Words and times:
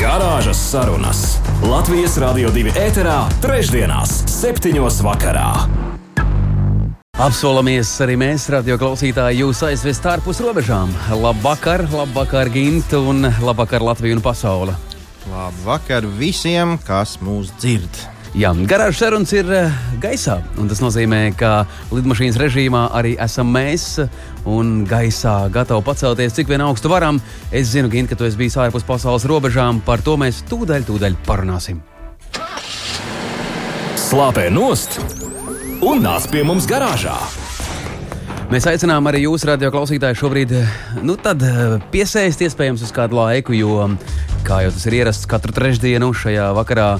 Garāžas 0.00 0.56
sarunas 0.70 1.18
Latvijas 1.60 2.14
Rādio 2.22 2.48
2 2.54 2.70
ēterā, 2.72 3.18
trešdienās, 3.42 4.14
septiņos 4.32 5.02
vakarā. 5.04 5.50
Apsolamies 7.20 7.90
arī 8.00 8.14
mēs, 8.22 8.46
radio 8.48 8.78
klausītāji, 8.80 9.42
jūs 9.42 9.60
aizvest 9.68 10.08
ārpus 10.08 10.40
robežām. 10.40 10.94
Labvakar, 11.20 11.84
labvakar, 11.92 12.48
Gint, 12.54 12.94
un 12.96 13.28
labvakar 13.44 13.84
Latvija 13.84 14.16
un 14.16 14.24
pasaule. 14.24 14.78
Labvakar 15.28 16.08
visiem, 16.16 16.78
kas 16.88 17.18
mūs 17.20 17.52
dzird! 17.60 18.19
Jā, 18.30 18.52
garāžas 18.54 19.00
sarunas 19.02 19.32
ir 19.34 19.48
eh, 19.50 19.72
gaisā, 19.98 20.36
un 20.62 20.68
tas 20.70 20.78
nozīmē, 20.78 21.32
ka 21.34 21.64
lidmašīnas 21.90 22.38
režīmā 22.38 22.84
arī 22.94 23.16
esam 23.18 23.50
mēs, 23.50 24.04
un 24.46 24.84
gaisā 24.86 25.48
gatavi 25.50 25.82
pacelties, 25.82 26.36
cik 26.36 26.52
vien 26.52 26.62
augstu 26.62 26.92
varam. 26.92 27.18
Es 27.50 27.72
zinu, 27.72 27.90
Gint, 27.90 28.06
ka 28.06 28.14
tu 28.14 28.28
esi 28.28 28.38
bijis 28.38 28.54
ārpus 28.62 28.86
pasaules 28.86 29.26
robežām, 29.26 29.82
par 29.82 30.06
to 30.06 30.14
mēs 30.20 30.44
tūdaļ, 30.46 30.86
tūdaļ 30.86 31.18
parunāsim. 31.26 31.82
Slāpē 33.98 34.46
nost 34.54 35.00
un 35.82 36.06
nāc 36.06 36.30
pie 36.30 36.46
mums 36.46 36.70
garāžā! 36.70 37.18
Mēs 38.50 38.66
aicinām 38.66 39.06
arī 39.10 39.24
jūs, 39.26 39.42
radio 39.46 39.74
klausītāji, 39.74 40.22
šobrīd 40.22 40.54
nu, 41.02 41.18
tad, 41.18 41.42
piesēst 41.90 42.46
iespējams 42.46 42.86
uz 42.86 42.94
kādu 42.94 43.18
laiku, 43.18 43.58
jo, 43.58 43.84
kā 44.46 44.64
jau 44.64 44.72
tas 44.74 44.86
ir 44.86 45.02
ierasts 45.02 45.26
katru 45.30 45.54
trešdienu 45.54 46.14
šajā 46.14 46.48
vakarā, 46.58 46.92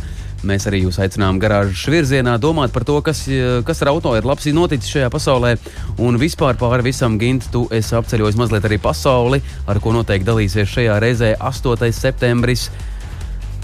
Mēs 0.47 0.65
arī 0.71 0.85
jūs 0.87 0.97
aicinām 1.03 1.41
garāžas 1.41 1.83
virzienā 1.93 2.39
domāt 2.41 2.73
par 2.73 2.87
to, 2.89 2.97
kas, 3.05 3.27
kas 3.67 3.83
ar 3.85 3.91
auto 3.93 4.15
ir 4.17 4.29
labs 4.29 4.49
noticis 4.57 4.93
šajā 4.95 5.11
pasaulē. 5.13 5.57
Un 6.01 6.17
vispār 6.21 6.57
pāri 6.61 6.87
visam, 6.89 7.19
Gint, 7.21 7.51
tu 7.53 7.67
esi 7.71 7.97
apceļojis 7.99 8.39
mazliet 8.41 8.69
arī 8.69 8.81
pasauli, 8.81 9.43
ar 9.69 9.83
ko 9.85 9.93
noteikti 9.97 10.31
dalīsies 10.31 10.73
šajā 10.79 10.97
reizē 11.03 11.35
8. 11.37 11.93
septembris. 11.93 12.71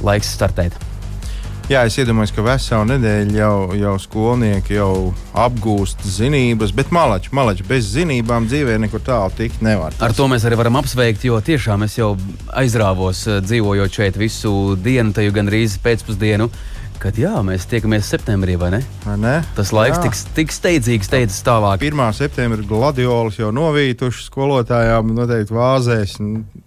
Laiks 0.05 0.37
startēt! 0.37 0.96
Jā, 1.67 1.81
es 1.83 1.97
iedomājos, 1.99 2.31
ka 2.31 2.45
veselu 2.47 2.87
nedēļu 2.93 3.33
jau, 3.35 3.55
jau 3.75 3.95
skolnieki 3.99 4.77
jau 4.77 4.91
apgūst 5.35 6.05
zinības, 6.07 6.71
bet 6.71 6.93
malači, 6.95 7.33
malači 7.35 7.67
bez 7.67 7.89
zinībām 7.91 8.47
dzīvē 8.47 8.77
nekur 8.85 9.03
tālu 9.03 9.35
tikt 9.35 9.65
nevar. 9.67 9.97
Ar 9.99 10.15
to 10.15 10.29
mēs 10.31 10.47
arī 10.47 10.61
varam 10.61 10.79
apsveikt, 10.79 11.27
jo 11.27 11.41
tiešām 11.43 11.83
es 11.89 11.99
jau 11.99 12.13
aizrāvos 12.55 13.25
eh, 13.27 13.43
dzīvojot 13.43 13.99
šeit 13.99 14.21
visu 14.23 14.55
dienu, 14.79 15.11
jau 15.11 15.35
gandrīz 15.35 15.75
pēcpusdienu. 15.83 16.47
Kad 17.03 17.19
jā, 17.19 17.35
mēs 17.43 17.67
tiekamies 17.67 18.15
septembrī, 18.15 18.55
vai 18.63 18.71
ne? 18.79 18.85
Vai 19.03 19.19
ne? 19.27 19.37
Tas 19.59 19.75
laiks 19.75 19.99
tik, 20.07 20.23
tik 20.39 20.55
steidzīgi 20.55 21.11
steidzas 21.11 21.43
tālāk. 21.51 21.83
1. 21.83 22.09
septembrī 22.15 22.63
gladiolas 22.71 23.43
jau 23.43 23.51
novītuši 23.51 24.29
skolotājām, 24.31 25.11
noteikti 25.19 25.59
vāzēs. 25.59 26.21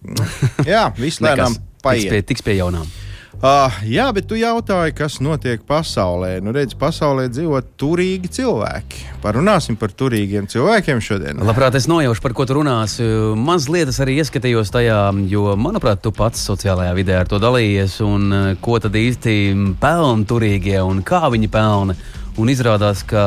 Jā, 0.76 0.90
viss 1.00 1.24
lēnām 1.24 1.56
paiet. 1.80 2.10
Tiks 2.10 2.12
pie, 2.12 2.28
tiks 2.34 2.52
pie 2.52 2.60
jaunām. 2.60 2.92
Uh, 3.40 3.72
jā, 3.88 4.04
bet 4.12 4.26
tu 4.28 4.36
jautāji, 4.36 4.92
kas 4.98 5.22
notiek 5.24 5.62
pasaulē. 5.64 6.42
Nu, 6.44 6.52
redz, 6.52 6.74
pasaulē 6.76 7.30
dzīvo 7.32 7.62
turīgi 7.80 8.28
cilvēki. 8.36 9.06
Parunāsim 9.24 9.78
par 9.80 9.94
turīgiem 9.96 10.50
cilvēkiem 10.52 11.00
šodien. 11.00 11.40
Labprāt, 11.48 11.78
es 11.80 11.88
nojaušu, 11.88 12.20
par 12.26 12.36
ko 12.36 12.44
tu 12.44 12.58
runāsi. 12.58 13.08
Mazliet 13.40 13.94
es 13.94 14.02
arī 14.04 14.18
ieskatījos 14.20 14.74
tajā, 14.76 15.00
jo, 15.32 15.46
manuprāt, 15.56 16.04
tu 16.04 16.12
pats 16.12 16.44
sociālajā 16.52 16.92
vidē 17.00 17.16
ar 17.22 17.32
to 17.32 17.40
dalījies. 17.40 18.02
Un 18.04 18.28
ko 18.60 18.76
tad 18.84 19.00
īsti 19.00 19.38
pelna 19.80 20.28
turīgie 20.28 20.84
un 20.84 21.00
kā 21.08 21.24
viņi 21.32 21.48
pelna? 21.56 21.96
Un 22.40 22.52
izrādās, 22.52 23.06
ka, 23.08 23.24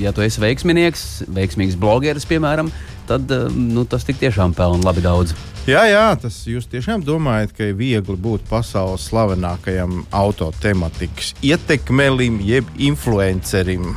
ja 0.00 0.16
tu 0.16 0.24
esi 0.24 0.40
veiksminieks, 0.40 1.26
veiksmīgs 1.36 1.76
blogeris, 1.80 2.24
piemēram, 2.28 2.72
tad 3.08 3.30
nu, 3.54 3.84
tas 3.88 4.06
tik 4.06 4.18
tiešām 4.22 4.54
pelna 4.56 4.90
labi 4.90 5.04
daudz. 5.04 5.34
Jā, 5.66 5.82
jā, 5.90 6.04
tas 6.22 6.44
jūs 6.46 6.68
tiešām 6.70 7.02
domājat, 7.02 7.56
ka 7.56 7.70
ir 7.70 7.78
viegli 7.78 8.14
būt 8.22 8.44
pasaules 8.46 9.08
slavenākajam 9.10 10.04
autotematikas 10.14 11.32
ietekmelim, 11.42 12.38
jeb 12.46 12.70
influencerim. 12.78 13.90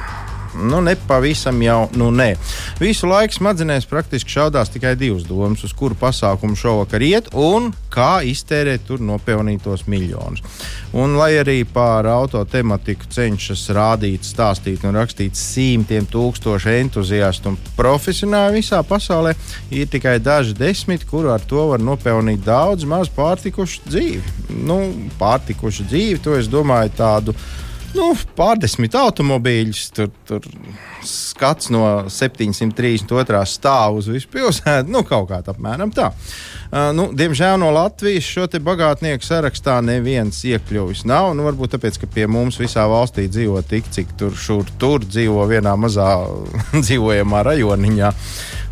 Nu, 0.55 0.81
nepavisam 0.81 1.61
jau, 1.61 1.83
nu, 1.97 2.09
nē. 2.15 2.33
Visu 2.81 3.07
laiku 3.09 3.37
smadzenēs 3.37 3.85
praktiski 3.89 4.33
šaudās 4.33 4.71
tikai 4.73 4.95
divas 4.97 5.27
domas, 5.27 5.61
uz 5.63 5.73
kuru 5.77 5.97
pasākumu 5.99 6.57
šovakar 6.57 7.03
iet 7.05 7.29
un 7.37 7.69
kā 7.93 8.21
iztērēt 8.25 8.87
tur 8.87 9.03
nopelnītos 9.03 9.85
miljonus. 9.89 10.41
Un, 10.97 11.13
lai 11.19 11.35
arī 11.37 11.59
pār 11.69 12.09
auto 12.09 12.41
tematiku 12.49 13.05
cenšas 13.13 13.67
rādīt, 13.77 14.25
stāstīt 14.25 14.85
un 14.89 14.97
rakstīt 14.97 15.37
simtiem 15.37 16.07
tūkstošu 16.09 16.73
entuziastu 16.79 17.53
un 17.53 17.59
profesionāļu 17.77 18.57
visā 18.57 18.81
pasaulē, 18.85 19.35
ir 19.69 19.89
tikai 19.91 20.17
daži 20.23 20.57
desmit, 20.57 21.05
kuri 21.09 21.29
ar 21.35 21.45
to 21.45 21.69
var 21.69 21.83
nopelnīt 21.83 22.41
daudz 22.45 22.89
maz 22.89 23.11
pārtikušu 23.13 23.85
dzīvi. 23.85 24.37
Nu, 24.65 24.81
pārtikušu 25.21 25.85
dzīvi, 25.89 26.21
to 26.25 26.39
es 26.39 26.49
domāju 26.49 26.95
tādu 26.97 27.37
nu, 27.95 28.11
pārdesmit 28.37 28.95
automobīļus. 28.97 29.83
Tur, 29.95 30.11
tur 30.27 30.45
skats 31.05 31.69
no 31.73 31.83
732. 32.11 33.41
stāva 33.49 33.95
uz 33.97 34.09
visu 34.11 34.29
pilsētu. 34.33 34.91
Nu, 34.91 35.03
kaut 35.07 35.29
kā 35.31 35.41
apmēram 35.41 35.93
tā. 35.95 36.09
Uh, 36.69 36.91
nu, 36.93 37.07
diemžēl 37.17 37.57
no 37.61 37.71
Latvijas 37.73 38.27
šo 38.29 38.45
bagātnieku 38.61 39.25
sarakstā 39.25 39.79
neviens 39.85 40.43
iekļuvis 40.45 41.05
nav. 41.09 41.31
Nu, 41.37 41.47
varbūt 41.47 41.75
tāpēc, 41.75 42.01
ka 42.01 42.11
pie 42.13 42.27
mums 42.29 42.59
visā 42.61 42.85
valstī 42.89 43.29
dzīvo 43.31 43.63
tik, 43.67 43.89
cik 43.95 44.15
tur, 44.19 44.37
šur, 44.37 44.69
tur 44.81 45.05
dzīvo 45.07 45.47
vienā 45.49 45.75
mazā 45.79 46.11
dzīvojamā 46.85 47.43
rajoniņā. 47.51 48.13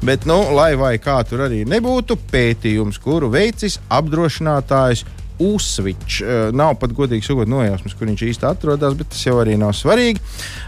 Bet, 0.05 0.28
nu, 0.29 0.38
lai 0.53 0.75
vai 0.78 0.94
kā 1.01 1.17
tur 1.25 1.47
arī 1.47 1.63
nebūtu, 1.66 2.19
pētījums, 2.29 2.99
kuru 3.01 3.31
veicis 3.34 3.79
apdrošinātājs 3.89 5.07
Usvičs. 5.44 6.22
Uh, 6.22 6.50
nav 6.56 6.75
pat 6.81 6.94
godīgi 6.98 7.25
sakot, 7.28 7.50
nojausmas, 7.52 7.96
kur 7.98 8.09
viņš 8.09 8.24
īsti 8.30 8.48
atrodas, 8.50 8.96
bet 8.98 9.12
tas 9.14 9.24
jau 9.25 9.38
arī 9.42 9.58
nav 9.59 9.74
svarīgi. 9.78 10.22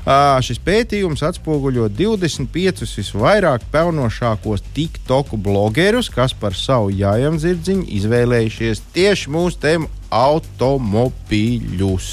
Uh, 0.05 0.37
šis 0.45 0.61
pētījums 0.65 1.23
atspoguļo 1.25 1.89
25 1.97 2.85
visvairāk 2.99 3.65
pelnošākos 3.73 4.65
TikTok 4.75 5.35
blogerus, 5.41 6.11
kas 6.13 6.35
par 6.37 6.57
savu 6.57 6.93
jājam 6.93 7.39
zirdziņu 7.41 7.87
izvēlējušies 7.99 8.83
tieši 8.95 9.33
mūsu 9.33 9.61
tēmu 9.65 9.89
automobīļus. 10.09 12.07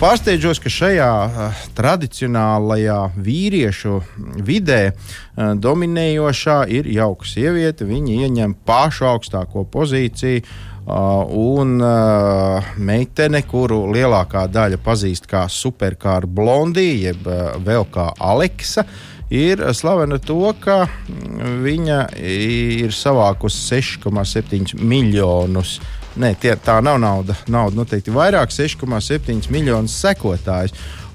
Pārsteidzos, 0.00 0.56
ka 0.62 0.70
šajā 0.72 1.08
uh, 1.26 1.62
tradicionālajā 1.76 2.98
vīriešu 3.20 3.98
vidē 4.40 4.80
uh, 4.92 5.52
dominējošā 5.60 6.58
ir 6.72 6.88
jauka 6.88 7.28
sieviete. 7.28 7.84
Viņa 7.88 8.12
ieņem 8.24 8.54
pašu 8.66 9.08
augstāko 9.10 9.66
pozīciju 9.68 10.44
un 10.86 11.76
meitene, 12.82 13.42
kuru 13.46 13.84
lielākā 13.94 14.46
daļa 14.50 14.80
pazīst 14.82 15.28
kā 15.30 15.44
superkāra 15.50 16.26
blondija, 16.26 17.12
jeb 17.12 17.28
vēl 17.62 17.86
kā 17.94 18.08
Aleksa, 18.18 18.84
ir 19.32 19.62
slavena 19.74 20.18
to, 20.18 20.52
ka 20.60 20.84
viņa 21.62 22.00
ir 22.18 22.92
savākusi 22.92 23.82
6,7 24.02 24.78
miljonus. 24.82 25.78
Nē, 26.20 26.34
tie, 26.40 26.56
tā 26.60 26.74
nav 26.84 26.98
nauda. 27.00 27.34
Nauda 27.48 27.76
noteikti 27.78 28.10
vairāk, 28.12 28.50
6,7 28.52 29.50
miljonus 29.52 29.94
sekotājus. 30.02 30.72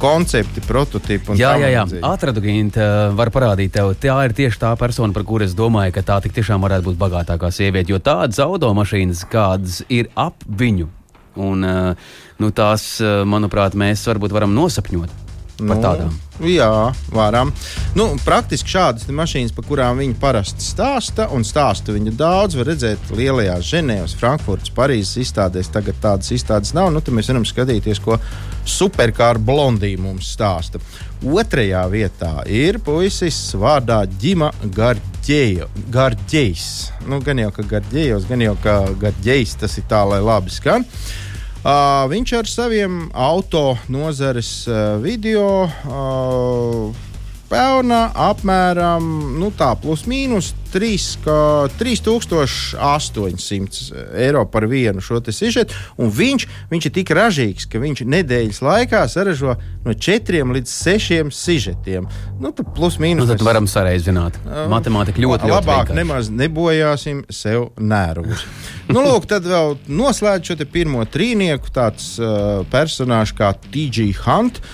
koncepti, 0.00 0.62
prototypi. 0.64 1.36
Jā, 1.38 1.54
jā, 1.60 1.68
jā. 1.74 1.84
Atradu 2.08 2.40
gimti, 2.44 2.80
var 3.16 3.30
parādīt 3.34 3.74
tev. 3.76 3.92
Tā 4.00 4.16
ir 4.24 4.34
tieši 4.36 4.60
tā 4.62 4.72
persona, 4.80 5.12
par 5.12 5.26
kuru 5.28 5.44
es 5.44 5.56
domāju, 5.56 5.92
ka 5.94 6.04
tā 6.06 6.18
tiešām 6.24 6.64
varētu 6.64 6.88
būt 6.88 7.00
bagātākā 7.00 7.52
sieviete. 7.52 7.92
Jo 7.92 8.00
tādas 8.02 8.40
automašīnas, 8.42 9.26
kādas 9.30 9.82
ir 9.92 10.10
ap 10.16 10.44
viņu, 10.48 10.90
Un, 11.34 11.66
uh, 11.66 12.10
nu, 12.38 12.50
tās, 12.54 12.84
uh, 13.02 13.24
manuprāt, 13.26 13.74
mēs 13.74 14.04
varbūt 14.06 14.34
varam 14.34 14.54
nosapņot 14.54 15.23
par 15.58 15.82
tādām. 15.82 16.14
Jā, 16.42 16.90
varam. 17.14 17.52
Nu, 17.94 18.08
praktiski 18.24 18.72
šādas 18.72 19.06
mašīnas, 19.06 19.52
par 19.54 19.64
kurām 19.68 20.00
viņi 20.02 20.16
parasti 20.18 20.66
stāsta, 20.66 21.28
un 21.30 21.46
stāsta 21.46 21.94
viņu 21.94 22.10
daudz, 22.18 22.56
var 22.58 22.66
redzēt 22.72 23.12
lielajās 23.14 23.68
Ženēvas, 23.68 24.16
Frankfurtas, 24.18 24.72
Parīzes 24.74 25.20
izstādēs. 25.22 25.70
Tagad 25.74 26.00
tādas 26.02 26.32
izstādes 26.34 26.74
nav. 26.74 26.90
Nu, 26.90 26.98
tad 27.04 27.14
mēs 27.14 27.30
varam 27.30 27.46
skatīties, 27.46 28.02
ko 28.02 28.18
superkāra 28.66 29.38
blondī 29.38 29.92
mums 30.00 30.32
stāsta. 30.34 30.82
Otrajā 31.24 31.84
vietā 31.92 32.32
ir 32.50 32.80
puisis 32.82 33.38
vārdā 33.60 34.02
Ģima 34.20 34.50
Gardjējs. 34.74 36.66
Nu, 37.06 37.20
gan 37.22 37.38
jau 37.44 37.52
kā 37.54 37.62
Gardjējos, 37.76 38.26
gan 38.28 38.42
jau 38.42 38.56
kā 38.64 38.80
Gardjējs, 39.06 39.54
tas 39.62 39.78
ir 39.78 39.86
tā, 39.88 40.02
lai 40.08 40.18
labi 40.24 40.50
skan. 40.52 40.82
Uh, 41.64 42.04
viņš 42.12 42.32
ar 42.36 42.48
saviem 42.50 42.96
auto 43.16 43.78
nozares 43.88 44.66
uh, 44.68 45.00
video 45.00 45.64
uh, 45.64 46.92
pelna 47.48 48.10
apmēram 48.30 49.02
nu, 49.38 49.50
tā, 49.56 49.70
plus 49.80 50.04
mīnus 50.10 50.52
3800 50.74 51.68
eiro 54.18 54.42
par 54.50 54.66
vienu 54.70 55.00
šo 55.04 55.20
sižetu. 55.30 55.74
Viņš, 55.98 56.46
viņš 56.72 56.84
ir 56.88 56.92
tik 56.98 57.08
ražīgs, 57.14 57.64
ka 57.70 57.76
viņš 57.82 57.98
nedēļas 58.10 58.60
laikā 58.64 59.00
saražo 59.10 59.52
no 59.84 59.92
4 59.94 60.54
līdz 60.56 60.70
6 60.74 61.30
sižetiem. 61.34 62.02
Nu, 62.40 62.48
tad 62.50 62.66
plus 62.74 62.98
mīnus. 63.02 63.28
Nu, 63.28 63.32
tad 63.34 63.42
varam 63.46 63.66
sareizināt. 63.70 64.34
Matemātika 64.70 65.18
ļoti, 65.22 65.46
ļoti 65.46 65.54
labāk 65.54 65.86
vienkārši. 65.88 65.98
nemaz 66.00 66.24
nebojāsim 66.34 67.18
sev 67.30 67.60
nervus. 67.78 68.40
nu, 68.94 68.98
lūk, 69.04 69.24
tad 69.30 69.42
vēl 69.46 69.66
noslēdz 69.86 70.44
šo 70.50 70.56
pirmo 70.74 71.02
trīnieku 71.06 71.70
tāds 71.74 72.04
uh, 72.18 72.26
personāžs 72.72 73.32
kā 73.38 73.48
TG 73.70 73.98
Hunt. 74.24 74.56
Uh, 74.58 74.64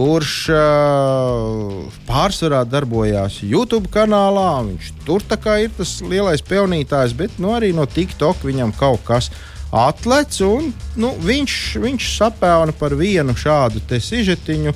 kurš 0.00 0.34
uh, 0.48 1.96
pārsvarā 2.08 2.62
darbojās 2.64 3.42
YouTube 3.44 3.90
kanālā. 3.92 4.62
Viņš 4.64 4.92
tur 5.04 5.20
ir 5.60 5.74
tas 5.76 5.98
lielais 6.00 6.40
pelnītājs, 6.40 7.12
bet 7.18 7.36
nu, 7.36 7.52
arī 7.52 7.74
no 7.76 7.84
TikTok 7.84 8.40
viņam 8.48 8.72
kaut 8.80 9.04
kas 9.04 9.28
atlec. 9.76 10.40
Un, 10.46 10.72
nu, 10.96 11.12
viņš, 11.20 11.76
viņš 11.84 12.08
sapēna 12.16 12.72
par 12.80 12.96
vienu 12.96 13.36
šādu 13.36 13.84
sižetiņu 14.00 14.72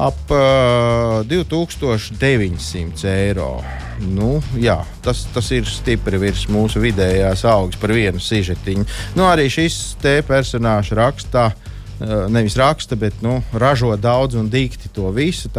ap 0.00 0.32
uh, 0.32 1.20
2900 1.28 3.12
eiro. 3.12 3.60
Nu, 4.00 4.38
jā, 4.56 4.78
tas, 5.04 5.26
tas 5.34 5.50
ir 5.52 5.68
stipri 5.68 6.16
virs 6.22 6.46
mūsu 6.48 6.80
vidējās 6.80 7.44
algas 7.44 7.76
par 7.76 7.92
vienu 7.92 8.24
sižetiņu. 8.24 8.88
Nu, 9.20 9.28
arī 9.28 9.50
šis 9.52 9.98
te 10.00 10.22
personāžs 10.24 10.96
rakstā. 10.96 11.50
Eh, 12.02 12.28
nevis 12.28 12.56
raksta, 12.56 12.96
bet 12.96 13.20
nu, 13.22 13.42
ražo 13.52 13.96
daudz 13.96 14.34
un 14.34 14.48
dikti 14.50 14.88
to 14.88 15.10
visu. 15.10 15.50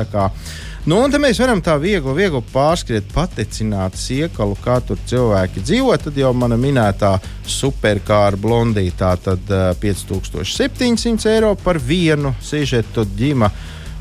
Nu, 0.86 0.98
un 1.00 1.12
mēs 1.24 1.40
varam 1.40 1.62
tā 1.64 1.78
viegli, 1.80 2.16
viegli 2.18 2.42
pārskriet, 2.52 3.06
patecināt 3.14 3.96
iekalu, 4.12 4.58
kā 4.60 4.82
tur 4.84 5.00
cilvēki 5.08 5.64
dzīvo. 5.64 5.96
Tad 6.04 6.18
jau 6.20 6.34
mana 6.36 6.58
minētā 6.60 7.14
superkāra 7.48 8.36
blondītā, 8.36 9.14
tad 9.24 9.48
uh, 9.48 9.70
eh, 9.72 9.78
5700 9.80 11.32
eiro 11.32 11.54
par 11.56 11.80
vienu 11.80 12.36
sižetu 12.42 13.08
ģima. 13.16 13.52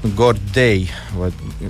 Gordei, 0.02 0.88
vai 1.14 1.28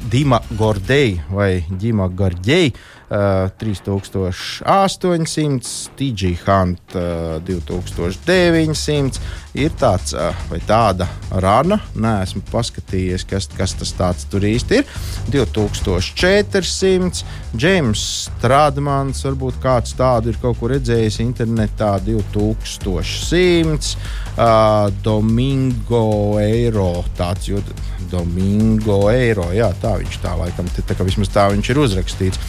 Dima 0.09 0.39
Gordei 0.57 1.21
vai 1.29 1.67
Dima 1.69 2.07
Gordei. 2.09 2.73
Uh, 3.13 3.51
3800, 3.61 5.91
TG 5.99 6.31
Hunt 6.47 6.95
uh, 6.97 7.37
2900. 7.45 9.21
Ir 9.53 9.69
tāds 9.77 10.15
uh, 10.17 10.33
vai 10.49 10.57
tāda 10.65 11.05
rana, 11.45 11.77
neesmu 11.93 12.41
paskatījies, 12.49 13.29
kas, 13.29 13.53
kas 13.53 13.77
tas 13.77 13.93
tur 14.33 14.41
īsti 14.49 14.81
ir. 14.81 14.89
2400, 15.29 17.21
James 17.53 18.01
Stradmans, 18.31 19.21
varbūt 19.29 19.61
kāds 19.61 19.93
tādu 19.99 20.33
ir 20.33 20.39
kaut 20.41 20.57
kur 20.63 20.73
redzējis 20.73 21.21
internetā, 21.21 22.01
2100, 22.07 23.93
uh, 24.39 24.89
Domingo 25.05 26.41
Eiro. 26.41 27.05
Tāds, 27.19 27.51
jo, 27.53 27.61
Domingo 28.09 29.13
Eiro, 29.13 29.53
jā, 29.53 29.69
tā 29.85 29.99
viņš 30.01 30.17
tā 30.25 30.33
laikam, 30.41 30.65
tā 30.81 30.97
kā 30.97 31.05
vismaz 31.05 31.29
tā 31.33 31.51
viņš 31.53 31.71
ir 31.75 31.83
uzrakstīts. 31.85 32.41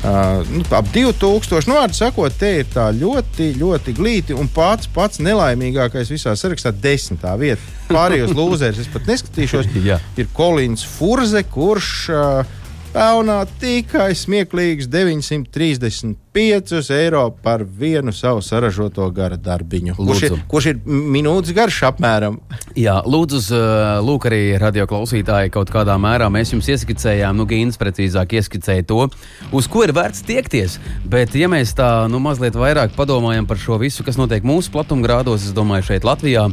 Uh, 0.00 0.46
nu, 0.48 0.62
ap 0.72 0.86
2000. 0.94 1.68
Nu, 1.68 1.74
vārdu 1.76 1.96
sakot, 1.98 2.32
te 2.40 2.54
ir 2.62 2.68
tā 2.72 2.86
ļoti, 2.96 3.50
ļoti 3.60 3.92
glīti 3.98 4.36
un 4.36 4.48
pats, 4.48 4.88
pats 4.88 5.20
nelaimīgākais 5.20 6.08
visā 6.08 6.32
sarakstā- 6.40 6.72
desmitā 6.86 7.34
vieta. 7.36 7.60
Pārējos 7.90 8.32
lūzerus 8.32 8.80
es 8.80 8.88
pat 8.88 9.04
neskatīšos. 9.10 9.68
ir 10.20 10.30
Kolins 10.32 10.86
Furze, 10.88 11.42
kurš 11.44 11.90
uh, 12.14 12.56
pelnā 12.94 13.42
tikai 13.60 14.14
smieklīgs 14.16 14.88
935 16.34 16.94
eiro 16.94 17.30
par 17.42 17.64
vienu 17.64 18.12
savu 18.12 18.38
saražoto 18.42 19.08
gara 19.10 19.34
darbiņu. 19.36 19.96
Kurš 19.98 20.22
ir, 20.28 20.36
kurš 20.46 20.68
ir 20.70 20.76
minūtes 20.86 21.50
garš 21.56 21.80
apmēram? 21.88 22.36
Jā, 22.78 23.00
lūdzu, 23.02 23.40
lūk, 24.06 24.28
arī 24.30 24.38
radio 24.62 24.86
klausītāji 24.86 25.50
kaut 25.50 25.72
kādā 25.74 25.96
mērā 25.98 26.28
mēs 26.30 26.54
jums 26.54 26.70
ieskicējām, 26.70 27.34
nu, 27.34 27.48
Gīns 27.50 27.80
precīzāk 27.82 28.36
ieskicēja 28.38 28.86
to, 28.86 29.08
uz 29.50 29.66
ko 29.66 29.82
ir 29.82 29.94
vērts 29.96 30.22
tiekties. 30.30 30.78
Bet, 31.02 31.34
ja 31.34 31.50
mēs 31.50 31.74
tā 31.74 31.90
nu, 32.06 32.22
mazliet 32.22 32.54
vairāk 32.54 32.94
padomājam 32.94 33.50
par 33.50 33.58
šo 33.58 33.82
visu, 33.82 34.06
kas 34.06 34.20
notiek 34.20 34.46
mūsu 34.46 34.70
platumgrādos, 34.70 35.50
es 35.50 35.56
domāju, 35.56 35.88
šeit 35.90 36.06
Latvijā, 36.06 36.46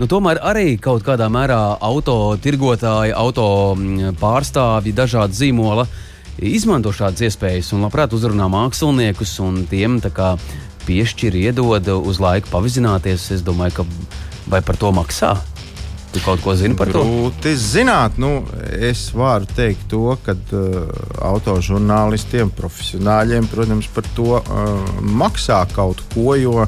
nu, 0.00 0.08
tomēr 0.08 0.40
arī 0.40 0.78
kaut 0.80 1.04
kādā 1.04 1.28
mērā 1.28 1.76
auto 1.84 2.38
tirgotāji, 2.40 3.12
auto 3.12 3.76
pārstāvji, 4.24 4.96
dažādi 4.96 5.44
zīmoli 5.44 5.90
izmanto 6.38 6.92
šādas 6.94 7.26
iespējas 7.28 7.72
un 7.74 7.84
labprāt 7.86 8.14
uzrunā 8.16 8.48
māksliniekus 8.52 9.38
un 9.44 9.64
tiem 9.70 9.98
piešķir, 10.88 11.36
iedod 11.36 11.88
uz 11.98 12.20
laiku 12.22 12.48
pavizināties. 12.52 13.30
Es 13.36 13.44
domāju, 13.44 13.82
ka 13.82 13.86
vai 14.48 14.62
par 14.64 14.78
to 14.80 14.92
maksā? 14.96 15.36
Tu 16.08 16.22
kaut 16.24 16.40
ko 16.40 16.54
zini 16.56 16.72
par 16.76 16.88
to? 16.88 17.02
Grūti 17.04 17.52
zināt. 17.60 18.16
Nu, 18.16 18.40
es 18.72 19.10
varu 19.12 19.48
teikt 19.52 19.90
to, 19.92 20.14
ka 20.24 20.32
uh, 20.32 20.78
autožurnālistiem, 21.28 22.48
profesionāļiem, 22.56 23.50
protams, 23.52 23.90
par 23.92 24.08
to 24.16 24.38
uh, 24.38 24.70
maksā 25.04 25.60
kaut 25.74 26.00
ko, 26.14 26.32
jo 26.40 26.64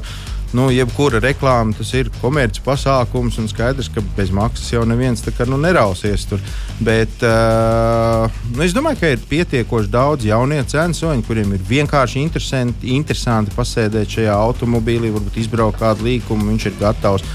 nu, 0.57 0.67
jebkura 0.73 1.21
reklāma 1.23 1.75
tas 1.77 1.93
ir 1.95 2.09
komerces 2.21 2.63
pasākums, 2.65 3.37
un 3.41 3.47
skaidrs, 3.51 3.89
ka 3.93 4.03
bez 4.17 4.31
maksas 4.35 4.71
jau 4.73 4.83
neviens 4.87 5.23
kā, 5.23 5.47
nu, 5.49 5.59
nerausies 5.61 6.25
tur. 6.29 6.41
Bet 6.83 7.23
uh, 7.27 8.27
nu, 8.55 8.63
es 8.65 8.75
domāju, 8.75 9.01
ka 9.01 9.13
ir 9.13 9.23
pietiekoši 9.31 9.91
daudz 9.91 10.27
jaunie 10.27 10.61
censoņi, 10.67 11.25
kuriem 11.27 11.55
ir 11.55 11.65
vienkārši 11.69 12.21
interesanti, 12.23 12.95
interesanti 12.97 13.55
pasēdēt 13.55 14.17
šajā 14.17 14.35
automobīlī, 14.49 15.13
varbūt 15.15 15.41
izbraukt 15.43 15.81
kādu 15.81 16.09
līkumu, 16.09 16.51
viņš 16.51 16.69
ir 16.71 16.79
gatavs 16.81 17.25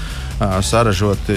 saražot 0.61 1.31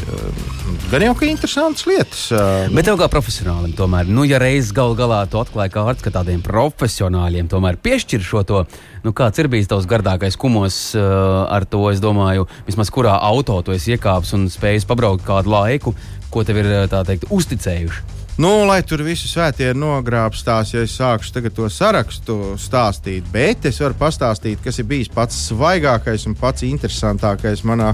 gan 0.90 1.04
jau 1.04 1.14
kā 1.16 1.28
interesantas 1.30 1.86
lietas. 1.88 2.26
Bet 2.74 2.86
tev 2.88 2.98
kā 3.00 3.08
profesionālim, 3.12 3.72
tomēr, 3.78 4.10
nu, 4.10 4.26
ja 4.28 4.40
reizes 4.42 4.74
gal 4.76 4.94
galā 4.98 5.22
tu 5.30 5.40
atklāji 5.40 5.72
kārtas, 5.74 6.04
ka 6.04 6.12
tādiem 6.18 6.42
profesionāļiem 6.44 7.48
tomēr 7.50 7.80
piešķir 7.80 8.24
šo 8.26 8.44
to, 8.48 8.62
nu, 9.06 9.14
kāds 9.16 9.40
ir 9.40 9.50
bijis 9.52 9.70
tavs 9.70 9.88
gardākais 9.90 10.38
kumos 10.40 10.80
ar 10.96 11.64
to, 11.70 11.86
es 11.92 12.02
domāju, 12.04 12.48
vismaz 12.68 12.92
kurā 12.92 13.16
auto 13.30 13.60
tu 13.64 13.76
esi 13.76 13.96
iekāpis 13.96 14.36
un 14.36 14.48
spējis 14.52 14.88
pabraukt 14.90 15.24
kādu 15.26 15.54
laiku, 15.54 15.96
ko 16.30 16.44
tev 16.46 16.60
ir, 16.62 16.72
tā 16.92 17.04
teikt, 17.08 17.30
uzticējuši. 17.32 18.18
Nu, 18.40 18.62
lai 18.64 18.78
tur 18.86 19.02
visu 19.04 19.28
svētie 19.28 19.74
nogrābstās, 19.76 20.70
ja 20.72 20.84
es 20.86 20.94
sākšu 20.96 21.42
to 21.52 21.66
sarakstu 21.68 22.54
stāstīt, 22.56 23.26
bet 23.32 23.66
es 23.68 23.80
varu 23.82 23.98
pastāstīt, 24.00 24.62
kas 24.64 24.78
ir 24.80 24.86
bijis 24.88 25.10
pats 25.12 25.36
svaigākais 25.50 26.24
un 26.30 26.36
pats 26.38 26.64
interesantākais 26.64 27.60
manā, 27.68 27.90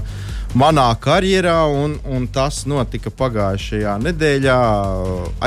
manā 0.57 0.87
karjerā. 1.01 1.59
Un, 1.69 1.97
un 2.09 2.27
tas 2.33 2.63
notika 2.69 3.11
pagājušajā 3.13 3.97
nedēļā, 4.05 4.59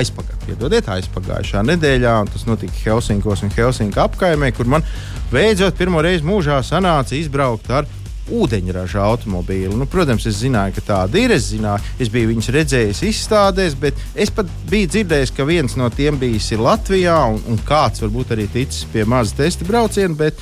aizpagājušajā, 0.01 0.83
aizpagājušajā 0.97 1.65
nedēļā. 1.75 2.17
Tas 2.33 2.47
notika 2.49 2.85
Helsinkos 2.85 3.45
un 3.47 3.55
Helsinku 3.57 4.03
apkaimē, 4.03 4.53
kur 4.57 4.71
man 4.71 4.87
beidzot 5.33 5.79
pirmo 5.79 6.03
reizi 6.05 6.27
mūžā 6.27 6.61
sanāca 6.67 7.19
izbraukt 7.19 7.71
ar 7.75 7.89
ūdeņraža 8.31 9.01
automobīli. 9.03 9.75
Nu, 9.75 9.89
protams, 9.91 10.27
es 10.31 10.39
zināju, 10.43 10.77
ka 10.77 10.85
tāda 10.93 11.19
ir. 11.19 11.35
Es, 11.35 11.49
zināju, 11.51 11.83
es 12.03 12.11
biju 12.13 12.31
viņus 12.31 12.51
redzējis 12.55 13.03
izstādēs, 13.09 13.75
bet 13.81 13.99
es 14.15 14.31
pat 14.35 14.51
biju 14.71 14.93
dzirdējis, 14.95 15.35
ka 15.35 15.47
viens 15.49 15.75
no 15.81 15.91
tiem 15.95 16.21
bijis 16.21 16.53
Latvijā, 16.61 17.17
un, 17.35 17.41
un 17.51 17.59
kāds 17.67 18.05
varbūt 18.05 18.37
arī 18.37 18.47
ticis 18.53 18.87
pie 18.93 19.07
maza 19.09 19.35
testa 19.41 19.67
brauciena. 19.67 20.15
Bet, 20.19 20.39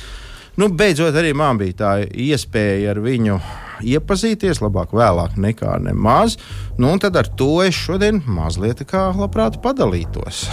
nu, 0.61 0.69
beidzot, 0.69 1.17
arī 1.17 1.33
man 1.37 1.57
bija 1.61 1.79
tā 1.81 1.95
iespēja 2.05 2.93
ar 2.93 3.01
viņu 3.05 3.39
iepazīties, 3.81 4.61
labāk 4.63 4.93
vēlāk 4.95 5.37
nekā 5.39 5.77
nemaz. 5.85 6.37
Nu, 6.77 6.91
tad 7.01 7.17
ar 7.19 7.29
to 7.39 7.59
es 7.65 7.77
šodien 7.77 8.21
mazliet 8.27 8.83
kā 8.89 9.09
labprāt 9.15 9.59
padalītos. 9.63 10.45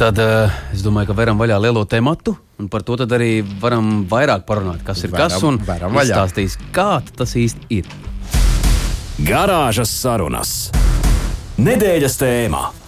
Tad 0.00 0.18
uh, 0.18 0.50
es 0.72 0.82
domāju, 0.82 1.10
ka 1.12 1.18
varam 1.18 1.40
vaļā 1.40 1.58
lielo 1.62 1.84
tematu, 1.86 2.34
un 2.58 2.70
par 2.72 2.82
to 2.86 2.96
arī 3.04 3.44
varam 3.62 4.06
vairāk 4.10 4.46
parunāt, 4.48 4.80
kas 4.86 5.04
ir 5.04 5.12
varam, 5.12 5.28
kas 5.28 5.44
un 5.44 5.60
izstāstīs, 6.00 6.58
kā 6.74 7.02
tas 7.16 7.36
īsti 7.36 7.68
ir. 7.78 7.90
Garāžas 9.22 9.92
sarunas. 9.92 10.70
Nedēļas 11.60 12.16
tēmā. 12.18 12.81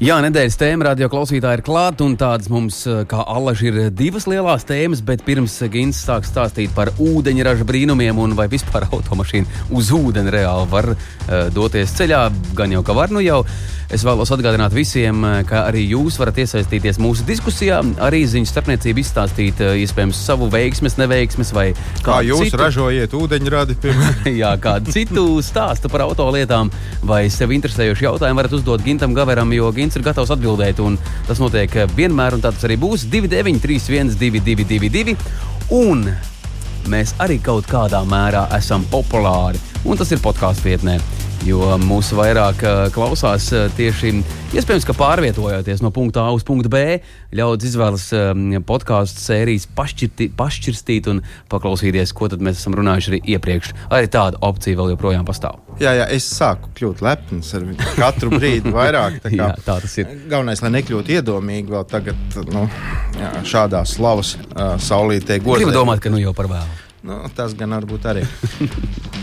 Jā, 0.00 0.14
nedēļas 0.24 0.54
tēma 0.56 0.86
radio 0.86 1.10
klausītāji 1.12 1.58
ir 1.58 1.62
klāta, 1.66 2.06
un 2.08 2.14
tādas 2.16 2.48
mums, 2.48 2.78
eh, 2.88 3.02
kā 3.04 3.20
alaži, 3.20 3.66
ir 3.68 3.90
divas 3.92 4.24
lielas 4.24 4.64
tēmas, 4.64 5.02
bet 5.04 5.20
pirms 5.26 5.58
Gins 5.68 6.00
sāks 6.00 6.30
stāstīt 6.32 6.72
par 6.72 6.88
ūdeņraža 6.96 7.66
brīnumiem 7.68 8.16
un 8.16 8.32
vai 8.32 8.46
vispār 8.48 8.86
automašīna 8.96 9.68
uz 9.76 9.90
ūdeni 9.92 10.32
reāli 10.32 10.70
var 10.72 10.88
uh, 10.94 11.50
doties 11.52 11.92
ceļā, 11.98 12.22
gan 12.56 12.72
jau 12.72 12.80
ka 12.82 12.96
var 12.96 13.12
nu 13.12 13.20
jau. 13.20 13.42
Es 13.90 14.04
vēlos 14.06 14.30
atgādināt 14.30 14.70
visiem, 14.70 15.24
eh, 15.26 15.40
ka 15.42 15.64
arī 15.66 15.80
jūs 15.90 16.14
varat 16.20 16.36
iesaistīties 16.38 17.00
mūsu 17.02 17.24
diskusijā, 17.26 17.80
arī 17.98 18.20
ziņu 18.22 18.46
starpniecību 18.46 19.02
izstāstīt, 19.02 19.58
iespējams, 19.82 20.14
savu 20.14 20.46
veiksmes, 20.52 20.94
neveiksmes 21.00 21.50
vai 21.56 21.72
Kā 22.06 22.20
jūs 22.22 22.44
citu. 22.52 22.60
ražojat 22.62 23.10
ūdeņradi? 23.18 23.76
Jā, 24.42 24.52
kādu 24.62 24.94
citu 24.94 25.24
stāstu 25.42 25.90
par 25.90 26.04
autolietām 26.06 26.70
vai 27.02 27.24
sev 27.34 27.50
interesējošu 27.50 28.06
jautājumu 28.06 28.38
varat 28.44 28.54
uzdot 28.60 28.84
Gintam 28.86 29.14
Gaveram, 29.16 29.50
jo 29.58 29.72
Gins 29.74 29.98
ir 29.98 30.06
gatavs 30.06 30.30
atbildēt. 30.36 30.78
un 30.78 30.98
Tas 31.26 31.42
notiek 31.42 31.74
vienmēr, 31.96 32.34
un 32.38 32.42
tāds 32.46 32.62
arī 32.66 32.78
būs 32.78 33.08
293, 33.10 34.14
1222. 34.14 35.16
Un 35.74 36.06
mēs 36.90 37.12
arī 37.18 37.40
kaut 37.42 37.66
kādā 37.66 38.04
mērā 38.06 38.46
esam 38.56 38.86
populāri, 38.90 39.58
un 39.84 39.98
tas 39.98 40.10
ir 40.14 40.22
podkāstu 40.22 40.70
vietnē. 40.70 41.00
Jo 41.48 41.78
mūsu 41.80 42.18
vairāk 42.18 42.60
uh, 42.68 42.80
klausās 42.92 43.46
uh, 43.56 43.70
tieši 43.72 44.10
iespējams, 44.52 44.84
ka 44.84 44.92
pārvietojoties 44.98 45.80
no 45.80 45.88
punkta 45.94 46.26
A 46.26 46.34
uz 46.36 46.44
punktu 46.44 46.68
B, 46.68 46.98
ļaudis 47.32 47.70
izvēlas 47.70 48.04
um, 48.12 48.42
podkāstu 48.68 49.22
sērijas 49.24 49.64
pašķirti, 49.76 50.28
pašķirstīt 50.36 51.08
un 51.08 51.22
paklausīties, 51.52 52.12
ko 52.16 52.28
mēs 52.36 52.60
esam 52.60 52.76
runājuši 52.76 53.12
arī 53.14 53.22
iepriekš. 53.36 53.72
Arī 53.88 54.10
tāda 54.12 54.42
opcija 54.44 54.82
vēl 54.82 54.92
joprojām 54.92 55.24
pastāv. 55.28 55.62
Jā, 55.80 55.94
jā, 56.02 56.10
es 56.12 56.28
sāku 56.28 56.74
kļūt 56.76 57.00
lepns 57.06 57.54
ar 57.56 57.64
katru 57.96 58.34
brīdi 58.36 58.74
vairāk. 58.76 59.22
Tā, 59.24 59.30
kā, 59.32 59.40
jā, 59.40 59.48
tā 59.64 59.78
tas 59.86 59.96
ir. 60.02 60.12
Galvenais, 60.28 60.60
lai 60.66 60.74
nekļūtu 60.76 61.16
iedomīgi 61.16 61.72
vēl 61.72 61.88
tagad, 61.88 62.38
nu, 62.52 62.68
jā, 63.16 63.32
šādā 63.48 63.86
slavas 63.88 64.36
uh, 64.36 64.76
saulītē. 64.76 65.40
Gribu 65.48 65.72
domāt, 65.72 66.04
ka 66.04 66.12
nu 66.12 66.20
jau 66.20 66.36
par 66.36 66.52
vēlu. 66.52 66.89
Nu, 67.06 67.16
tas 67.32 67.54
gan 67.56 67.72
varbūt 67.72 68.06
arī. 68.10 68.26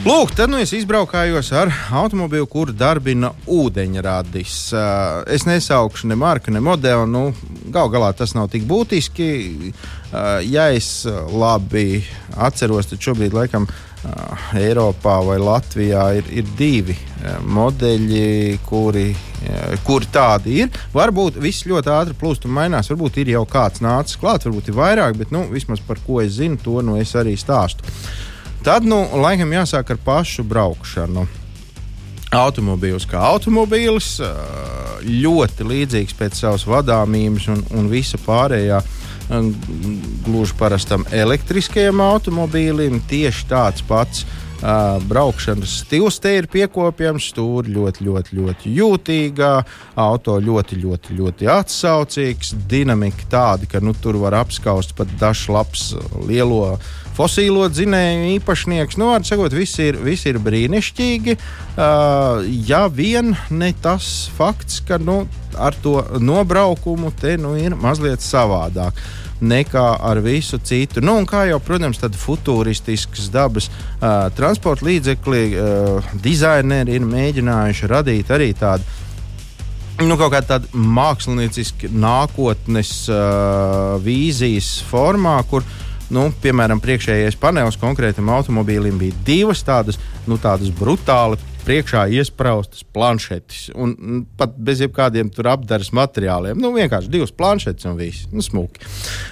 Lūk, 0.08 0.32
tad 0.38 0.50
nu 0.50 0.58
es 0.62 0.72
izbraukājos 0.74 1.50
ar 1.58 1.70
automobīlu, 2.00 2.48
kur 2.50 2.72
darbina 2.74 3.34
ūdeņradis. 3.54 4.56
Uh, 4.74 5.26
es 5.34 5.46
nesaukšu 5.46 6.10
ne 6.10 6.18
marku, 6.18 6.54
ne 6.54 6.62
modeli. 6.64 7.06
Nu, 7.12 7.28
Galu 7.74 7.92
galā 7.94 8.14
tas 8.18 8.34
nav 8.38 8.48
tik 8.54 8.66
būtiski. 8.70 9.28
Uh, 9.68 10.40
ja 10.48 10.70
es 10.74 11.04
labi 11.06 12.02
atceros, 12.34 12.90
tad 12.90 13.04
šobrīd 13.04 13.36
laikam 13.36 13.68
Eiropā 14.58 15.18
vai 15.26 15.38
Latvijā 15.42 16.04
ir, 16.20 16.28
ir 16.40 16.52
divi 16.58 16.96
modeļi, 17.44 18.60
kuri, 18.68 19.08
kuri 19.88 20.10
tādi 20.14 20.60
ir. 20.64 20.80
Varbūt 20.94 21.40
viss 21.42 21.66
ļoti 21.68 21.92
ātri 21.92 22.18
plūst 22.20 22.46
un 22.48 22.56
mainās. 22.58 22.92
Varbūt 22.94 23.20
ir 23.24 23.34
jau 23.34 23.44
kāds 23.50 23.82
nācis 23.84 24.20
klāt, 24.22 24.46
varbūt 24.48 24.70
ir 24.72 24.78
vairāk, 24.78 25.18
bet 25.18 25.34
nu, 25.36 25.48
vismaz 25.52 25.82
par 25.84 26.00
ko 26.06 26.22
es 26.24 26.38
zinu, 26.38 26.60
to 26.62 26.80
nu, 26.86 27.00
es 27.02 27.16
arī 27.18 27.36
stāstu. 27.40 27.84
Tad, 28.66 28.86
nu, 28.88 29.02
laikam, 29.22 29.52
jāsāk 29.56 29.94
ar 29.94 30.00
pašu 30.06 30.46
braukšanu. 30.48 31.26
Automobīls 32.36 33.06
kā 33.08 33.22
automobīls, 33.24 34.18
ļoti 35.08 35.68
līdzīgs 35.68 36.16
pēc 36.20 36.42
savas 36.42 36.66
vadāmības 36.68 37.48
un, 37.54 37.62
un 37.80 37.88
visa 37.92 38.20
pārējā. 38.20 38.82
Gluži 40.26 40.56
parastam 40.60 41.04
elektriskajam 41.12 42.00
automobīlim 42.04 43.02
tieši 43.10 43.48
tāds 43.50 43.84
pats 43.88 44.24
uh, 44.62 44.98
braukšanas 45.10 45.80
stils 45.84 46.20
te 46.24 46.34
ir 46.40 46.50
piekopjams, 46.52 47.32
stūri 47.32 47.74
ļoti, 47.76 48.06
ļoti, 48.08 48.38
ļoti 48.40 48.76
jūtīgā, 48.78 49.52
auto 50.04 50.38
ļoti, 50.44 50.80
ļoti, 50.84 51.18
ļoti 51.18 51.50
atsaucīgs, 51.54 52.54
dinamika 52.70 53.30
tāda, 53.32 53.70
ka 53.70 53.82
nu, 53.84 53.96
tur 53.98 54.20
var 54.22 54.38
apskaust 54.42 54.96
pat 54.98 55.12
dažs 55.22 55.48
labs 55.52 55.90
lielo 56.28 56.78
fosīlo 57.18 57.66
dzinēju 57.72 58.34
īpašnieks. 58.38 58.98
Nu, 59.02 59.12
var 59.14 59.26
sakot, 59.26 59.54
viss 59.58 59.80
ir, 59.82 59.98
viss 60.06 60.28
ir 60.30 60.38
brīnišķīgi. 60.44 61.38
Uh, 61.78 62.46
ja 62.68 62.86
vien 62.94 63.34
ne 63.50 63.72
tas 63.82 64.28
fakts, 64.38 64.82
ka 64.86 65.00
nu, 65.02 65.24
ar 65.58 65.78
to 65.82 66.00
nobraukumu 66.22 67.14
te 67.18 67.38
nu, 67.42 67.56
ir 67.58 67.78
mazliet 67.80 68.22
savādāk 68.22 68.98
nekā 69.42 69.86
ar 70.02 70.22
visu 70.26 70.60
citu. 70.64 71.02
Nu, 71.04 71.18
kā 71.30 71.46
jau, 71.50 71.60
protams, 71.64 72.00
tad 72.02 72.16
futuristisks 72.18 73.30
dabas 73.34 73.70
uh, 73.70 74.28
transporta 74.38 74.88
līdzekļi 74.88 75.44
uh, 75.54 76.14
dizaineri 76.24 76.98
ir 76.98 77.06
mēģinājuši 77.08 77.92
radīt 77.92 78.32
arī 78.34 78.54
tādu. 78.58 78.88
Nu, 79.98 80.14
kaut 80.14 80.30
kā 80.36 80.44
tāda 80.46 80.70
mākslinieciska 80.78 81.90
nākotnes 81.90 83.08
uh, 83.10 83.98
vīzijas 84.04 84.76
formā, 84.86 85.40
kur 85.50 85.66
nu, 86.14 86.28
piemēram, 86.44 86.82
priekšējais 86.84 87.40
panelis 87.42 87.80
konkrētam 87.82 88.30
automobīlim 88.32 89.00
bija 89.02 89.26
divas 89.26 89.64
tādas, 89.66 89.98
nu, 90.30 90.38
tādas 90.42 90.70
brutāli 90.70 91.40
priekšā 91.68 92.06
iespraustas 92.16 92.86
planšetes. 92.96 93.68
Un 93.76 94.24
pat 94.40 94.56
bez 94.58 94.82
jebkādiem 94.84 95.32
apgādes 95.48 95.92
materiāliem. 95.96 96.60
Nu, 96.60 96.72
vienkārši 96.76 97.12
divas 97.12 97.34
planšetes 97.36 97.88
un 97.90 97.98
viss. 98.00 98.28
Nu, 98.32 98.44
smuki. 98.46 98.84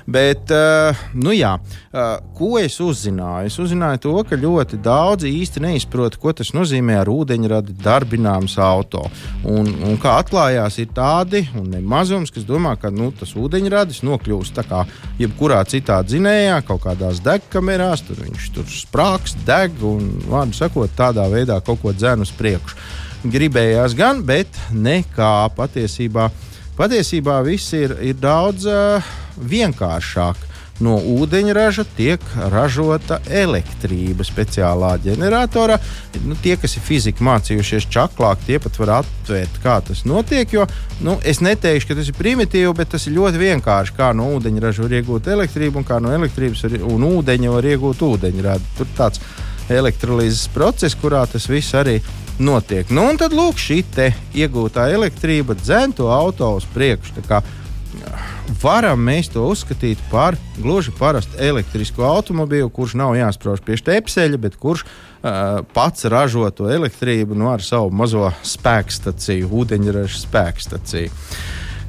Bet, 0.06 0.51
uh, 0.54 1.06
nu 1.15 1.34
jā, 1.36 1.56
uh, 1.58 2.18
ko 2.38 2.56
es 2.60 2.77
uzzināju? 2.84 3.50
Es 3.50 3.58
uzzināju 3.62 4.01
to, 4.04 4.15
ka 4.27 4.39
ļoti 4.39 4.80
daudzi 4.84 5.32
īsti 5.42 5.63
neizprot, 5.63 6.18
ko 6.22 6.34
tas 6.36 6.51
nozīmē 6.56 7.00
ar 7.01 7.12
ūdeņradi 7.12 7.77
darbināms 7.84 8.58
auto. 8.62 9.06
Un, 9.48 9.72
un 9.86 10.00
kā 10.01 10.18
atklājās, 10.22 10.80
ir 10.84 10.92
tādi, 10.96 11.46
un 11.58 11.70
ne 11.74 11.82
mazums, 11.82 12.34
kas 12.36 12.48
domā, 12.48 12.75
ka 12.82 12.92
nu, 12.94 13.12
tas 13.15 13.36
ūdeņradis 13.39 14.04
nokļūst 14.06 14.58
tā 14.60 14.65
kā 14.68 14.84
jebkurā 15.22 15.62
citā 15.70 16.01
dzinējā, 16.06 16.60
kaut 16.68 16.84
kādās 16.86 17.22
degkamerās, 17.25 18.04
tur 18.08 18.20
viņš 18.25 18.50
tur 18.56 18.70
sprāgs, 18.72 19.36
deg 19.48 19.80
un, 19.86 20.10
vārdu 20.30 20.58
sakot, 20.58 20.92
tādā 20.98 21.27
veidā 21.32 21.60
kaut 21.65 21.82
ko 21.84 21.94
dzēnu 21.96 22.25
uz 22.25 22.34
priekšu. 22.36 22.77
Gribējās 23.25 23.96
gan, 23.98 24.22
bet 24.25 24.60
nekā 24.74 25.36
patiesībā. 25.58 26.29
Patiesībā 26.75 27.39
viss 27.46 27.72
ir, 27.77 27.96
ir 28.03 28.20
daudz 28.20 28.67
uh, 28.67 29.13
vienkāršāk. 29.39 30.51
No 30.84 30.98
ūdeņraža 31.00 31.86
tiek 31.96 32.24
ražota 32.51 33.22
elektrība 33.32 34.25
speciālā 34.27 34.89
ģeneratorā. 35.05 35.77
Nu, 36.27 36.36
tie, 36.44 36.58
kas 36.60 36.75
ir 36.75 36.84
fizika 36.84 37.24
mācījušies 37.24 37.88
čaklāk, 37.96 38.44
tie 38.44 38.60
pat 38.60 38.75
var 38.82 38.91
atvērt, 38.98 39.62
kā 39.63 39.77
tas 39.88 40.03
notiek. 40.03 40.51
Jo, 40.51 40.65
nu, 41.05 41.15
es 41.24 41.39
neteikšu, 41.46 41.88
ka 41.88 42.00
tas 42.01 42.12
ir 42.12 42.20
primitīvi, 42.20 42.74
bet 42.75 42.91
tas 42.91 43.08
ir 43.08 43.15
ļoti 43.15 43.39
vienkārši. 43.46 43.96
Kā 43.96 44.12
no 44.20 44.27
ūdeņraža 44.36 44.84
var 44.84 45.00
iegūt 45.00 45.32
elektrību, 45.38 45.79
un 45.79 45.88
kā 45.88 46.01
no 46.03 46.12
elektrības 46.12 46.67
var, 46.67 46.77
un 46.91 47.08
ūdeņa 47.13 47.55
var 47.55 47.72
iegūt 47.72 48.03
ūdeņradi. 48.12 48.72
Tur 48.75 48.91
tāds 49.00 49.24
elektrolīzes 49.74 50.48
process, 50.53 50.98
kurā 51.00 51.25
tas 51.29 51.50
viss 51.50 51.75
arī 51.77 52.00
notiek. 52.39 52.89
Nu, 52.91 53.07
un 53.10 53.19
tad 53.19 53.36
lūk, 53.36 53.60
šī 53.60 53.84
iegūtā 54.36 54.89
elektrība 54.93 55.55
dzēn 55.60 55.95
to 55.95 56.10
auto 56.12 56.55
uz 56.57 56.67
priekšu. 56.74 57.24
Varam 58.62 59.01
mēs 59.07 59.31
to 59.34 59.45
uzskatīt 59.50 60.00
par 60.12 60.36
gluži 60.60 60.91
parastu 61.00 61.39
elektrisku 61.41 62.03
automobīlu, 62.05 62.69
kurš 62.69 62.93
nav 63.00 63.15
jāsprāž 63.17 63.63
pie 63.65 63.77
stepseļa, 63.79 64.39
bet 64.41 64.57
kurš 64.62 64.84
uh, 64.86 65.63
pats 65.74 66.05
ražo 66.12 66.45
to 66.53 66.69
elektrību 66.69 67.38
nu, 67.38 67.50
ar 67.53 67.63
savu 67.65 67.89
mazo 67.95 68.29
spēkstaciju, 68.45 69.50
ūdeņraža 69.50 70.22
spēkstaciju. 70.27 71.13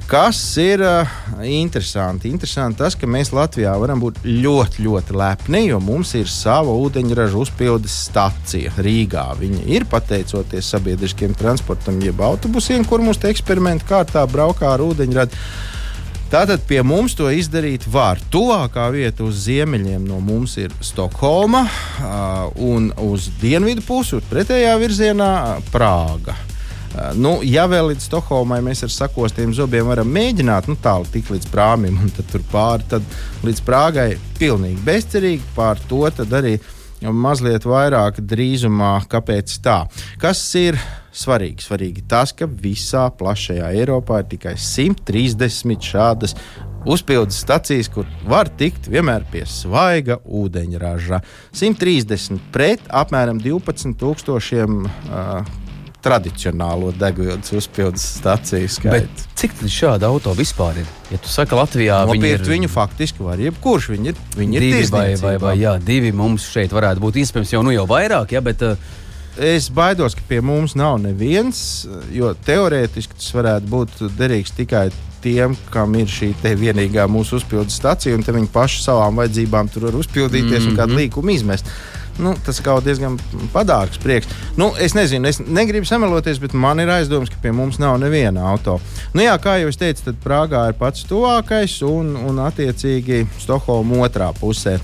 Kas 0.07 0.39
ir 0.55 0.79
uh, 0.79 1.07
interesanti? 1.43 2.29
Interesanti 2.31 2.79
tas, 2.79 2.95
ka 2.95 3.03
mēs 3.11 3.33
Latvijā 3.35 3.73
varam 3.75 3.99
būt 3.99 4.21
ļoti, 4.23 4.85
ļoti 4.85 5.17
lepni, 5.19 5.65
jo 5.67 5.81
mums 5.83 6.13
ir 6.15 6.31
sava 6.31 6.71
ūdeņraža 6.79 7.35
uzpildes 7.35 7.97
stacija 8.05 8.71
Rīgā. 8.79 9.25
Viņa 9.35 9.65
ir 9.67 9.83
pateicoties 9.91 10.71
sabiedriskiem 10.71 11.35
transportam, 11.35 11.99
jeb 11.99 12.23
autobusiem, 12.23 12.87
kur 12.87 13.03
mums 13.03 13.19
eksperimentu 13.27 13.89
kārtā 13.91 14.23
braukā 14.31 14.71
ar 14.77 14.87
ūdeņradi. 14.87 15.43
Tātad 16.31 16.63
pie 16.71 16.79
mums 16.87 17.19
to 17.19 17.27
izdarīt 17.27 17.83
var. 17.91 18.23
Tuvākā 18.31 18.87
vieta 18.95 19.27
uz 19.27 19.43
ziemeļiem 19.43 20.07
no 20.07 20.23
mums 20.23 20.55
ir 20.55 20.71
Stokholma, 20.79 21.67
un 22.63 22.93
uz 23.11 23.27
dienvidu 23.43 23.83
pusi, 23.83 24.23
pretējā 24.31 24.79
virzienā, 24.79 25.33
Prāga. 25.75 26.39
Uh, 26.95 27.11
nu, 27.19 27.33
ja 27.43 27.65
vēl 27.69 27.91
līdz 27.91 28.07
Stokholmai 28.07 28.61
mēs 28.65 28.85
ar 28.87 28.93
sakostiem 28.93 29.51
zobiem 29.53 29.89
varam 29.89 30.09
mēģināt, 30.13 30.69
nu 30.71 30.77
tālu 30.81 31.07
tik 31.11 31.29
līdz 31.33 31.49
prāmim, 31.51 31.99
un 32.01 32.13
tad 32.15 32.37
pāri, 32.51 32.87
tad 32.95 33.17
līdz 33.45 33.63
Prāgai 33.67 34.09
pilnīgi 34.39 34.81
bezcerīgi 34.87 35.55
pār 35.57 35.81
to 35.89 36.05
arī 36.07 36.57
mazliet 37.01 37.65
vairāk 37.67 38.21
drīzumā. 38.25 38.93
Kāpēc 39.09 39.59
tā? 39.61 39.83
Kas 40.21 40.41
ir 40.57 40.79
svarīgi? 41.13 41.65
Svarīgi 41.67 42.05
tas, 42.09 42.33
ka 42.33 42.47
visā 42.47 43.07
plašajā 43.13 43.69
Eiropā 43.77 44.23
ir 44.23 44.31
tikai 44.31 44.55
130 44.57 45.91
šādas 45.91 46.35
uzpildes 46.87 47.41
stacijas, 47.43 47.89
kur 47.91 48.07
var 48.27 48.49
tikt 48.49 48.87
vienmēr 48.91 49.25
pie 49.31 49.43
svaiga 49.49 50.19
ūdeņraža. 50.23 51.21
130 51.53 52.51
pret 52.53 52.83
apmēram 52.89 53.41
12,000 53.43 54.87
uh, 54.87 55.66
tradicionālo 56.03 56.91
degvielas 56.95 57.49
uzpildes 57.57 58.03
staciju 58.19 58.69
skaitu. 58.69 59.25
Cik 59.37 59.57
tad 59.59 59.73
šāda 59.73 60.11
auto 60.11 60.33
vispār 60.37 60.79
ir? 60.83 60.91
Ja 61.11 61.17
tu 61.21 61.31
saki, 61.31 61.55
Latvijā 61.57 62.03
Nopirkt 62.07 62.45
ir 62.45 62.53
viņu 62.53 62.69
faktiski 62.71 63.25
var 63.25 63.41
jebkurš. 63.41 63.89
Viņi 63.95 64.13
ir, 64.13 64.21
viņi 64.37 64.59
ir 64.59 64.67
divi 64.67 64.77
vai, 64.77 64.85
vai, 64.91 65.09
tirzniecībā. 65.09 65.41
vai 65.47 65.57
jā, 65.61 65.75
divi 65.83 66.13
mums 66.15 66.47
šeit 66.53 66.75
varētu 66.75 67.03
būt 67.03 67.19
iespējams 67.23 67.53
jau, 67.57 67.65
nu, 67.65 67.73
jau 67.75 67.87
vairāk, 67.89 68.37
ja, 68.37 68.43
bet 68.45 68.63
uh, 68.65 68.77
Es 69.37 69.67
baidos, 69.69 70.15
ka 70.17 70.23
pie 70.25 70.39
mums 70.41 70.73
nav 70.73 70.95
neviens, 70.97 71.85
jo 72.09 72.31
teorētiski 72.45 73.19
tas 73.19 73.27
varētu 73.35 73.69
būt 73.69 73.99
derīgs 74.17 74.55
tikai 74.57 74.87
tiem, 75.21 75.53
kam 75.69 75.93
ir 75.99 76.09
šī 76.09 76.31
vienīgā 76.41 77.05
mūsu 77.09 77.37
uzpildes 77.37 77.77
stacija, 77.77 78.17
un 78.17 78.25
viņi 78.25 78.49
paši 78.53 78.81
savām 78.81 79.21
vajadzībām 79.21 79.69
tur 79.69 79.87
var 79.89 79.99
uzpildīties 79.99 80.57
mm 80.57 80.63
-hmm. 80.63 80.71
un 80.73 80.79
kādu 80.79 80.97
līkumu 80.97 81.35
izmest. 81.35 81.69
Nu, 82.17 82.33
tas 82.45 82.59
kaut 82.65 82.85
diezgan 82.87 83.17
padārgs 83.53 83.99
prieks. 84.01 84.29
Nu, 84.57 84.71
es 84.81 84.95
nezinu, 84.97 85.29
es 85.29 85.37
negribu 85.43 85.85
sameloties, 85.85 86.39
bet 86.41 86.55
man 86.57 86.81
ir 86.81 86.89
aizdoms, 86.89 87.29
ka 87.29 87.41
pie 87.43 87.53
mums 87.53 87.77
nav 87.81 87.99
neviena 88.01 88.47
auto. 88.51 88.79
Nu, 89.13 89.21
jā, 89.21 89.35
kā 89.41 89.59
jau 89.61 89.69
es 89.69 89.77
teicu, 89.77 90.07
tad 90.07 90.21
Prāgā 90.23 90.67
ir 90.71 90.77
pats 90.79 91.05
tuvākais 91.09 91.79
un, 91.85 92.15
un 92.29 92.41
attiecīgi 92.47 93.25
Stokholma 93.43 94.07
otrā 94.07 94.31
pusē. 94.37 94.79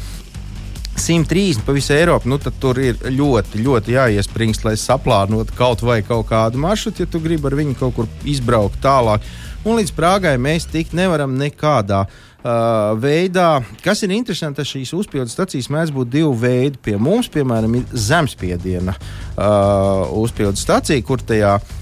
130 0.93 1.65
pa 1.65 1.73
visu 1.73 1.93
Eiropu, 1.93 2.29
nu 2.29 2.37
tur 2.37 2.77
ir 2.77 2.99
ļoti, 3.01 3.63
ļoti 3.65 3.95
jāiespringst, 3.95 4.65
lai 4.67 4.75
saplānotu 4.77 5.55
kaut 5.57 5.81
vai 5.81 6.03
kaut 6.05 6.27
kādu 6.29 6.61
maršrutu, 6.61 7.03
ja 7.03 7.09
tu 7.09 7.21
gribi 7.23 7.49
ar 7.49 7.57
viņu 7.57 7.73
kaut 7.79 7.95
kur 7.97 8.09
izbraukt 8.29 8.77
tālāk. 8.83 9.25
Un 9.65 9.79
līdz 9.79 9.93
Prāgai 9.95 10.35
mēs 10.37 10.67
tikt 10.69 10.93
nevaram 10.93 11.33
nekādā 11.39 12.03
uh, 12.43 12.93
veidā. 12.99 13.63
Kas 13.83 14.03
ir 14.03 14.13
interesanti, 14.15 14.65
šīs 14.67 14.93
uzpildes 14.97 15.35
stacijas 15.35 15.71
mēdz 15.73 15.93
būt 15.95 16.11
divu 16.13 16.33
veidu. 16.37 16.81
Pie 16.83 16.97
mums, 16.99 17.31
piemēram, 17.33 17.79
ir 17.79 18.03
zemspiediena 18.09 18.95
uh, 18.97 20.11
uzpildes 20.19 20.63
stacija, 20.63 21.03
kur 21.07 21.23
tajā 21.23 21.55
uh, 21.57 21.79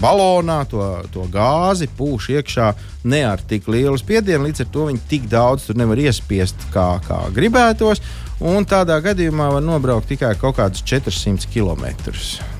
balonā 0.00 0.62
to, 0.70 0.84
to 1.12 1.26
gāzi 1.32 1.90
pūš 1.98 2.30
iekšā 2.36 2.70
ne 3.10 3.22
ar 3.24 3.40
tik 3.40 3.68
lielu 3.72 3.98
spiedienu, 3.98 4.46
līdz 4.46 4.64
ar 4.64 4.72
to 4.72 4.88
viņi 4.90 5.06
tik 5.10 5.28
daudz 5.30 5.68
tur 5.68 5.78
nevar 5.80 6.00
iespiest, 6.00 6.68
kā, 6.74 6.92
kā 7.06 7.22
gribētos. 7.34 8.02
Un 8.40 8.64
tādā 8.64 8.96
gadījumā 9.04 9.50
var 9.52 9.60
nobraukt 9.60 10.08
tikai 10.08 10.30
kaut 10.40 10.56
kādus 10.56 10.80
400 10.88 11.50
km. 11.52 11.84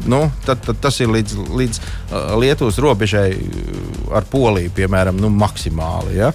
Nu, 0.05 0.27
tad, 0.45 0.61
tad 0.67 0.77
tas 0.85 1.01
ir 1.01 1.09
līdz, 1.09 1.39
līdz 1.57 1.81
uh, 1.81 2.35
Lietuvas 2.41 2.81
robežai 2.85 3.31
uh, 3.33 4.11
ar 4.17 4.29
Poliju, 4.29 4.75
piemēram, 4.77 5.17
nu, 5.21 5.33
maksimāli. 5.33 6.19
Ja? 6.21 6.35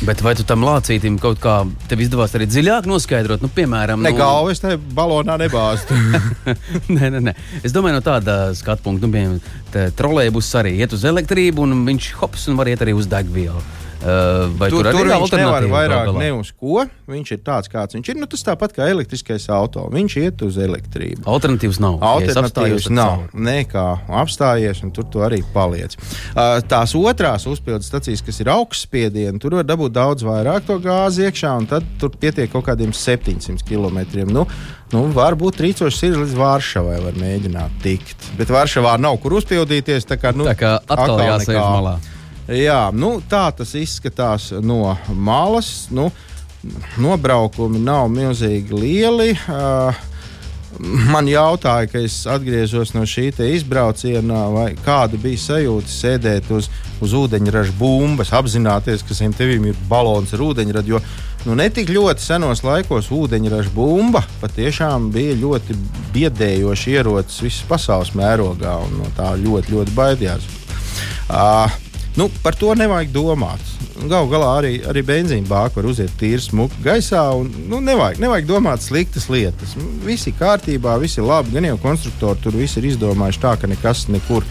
Bet 0.00 0.22
vai 0.24 0.32
tu 0.32 0.46
tam 0.48 0.62
lācītim 0.64 1.18
kaut 1.20 1.42
kā 1.42 1.58
tev 1.90 2.00
izdevās 2.00 2.32
arī 2.36 2.46
dziļāk 2.48 2.86
noskaidrot? 2.88 3.42
Nu, 3.44 3.50
piemēram, 3.52 4.00
Ne 4.00 4.14
nu, 4.14 4.16
galvu 4.16 4.48
es 4.48 4.62
tajā 4.62 4.78
balonā 4.96 5.36
nebāztu. 5.42 5.96
nē, 6.96 7.10
nē, 7.12 7.20
nē. 7.26 7.34
Es 7.60 7.74
domāju, 7.76 7.98
no 7.98 8.04
tāda 8.04 8.38
skatu 8.56 8.86
punkta, 8.86 9.04
nu, 9.04 9.12
piemēram, 9.12 9.92
trolēļus 9.98 10.48
arī 10.62 10.72
iet 10.80 10.96
uz 10.96 11.04
elektrību, 11.04 11.66
un 11.68 11.84
viņš 11.90 12.14
hops 12.22 12.48
un 12.48 12.56
var 12.56 12.72
iet 12.72 12.80
arī 12.86 12.96
uz 12.96 13.10
degvielu. 13.12 13.60
Uh, 14.00 14.48
vai 14.56 14.70
Tur, 14.72 14.80
tur, 14.80 14.94
tur 14.94 15.00
arī 15.04 15.10
ir 15.12 15.20
viņš 15.20 15.32
nevar 15.36 15.64
vairāk 15.68 15.98
gal 16.06 16.06
galā? 16.08 16.20
ne 16.22 16.28
uz 16.32 16.50
ko. 16.56 16.86
Viņš 17.10 17.32
ir 17.34 17.40
tāds, 17.44 17.68
kāds 17.68 17.96
viņš 17.98 18.08
ir. 18.08 18.16
Nu, 18.16 18.28
tas 18.32 18.44
tāpat 18.46 18.72
kā 18.72 18.86
elektriskais 18.88 19.44
auto. 19.52 19.82
Viņš 19.92 20.14
iet 20.22 20.44
uz 20.46 20.56
elektrību. 20.56 21.26
Alternatīvas 21.28 21.80
nav. 21.84 21.98
Ja 22.00 22.12
Alternatīvas 22.16 22.86
tad 22.86 22.96
nav. 22.96 23.10
cauri. 23.26 23.44
Nekā 23.50 23.84
apstājies, 24.22 24.80
un 24.86 24.92
tur 24.96 25.04
tu 25.12 25.20
arī 25.26 25.42
paliec. 25.52 25.98
Uh, 26.32 26.62
tās 26.64 26.94
otrās 26.96 27.44
uzpildes 27.50 27.90
stacijas, 27.92 28.22
kas 28.24 28.40
ir 28.40 28.48
augstspiediena, 28.54 29.36
tur 29.42 29.58
var 29.58 29.68
dabūt 29.68 29.92
daudz 29.98 30.24
vairāk 30.24 30.64
to 30.70 30.78
gāzi 30.80 31.26
iekšā, 31.28 31.52
un 31.60 31.68
tad 31.68 31.84
tur 32.00 32.14
pietiek 32.16 32.48
kaut 32.52 32.64
kādiem 32.70 32.94
700 32.96 33.66
km. 33.68 34.00
Nu, 34.30 34.46
nu, 34.94 35.02
varbūt 35.12 35.58
trīcoši 35.60 36.08
ir 36.08 36.16
līdz 36.22 36.38
Vāršavai, 36.40 36.96
var 37.04 37.20
mēģināt 37.20 37.76
tikt. 37.84 38.30
Bet 38.40 38.48
Vāršavā 38.54 38.96
nav 38.96 39.20
kur 39.20 39.36
uzpildīties. 39.42 40.08
Tā 40.08 40.16
kā, 40.16 40.32
nu, 40.32 40.48
Tā 40.48 40.56
kā 40.56 40.72
atkal 40.88 41.20
jāsēž 41.26 41.60
malā. 41.60 41.98
Jā, 42.50 42.90
nu, 42.90 43.20
tā 43.30 43.46
tas 43.54 43.76
izskatās 43.78 44.50
no 44.62 44.96
malas. 45.14 45.88
Nu, 45.94 46.08
nobraukumi 47.00 47.80
nav 47.80 48.08
milzīgi 48.12 48.74
lieli. 48.74 49.34
Uh, 49.46 50.06
Man 50.78 51.26
jautāja, 51.26 51.88
kad 51.90 52.04
es 52.06 52.22
atgriezos 52.30 52.92
no 52.94 53.02
šī 53.08 53.32
izbrauciena, 53.50 54.44
kāda 54.84 55.18
bija 55.18 55.40
sajūta 55.42 55.90
sēdēt 55.90 56.52
uz, 56.54 56.68
uz 57.02 57.14
ūdeņraža 57.18 57.74
bumbas, 57.78 58.30
apzināties, 58.32 59.02
ka 59.02 59.16
zem 59.18 59.34
tevīm 59.34 59.66
ir 59.66 59.82
balons 59.90 60.32
ar 60.32 60.44
ūdeņradu. 60.46 60.94
Jo 60.94 61.02
nu, 61.44 61.56
ne 61.58 61.66
tik 61.74 61.90
ļoti 61.90 62.22
senos 62.22 62.62
laikos 62.62 63.10
ūdeņraža 63.10 63.74
bumba 63.74 64.22
patiešām 64.40 65.10
bija 65.12 65.34
ļoti 65.42 65.76
biedējoša 66.14 66.94
ierocis 66.94 67.42
visas 67.48 67.66
pasaules 67.68 68.14
mērogā, 68.14 68.78
un 68.86 69.02
no 69.02 69.10
tā 69.18 69.34
ļoti, 69.42 69.74
ļoti 69.74 69.96
baidījās. 69.98 70.48
Uh, 71.26 71.66
Nu, 72.16 72.26
par 72.42 72.56
to 72.58 72.74
nevajag 72.74 73.12
domāt. 73.14 73.62
Galu 74.00 74.30
galā 74.32 74.50
arī, 74.58 74.72
arī 74.88 75.02
benzīna 75.06 75.46
bāka 75.46 75.78
var 75.78 75.90
uziet 75.92 76.10
tīri 76.18 76.42
smuku 76.42 76.82
gaisā. 76.82 77.22
Un, 77.38 77.50
nu, 77.70 77.78
nevajag, 77.84 78.18
nevajag 78.22 78.48
domāt 78.48 78.82
sliktas 78.82 79.28
lietas. 79.30 79.76
Viss 80.06 80.26
ir 80.26 80.34
kārtībā, 80.40 80.96
viss 81.02 81.20
ir 81.20 81.28
labi. 81.28 81.54
Gan 81.54 81.68
jau 81.68 81.76
konstruktori 81.82 82.42
tur 82.42 82.56
viss 82.58 82.80
ir 82.80 82.88
izdomājuši 82.90 83.42
tā, 83.44 83.54
ka 83.60 83.70
nekas 83.70 84.08
nekur 84.10 84.46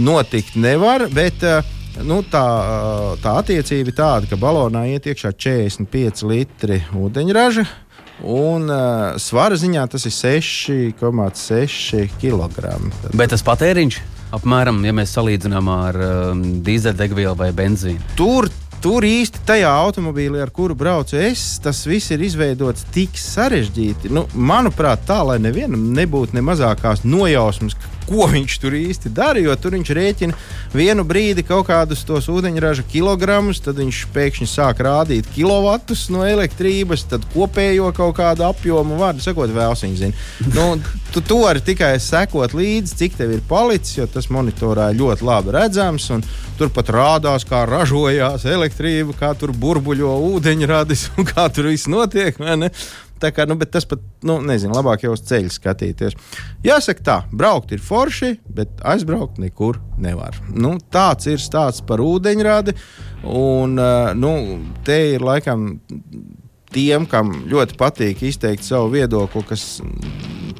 notikt 0.00 0.56
nevar. 0.58 1.06
Bet, 1.14 1.44
eh, 1.44 1.76
Nu, 2.06 2.22
tā, 2.22 2.40
eh, 2.40 3.16
tā 3.20 3.32
attiecība 3.42 3.90
ir 3.90 3.96
tāda, 3.98 4.28
ka 4.30 4.36
balonā 4.38 4.86
iet 4.92 5.08
iekšā 5.10 5.32
45 5.34 6.22
litri 6.22 6.78
ūdeņraža, 6.94 7.64
un 8.22 8.70
uh, 8.70 9.18
svara 9.20 9.56
ziņā 9.58 9.86
tas 9.90 10.06
ir 10.06 10.12
6,6 10.14 12.08
kg. 12.20 12.48
Bet 13.16 13.32
tas 13.34 13.42
patēriņš, 13.42 13.98
apmēram, 14.36 14.80
ja 14.86 14.94
mēs 14.96 15.14
salīdzinām 15.16 15.70
ar 15.72 16.00
um, 16.00 16.42
dīzeļdegvielu 16.66 17.36
vai 17.38 17.50
benzīnu. 17.56 18.14
Tur, 18.18 18.48
tur 18.82 19.06
īsti 19.06 19.44
tajā 19.48 19.70
automobīlī, 19.84 20.40
ar 20.42 20.52
kuru 20.54 20.76
braucu 20.78 21.18
es, 21.20 21.58
tas 21.62 21.82
viss 21.88 22.12
ir 22.14 22.22
izveidots 22.24 22.86
tik 22.94 23.18
sarežģīti. 23.20 24.12
Nu, 24.14 24.26
manuprāt, 24.34 25.04
tā, 25.08 25.20
lai 25.26 25.40
nevienam 25.42 25.90
nebūtu 25.96 26.38
ne 26.38 26.44
mazākās 26.46 27.04
nojausmas, 27.04 27.76
ko 28.10 28.26
viņš 28.30 28.58
tur 28.60 28.76
īsti 28.76 29.12
dara. 29.14 29.40
Jo 29.40 29.54
tur 29.56 29.76
viņš 29.78 29.92
rēķina 29.96 30.36
vienu 30.74 31.04
brīdi 31.06 31.44
kaut 31.46 31.68
kādus 31.70 32.02
tos 32.06 32.28
ūdeņraža 32.30 32.84
kilogramus, 32.90 33.62
tad 33.64 33.78
viņš 33.80 34.02
pēkšņi 34.14 34.48
sāk 34.50 34.82
rādīt 34.84 35.30
kilovatus 35.34 36.08
no 36.12 36.24
elektrības, 36.26 37.06
tad 37.10 37.26
kopējo 37.34 37.92
kaut 37.96 38.16
kādu 38.18 38.46
apjomu, 38.48 38.98
vārdu 39.00 39.24
sakot, 39.24 39.52
vēl 39.54 39.76
viņa 39.80 40.00
zina. 40.02 40.26
Nu, 40.54 40.66
tu 41.14 41.22
to 41.24 41.40
vari 41.44 41.62
tikai 41.64 41.94
sekot 42.02 42.54
līdzi, 42.56 42.96
cik 43.00 43.18
tev 43.18 43.34
ir 43.36 43.44
palicis, 43.48 43.96
jo 44.00 44.08
tas 44.10 44.30
monitorā 44.32 44.90
ļoti 44.96 45.26
labi 45.26 45.54
redzams. 45.56 46.10
Tur 46.58 46.72
pat 46.74 46.90
rādās, 46.92 47.46
kā 47.48 47.62
ražojās 47.68 48.44
elektrība, 48.48 49.14
kā 49.16 49.30
tur 49.38 49.54
burbuļo 49.56 50.16
ūdeņradis 50.34 51.06
un 51.16 51.28
kā 51.28 51.46
tur 51.54 51.70
viss 51.70 51.88
notiek. 51.90 52.36
Tā 53.20 53.30
kā, 53.36 53.44
nu, 53.48 53.56
bet 53.60 53.72
tas 53.74 53.84
pat, 53.88 54.00
nu, 54.24 54.38
nezinu, 54.44 54.72
labāk 54.76 55.04
jau 55.04 55.12
uz 55.12 55.22
ceļa 55.28 55.52
skatīties. 55.52 56.16
Jāsaka, 56.64 57.04
tā, 57.04 57.16
braukt 57.36 57.74
ir 57.76 57.82
forši, 57.84 58.34
bet 58.56 58.80
aizbraukt 58.88 59.40
nekur 59.42 59.80
nevar. 60.00 60.38
Nu, 60.48 60.78
tāds 60.92 61.28
ir 61.28 61.42
stāsts 61.42 61.84
par 61.86 62.00
ūdeņradi. 62.04 62.76
Un, 63.28 63.76
uh, 63.76 64.12
nu, 64.16 64.32
te 64.86 64.96
ir 65.14 65.24
laikam 65.26 65.74
tiem, 66.72 67.06
kam 67.10 67.34
ļoti 67.50 67.76
patīk 67.78 68.24
izteikt 68.30 68.64
savu 68.64 68.94
viedokli, 68.94 69.44
kas 69.48 69.66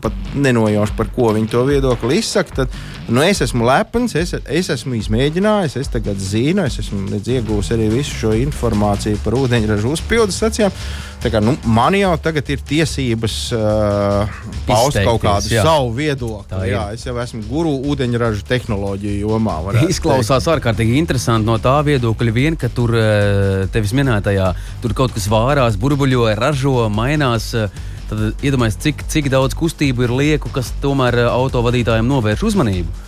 pat 0.02 0.16
nenojauš, 0.34 0.94
par 0.96 1.10
ko 1.14 1.32
viņi 1.36 1.50
to 1.52 1.64
viedokli 1.68 2.20
izsaka. 2.20 2.62
Tad, 2.62 2.78
nu, 3.08 3.22
es 3.26 3.42
esmu 3.44 3.66
lepns, 3.66 4.14
es, 4.18 4.34
es 4.46 4.70
esmu 4.72 4.96
izmēģinājis, 5.00 5.76
es 5.80 5.92
tagad 5.92 6.20
zinu, 6.22 6.64
es 6.68 6.80
esmu 6.82 7.20
iegūmis 7.20 7.72
arī 7.74 7.90
visu 7.92 8.16
šo 8.22 8.34
informāciju 8.38 9.20
par 9.24 9.38
ūdeņraža 9.40 9.90
uzpildes 9.90 10.38
stacijām. 10.40 10.74
Tā 11.20 11.28
kā, 11.28 11.42
nu, 11.44 11.52
man 11.68 11.92
jau 11.98 12.14
tagad 12.22 12.48
ir 12.48 12.62
tiesības 12.64 13.34
uh, 13.52 14.38
paust 14.64 14.94
Izteikties, 14.94 15.08
kaut 15.10 15.20
kādu 15.20 15.52
jā. 15.52 15.64
savu 15.66 15.90
viedokli. 15.98 16.70
Jā, 16.70 16.86
es 16.96 17.04
jau 17.04 17.16
esmu 17.20 17.42
guru 17.50 17.74
ūdeņraža 17.92 18.46
tehnoloģiju 18.48 19.26
jomā. 19.26 19.58
Izklausās 19.84 20.48
ārkārtīgi 20.48 20.96
interesanti 20.96 21.48
no 21.50 21.58
tā 21.60 21.76
viedokļa, 21.84 22.32
vien, 22.32 22.56
ka 22.56 22.72
tur 22.72 22.96
eh, 22.96 23.66
tevis 23.74 23.92
minētajā 23.98 24.48
tur 24.80 24.96
kaut 24.96 25.12
kas 25.16 25.28
vārās, 25.28 25.76
burbuļo, 25.80 26.30
ražo, 26.40 26.88
mainās. 26.88 27.52
eh, 27.58 27.88
Tad 28.10 28.42
iedomājieties, 28.42 28.82
cik, 28.82 29.04
cik 29.12 29.30
daudz 29.30 29.54
kustību 29.58 30.08
ir 30.08 30.16
lieku, 30.18 30.50
kas 30.54 30.72
tomēr 30.82 31.22
eh, 31.22 31.30
autovadītājiem 31.30 32.10
novērš 32.10 32.48
uzmanību. 32.50 33.06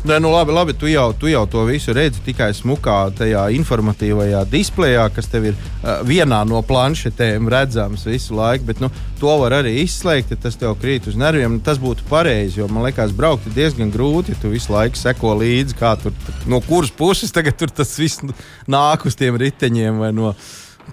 Nē, 0.00 0.16
nu 0.24 0.30
labi, 0.32 0.52
labi 0.56 0.72
tu, 0.72 0.88
jau, 0.88 1.10
tu 1.12 1.28
jau 1.28 1.42
to 1.44 1.60
visu 1.68 1.92
redzi 1.92 2.22
tikai 2.24 2.54
smukā, 2.56 3.10
tajā 3.18 3.42
informatīvajā 3.52 4.46
displejā, 4.48 5.02
kas 5.12 5.28
tev 5.28 5.50
ir 5.50 5.58
uh, 5.58 5.98
vienā 6.08 6.38
no 6.48 6.62
planšetēm 6.64 7.50
redzams 7.52 8.06
visu 8.08 8.38
laiku. 8.38 8.64
Bet 8.70 8.80
nu, 8.80 8.88
to 9.20 9.34
var 9.42 9.58
arī 9.58 9.74
izslēgt, 9.82 10.32
ja 10.32 10.40
tas 10.40 10.56
tev 10.56 10.78
krīt 10.80 11.10
uz 11.10 11.20
nerviem. 11.20 11.58
Tas 11.60 11.76
būtu 11.82 12.08
pareizi, 12.08 12.62
jo 12.62 12.70
man 12.72 12.86
liekas, 12.88 13.12
braukt 13.12 13.50
ir 13.50 13.58
diezgan 13.58 13.92
grūti. 13.92 14.32
Ja 14.32 14.40
tu 14.40 14.54
visu 14.54 14.72
laiku 14.72 14.96
seko 14.96 15.34
līdzi, 15.42 15.76
tur 16.00 16.16
no 16.48 16.62
kuras 16.64 16.96
puses 16.96 17.36
tagad 17.36 17.60
tas 17.60 17.92
viss 18.00 18.24
nāk 18.72 19.04
uz 19.04 19.20
tiem 19.20 19.36
riteņiem 19.36 20.00
vai 20.00 20.14
no 20.16 20.32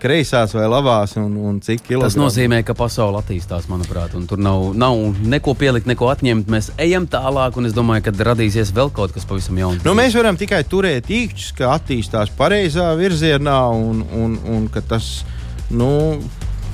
kreisās 0.02 0.54
vai 0.56 0.68
labās, 0.70 1.16
un, 1.20 1.36
un 1.50 1.60
cik 1.64 1.84
kilogramu. 1.86 2.08
Tas 2.08 2.18
nozīmē, 2.20 2.62
ka 2.68 2.76
pasaule 2.78 3.22
attīstās, 3.22 3.68
manuprāt, 3.72 4.16
un 4.18 4.26
tur 4.30 4.42
nav, 4.42 4.72
nav 4.78 4.98
neko 5.28 5.56
pielikt, 5.60 5.90
neko 5.90 6.12
atņemt. 6.14 6.50
Mēs 6.54 6.72
ejam 6.82 7.08
tālāk, 7.12 7.60
un 7.60 7.70
es 7.70 7.76
domāju, 7.78 8.08
ka 8.08 8.30
radīsies 8.32 8.74
vēl 8.78 8.92
kaut 8.96 9.16
kas 9.16 9.28
pavisam 9.30 9.60
jauns. 9.62 9.86
Nu, 9.88 9.96
mēs 9.98 10.18
varam 10.18 10.40
tikai 10.40 10.64
turēt 10.70 11.12
īkšķus, 11.14 11.54
ka 11.58 11.74
attīstās 11.76 12.34
pareizā 12.38 12.92
virzienā, 13.00 13.62
un, 13.74 14.04
un, 14.18 14.38
un 14.58 14.68
ka 14.74 14.86
tas. 14.96 15.22
Nu, 15.68 15.90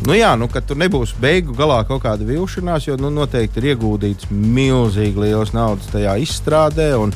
Nu 0.04 0.16
jā, 0.18 0.34
nu, 0.36 0.50
ka 0.52 0.60
tur 0.60 0.76
nebūs 0.82 1.14
beigu 1.22 1.54
galā 1.56 1.78
kaut 1.88 2.02
kāda 2.04 2.26
vilšanās, 2.28 2.90
jo 2.90 2.98
nu, 3.00 3.08
noteikti 3.14 3.62
ir 3.62 3.70
ieguldīts 3.72 4.28
milzīgi 4.34 5.22
liels 5.22 5.54
naudas 5.56 5.88
tajā 5.94 6.18
izstrādē. 6.20 6.90
Un, 7.00 7.14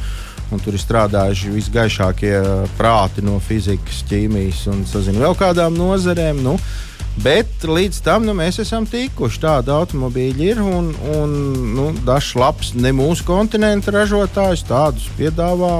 un 0.51 0.61
tur 0.63 0.75
ir 0.77 0.81
strādājuši 0.81 1.53
visgaišākie 1.53 2.33
prāti 2.77 3.23
no 3.25 3.37
fizikas, 3.43 4.03
ķīmijas 4.09 4.65
un 4.71 4.85
sazinu, 4.87 5.23
vēl 5.25 5.37
kādām 5.39 5.77
nozarēm. 5.79 6.43
Nu, 6.45 6.57
Bet 7.17 7.63
līdz 7.65 8.03
tam 8.05 8.27
nu, 8.27 8.33
mēs 8.37 8.59
esam 8.61 8.85
tikuši. 8.85 9.39
Tāda 9.41 9.73
automobīļa 9.81 10.43
ir. 10.51 10.59
Un, 10.61 10.91
un 11.17 11.31
nu, 11.73 11.87
dažs 12.05 12.35
labs, 12.37 12.75
ne 12.77 12.91
mūsu 12.93 13.25
kontinenta 13.25 13.89
ražotājs 13.95 14.61
tādus 14.69 15.07
piedāvā 15.17 15.79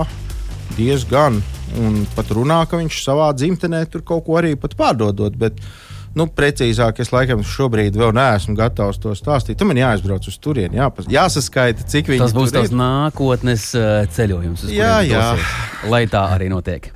diezgan. 0.74 1.38
Un 1.78 2.00
pat 2.16 2.34
runā, 2.34 2.64
ka 2.66 2.80
viņš 2.82 3.04
savā 3.04 3.30
dzimtenē 3.38 3.84
tur 3.86 4.02
kaut 4.02 4.26
ko 4.26 4.40
arī 4.42 4.56
pārdodot. 4.58 5.38
Bet, 5.38 5.62
uh, 5.62 5.87
Nu, 6.18 6.26
precīzāk, 6.34 6.98
es 7.04 7.12
laikam 7.14 7.44
šobrīd 7.46 7.98
vēl 8.00 8.14
neesmu 8.18 8.56
gatavs 8.58 8.98
to 9.04 9.14
stāstīt. 9.18 9.60
Tur 9.60 9.70
man 9.70 9.78
jāaizbrauc 9.78 10.26
uz 10.26 10.38
turieni, 10.42 10.80
jāpas, 10.80 11.06
jāsaskaita, 11.14 11.86
cik 11.86 12.10
viņi 12.10 12.24
tas 12.26 12.34
būs. 12.34 12.54
Tas 12.56 12.72
būs 12.72 12.78
nākotnes 12.80 13.68
uh, 13.78 14.00
ceļojums. 14.16 14.66
Jā, 14.74 14.98
jā. 15.06 15.26
Dosies, 15.38 15.92
lai 15.94 16.04
tā 16.10 16.26
arī 16.34 16.50
notiek. 16.54 16.90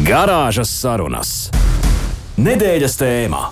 Garāžas 0.00 0.72
sarunas. 0.72 1.34
Nedēļas 2.40 2.96
tēmā. 2.96 3.42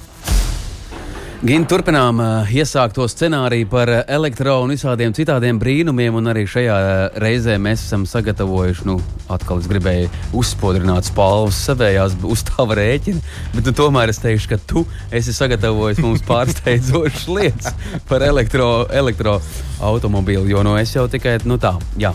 Gan 1.40 1.62
turpinām 1.64 2.18
uh, 2.20 2.50
iesākt 2.52 2.98
to 2.98 3.06
scenāriju 3.08 3.64
par 3.72 3.88
elektronisku 4.12 4.60
un 4.60 4.74
visādiem 4.74 5.14
citādiem 5.16 5.56
brīnumiem, 5.56 6.12
un 6.18 6.28
arī 6.28 6.42
šajā 6.44 6.74
uh, 6.76 7.14
reizē 7.22 7.54
mēs 7.56 7.80
esam 7.86 8.02
sagatavojuši, 8.04 8.84
nu, 8.84 8.98
atkal 9.32 9.56
es 9.62 9.68
gribēju 9.70 10.10
uzspodrināt 10.36 11.08
spalvas 11.08 11.56
savējās 11.64 12.18
uz 12.28 12.42
tava 12.44 12.76
rēķina, 12.76 13.24
bet 13.54 13.70
nu, 13.70 13.72
tomēr 13.78 14.12
es 14.12 14.20
teikšu, 14.20 14.50
ka 14.50 14.58
tu 14.68 14.82
esi 15.16 15.32
sagatavojis 15.32 16.02
mums 16.04 16.20
pārsteidzošas 16.28 17.24
lietas 17.38 17.72
par 18.10 18.20
elektroautomobīlu, 18.28 20.44
elektro 20.44 20.52
jo 20.52 20.60
nu, 20.68 20.76
es 20.76 20.92
jau 20.92 21.06
tikai 21.08 21.38
nu, 21.48 21.56
tā, 21.56 21.72
jā. 21.96 22.12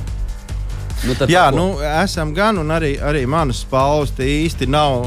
Nu, 1.06 1.14
Jā, 1.30 1.52
nu, 1.54 1.78
esam 1.82 2.34
gan, 2.38 2.58
un 2.62 2.70
arī, 2.78 2.94
arī 3.02 3.26
manas 3.30 3.64
spalvas 3.66 4.14
īsti 4.22 4.70
nav, 4.70 5.02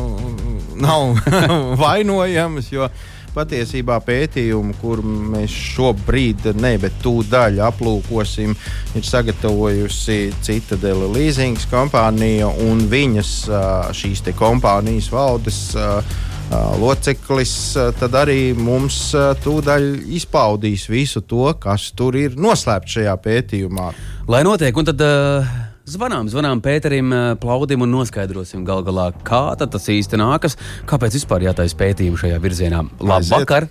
nav 0.79 1.15
vainojamas. 1.85 2.73
Jo, 2.75 2.91
patiesībā 3.35 3.99
pētījumu, 4.05 4.77
kur 4.83 5.03
mēs 5.05 5.53
šobrīd, 5.75 6.51
ne, 6.59 6.75
bet 6.83 6.97
tūdaļ 7.05 7.61
aplūkosim, 7.69 8.57
ir 8.99 9.07
sagatavojusi 9.07 10.19
Citadela 10.45 11.11
leasing 11.13 11.61
kompānija 11.71 12.51
un 12.67 12.85
viņas 12.91 13.35
šīs 13.99 14.25
kompānijas 14.39 15.11
valdes 15.13 15.63
loceklis, 16.81 17.55
tad 18.01 18.15
arī 18.17 18.53
mums 18.57 19.11
tūdaļ 19.45 19.89
izpaudīs 20.17 20.89
visu 20.89 21.21
to, 21.21 21.51
kas 21.61 21.91
tur 21.97 22.17
ir 22.17 22.39
noslēpts 22.41 22.99
šajā 22.99 23.17
pētījumā. 23.25 23.91
Lai 24.29 24.45
notiek, 24.49 24.77
un 24.77 24.93
tad. 24.93 25.09
Uh 25.09 25.68
Zvanām, 25.89 26.27
zvanām 26.29 26.61
Pēterim, 26.61 27.13
eh, 27.15 27.35
plaudim 27.41 27.81
un 27.87 27.93
noskaidrosim 27.95 28.65
gal 28.65 28.83
galā, 28.85 29.09
kā 29.25 29.57
tas 29.57 29.87
īsti 29.89 30.19
nākas, 30.21 30.59
kāpēc 30.85 31.17
vispār 31.17 31.47
jātaisa 31.49 31.79
pētījumi 31.81 32.21
šajā 32.21 32.41
virzienā. 32.45 32.83
Labvakar! 33.01 33.69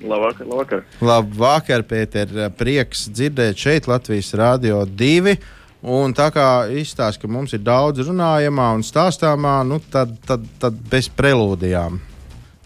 Labvakar, 0.00 0.46
labvakar. 0.46 0.84
Labvakar, 1.04 1.82
Pēter. 1.84 2.50
Prieks 2.56 3.10
dzirdēt 3.12 3.60
šeit 3.60 3.88
Latvijas 3.90 4.32
Rādio 4.32 4.86
2. 4.88 5.36
Un 5.82 6.14
tā 6.16 6.30
kā 6.32 6.46
izstāsta, 6.72 7.20
ka 7.20 7.28
mums 7.28 7.52
ir 7.52 7.60
daudz 7.60 8.08
runājamā 8.08 8.74
un 8.78 8.84
stāstāmā, 8.84 9.60
nu 9.68 9.80
tad, 9.92 10.16
tad, 10.24 10.46
tad 10.60 10.80
bez 10.88 11.08
prelūdijām. 11.12 12.00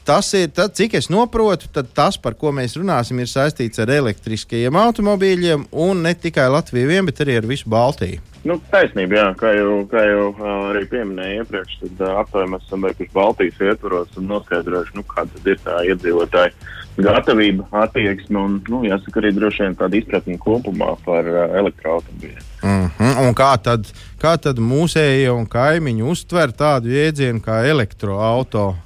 Tas 0.05 0.29
ir, 0.37 0.51
tad, 0.53 0.75
cik 0.77 0.99
es 0.99 1.09
saprotu, 1.09 1.71
tas, 1.97 2.19
par 2.21 2.35
ko 2.37 2.53
mēs 2.53 2.77
runāsim, 2.77 3.23
ir 3.23 3.31
saistīts 3.31 3.81
ar 3.81 3.89
elektriskajiem 3.89 4.77
automobīļiem 4.77 5.65
un 5.73 6.05
ne 6.05 6.13
tikai 6.13 6.51
Latviju, 6.53 6.91
vien, 6.91 7.09
bet 7.09 7.23
arī 7.25 7.39
ar 7.41 7.49
visu 7.49 7.71
Baltiju. 7.73 8.21
Nu, 8.45 8.59
taisnība, 8.69 9.17
jā, 9.17 9.29
kā 9.41 9.55
jau, 9.57 9.79
kā 9.89 10.03
jau 10.05 10.27
arī 10.69 10.85
pieminēja 10.91 11.41
iepriekš, 11.41 11.79
tad 11.81 12.05
aptuveni 12.21 12.61
esam 12.61 12.85
veikuši 12.85 13.15
Baltijas 13.17 13.65
ietvaros 13.65 14.21
un 14.21 14.29
noskaidrojuši, 14.35 14.97
nu, 14.99 15.07
kāda 15.09 15.41
ir 15.49 15.65
tā 15.65 15.81
iedzīvotāja 15.89 16.53
gatavība, 17.01 17.65
attieksme 17.81 18.45
un, 18.45 18.61
nu, 18.69 18.85
jāsaka, 18.85 19.23
arī 19.23 19.33
droši 19.35 19.65
vien 19.65 19.81
tāda 19.81 19.99
izpratne 19.99 20.37
kopumā 20.39 20.93
par 21.09 21.33
uh, 21.33 21.45
elektroautobīļiem. 21.65 22.45
Mm 22.63 22.89
-hmm. 22.99 23.27
Un 23.27 23.35
kā 23.35 23.55
tad, 23.63 23.89
kā 24.21 24.37
tad 24.37 24.61
mūsējie 24.61 25.33
un 25.33 25.47
kaimiņi 25.49 26.03
uztver 26.13 26.53
tādu 26.53 26.93
jēdzienu 26.93 27.41
kā 27.41 27.65
elektroautorāta? 27.73 28.85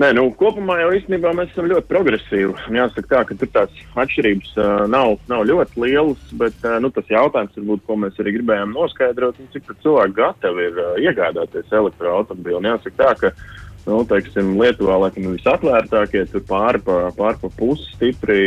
Nē, 0.00 0.14
nu, 0.16 0.22
kopumā 0.32 0.78
jau 0.80 0.92
īstenībā 0.96 1.34
mēs 1.36 1.50
esam 1.52 1.66
ļoti 1.68 1.84
progresīvi. 1.90 2.54
Jāsaka, 2.72 3.08
tā, 3.10 3.18
ka 3.28 3.34
tur 3.36 3.48
tās 3.52 3.80
atšķirības 4.00 4.52
uh, 4.56 4.68
nav, 4.88 5.18
nav 5.28 5.42
ļoti 5.44 5.82
lielas, 5.82 6.22
bet 6.40 6.56
uh, 6.64 6.78
nu, 6.80 6.88
tas 6.94 7.10
jautājums, 7.12 7.58
varbūt, 7.58 7.82
ko 7.84 7.98
mēs 8.00 8.20
arī 8.22 8.32
gribējām 8.38 8.72
noskaidrot, 8.72 9.36
ir, 9.36 9.50
cik 9.52 9.74
cilvēki 9.84 10.16
gatavi 10.16 10.64
ir 10.70 10.78
uh, 10.80 10.94
iegādāties 11.04 11.74
elektroautobīlu. 11.82 12.62
Jāsaka, 12.64 12.96
tā, 12.96 13.10
ka 13.20 13.90
nu, 13.90 13.98
teiksim, 14.08 14.54
Lietuvā 14.62 14.96
laikam 15.02 15.34
visatvērtākie, 15.34 16.24
tur 16.32 16.46
pāri 16.48 16.80
pa, 16.86 17.02
pāri 17.18 17.42
pa 17.42 17.50
pusi 17.58 17.90
stipri 17.98 18.40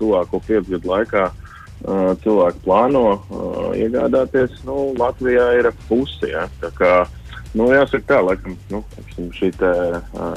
tuvāko 0.00 0.42
piecu 0.48 0.74
gadu 0.74 0.90
laikā. 0.90 1.28
Uh, 1.86 2.16
cilvēki 2.24 2.64
plāno 2.64 3.04
uh, 3.12 3.70
iegādāties, 3.78 4.58
nu, 4.66 4.88
Latvijā 4.98 5.52
ir 5.60 5.70
pusi. 5.86 6.32
Ja, 6.32 6.48
tā 6.58 6.72
kā 6.74 6.92
uh, 7.04 7.15
Nu, 7.56 7.70
jāsaka, 7.72 8.04
tā 8.10 8.18
laikam, 8.20 8.56
nu, 8.68 8.82
šī 9.32 9.48
te, 9.56 9.70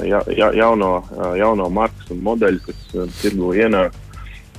ja, 0.08 0.22
ja, 0.32 0.48
jauno, 0.56 1.02
jauno 1.36 1.66
markas 1.72 2.08
un 2.14 2.22
modeļu, 2.24 2.62
kas 2.64 3.12
tirgu 3.20 3.52
ienāk 3.60 3.96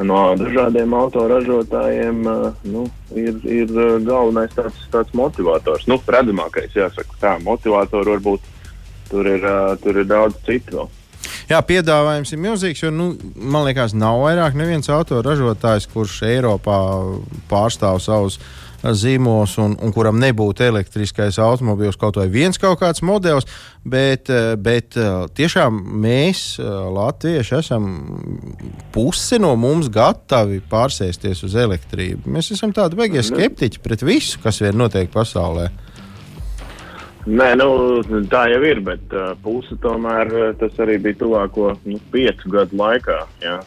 no 0.06 0.20
dažādiem 0.38 0.94
autoražotājiem, 0.98 2.22
nu, 2.70 2.86
ir, 3.18 3.42
ir 3.50 3.74
galvenais 4.06 4.54
tāds, 4.54 4.78
tāds 4.94 5.14
motivators. 5.18 5.88
Nu, 5.90 5.98
redzamākais, 6.06 6.78
jāsaka, 6.78 7.18
tā 7.22 7.36
motivatori 7.42 8.14
varbūt 8.14 8.50
tur 9.10 9.34
ir, 9.34 9.46
tur 9.82 10.02
ir 10.04 10.10
daudz 10.10 10.38
citu. 10.46 10.88
Jā, 11.50 11.60
piedāvājums 11.66 12.32
ir 12.32 12.42
milzīgs, 12.46 12.86
jo, 12.86 12.94
nu, 12.94 13.12
man 13.36 13.66
liekas, 13.68 13.98
nav 13.98 14.22
vairāk 14.22 14.54
neviens 14.58 14.90
autoražotājs, 14.94 15.90
kurš 15.92 16.22
Eiropā 16.30 16.78
pārstāv 17.50 18.00
savus 18.06 18.38
uh, 18.38 18.61
zīmos 18.82 19.58
un, 19.62 19.76
un 19.82 19.94
kuram 19.94 20.20
nebūtu 20.22 20.66
elektriskais 20.66 21.38
automobīls, 21.42 22.00
kaut 22.02 22.18
vai 22.20 22.28
viens 22.32 22.58
kaut 22.62 22.80
kāds 22.82 23.04
modelis, 23.06 23.48
bet, 23.84 24.30
eh, 24.34 24.56
bet 24.58 24.98
eh, 24.98 25.12
tiešām 25.38 25.78
mēs, 26.02 26.44
eh, 26.62 26.66
latvieši, 26.98 27.58
esam 27.60 27.88
pusi 28.94 29.40
no 29.42 29.54
mums 29.60 29.92
gatavi 29.94 30.62
pārsēsties 30.72 31.46
uz 31.48 31.56
elektrību. 31.56 32.26
Mēs 32.32 32.52
esam 32.56 32.74
tādi 32.76 33.00
beigie 33.00 33.24
skeptiķi 33.26 33.84
pret 33.84 34.06
visu, 34.06 34.42
kas 34.44 34.62
vien 34.64 34.78
notiek 34.78 35.12
pasaulē. 35.14 35.70
Nē, 37.22 37.52
nu, 37.54 37.68
tā 38.32 38.48
jau 38.50 38.62
ir, 38.66 38.80
bet 38.82 39.12
uh, 39.14 39.36
puse 39.44 39.76
tomēr 39.84 40.32
tas 40.58 40.80
arī 40.82 40.96
bija 41.04 41.20
tuvāko 41.20 41.68
nu, 41.86 42.00
piecu 42.14 42.50
gadu 42.50 42.80
laikā. 42.80 43.18
Ja? 43.44 43.60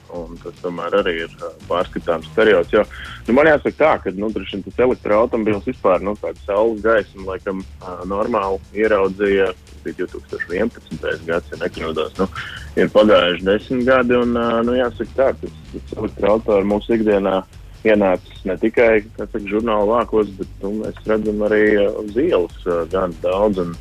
Tas 0.43 0.59
tomēr 0.59 0.97
arī 0.99 1.15
ir 1.23 1.37
uh, 1.39 1.53
pārskatāms 1.69 2.27
periods. 2.35 2.75
Jo, 2.75 2.83
nu, 3.29 3.37
man 3.39 3.53
jāsaka, 3.53 3.77
tā, 3.79 3.93
ka 4.03 4.15
nu, 4.19 4.33
tas 4.35 4.83
elektroautobīls 4.89 5.71
vispār 5.71 6.03
nu, 6.03 6.17
tādu 6.19 6.43
saules 6.43 6.83
gaismu 6.83 7.29
laikam 7.31 7.63
uh, 7.63 8.03
normāli 8.11 8.59
ieraudzīja. 8.83 9.53
Tas 9.55 9.83
bija 9.87 10.09
2011. 10.11 11.27
gads, 11.29 11.53
ja 11.55 11.63
nekļūdos. 11.63 12.17
Nu, 12.19 12.27
ir 12.75 12.91
pagājuši 12.91 13.47
desmit 13.53 13.87
gadi, 13.87 14.19
un 14.19 14.35
uh, 14.35 14.65
nu, 14.67 14.75
jāsaka, 14.81 15.15
tā, 15.15 15.31
tas, 15.45 15.61
tas 15.77 16.01
elektroautobīls 16.01 16.73
mūsu 16.75 16.99
ikdienā 16.99 17.45
ir 17.45 17.64
ienācis 17.85 18.45
ne 18.49 18.57
tikai 18.61 19.03
saka, 19.17 19.41
žurnāla 19.49 20.01
vākos, 20.01 20.31
bet 20.39 20.63
nu, 20.63 20.73
mēs 20.83 21.01
redzam 21.09 21.43
arī 21.49 21.65
uh, 21.79 21.91
uz 22.05 22.17
ielas 22.21 22.69
uh, 22.69 22.85
gan 22.93 23.15
daudz. 23.23 23.61
Un, 23.65 23.75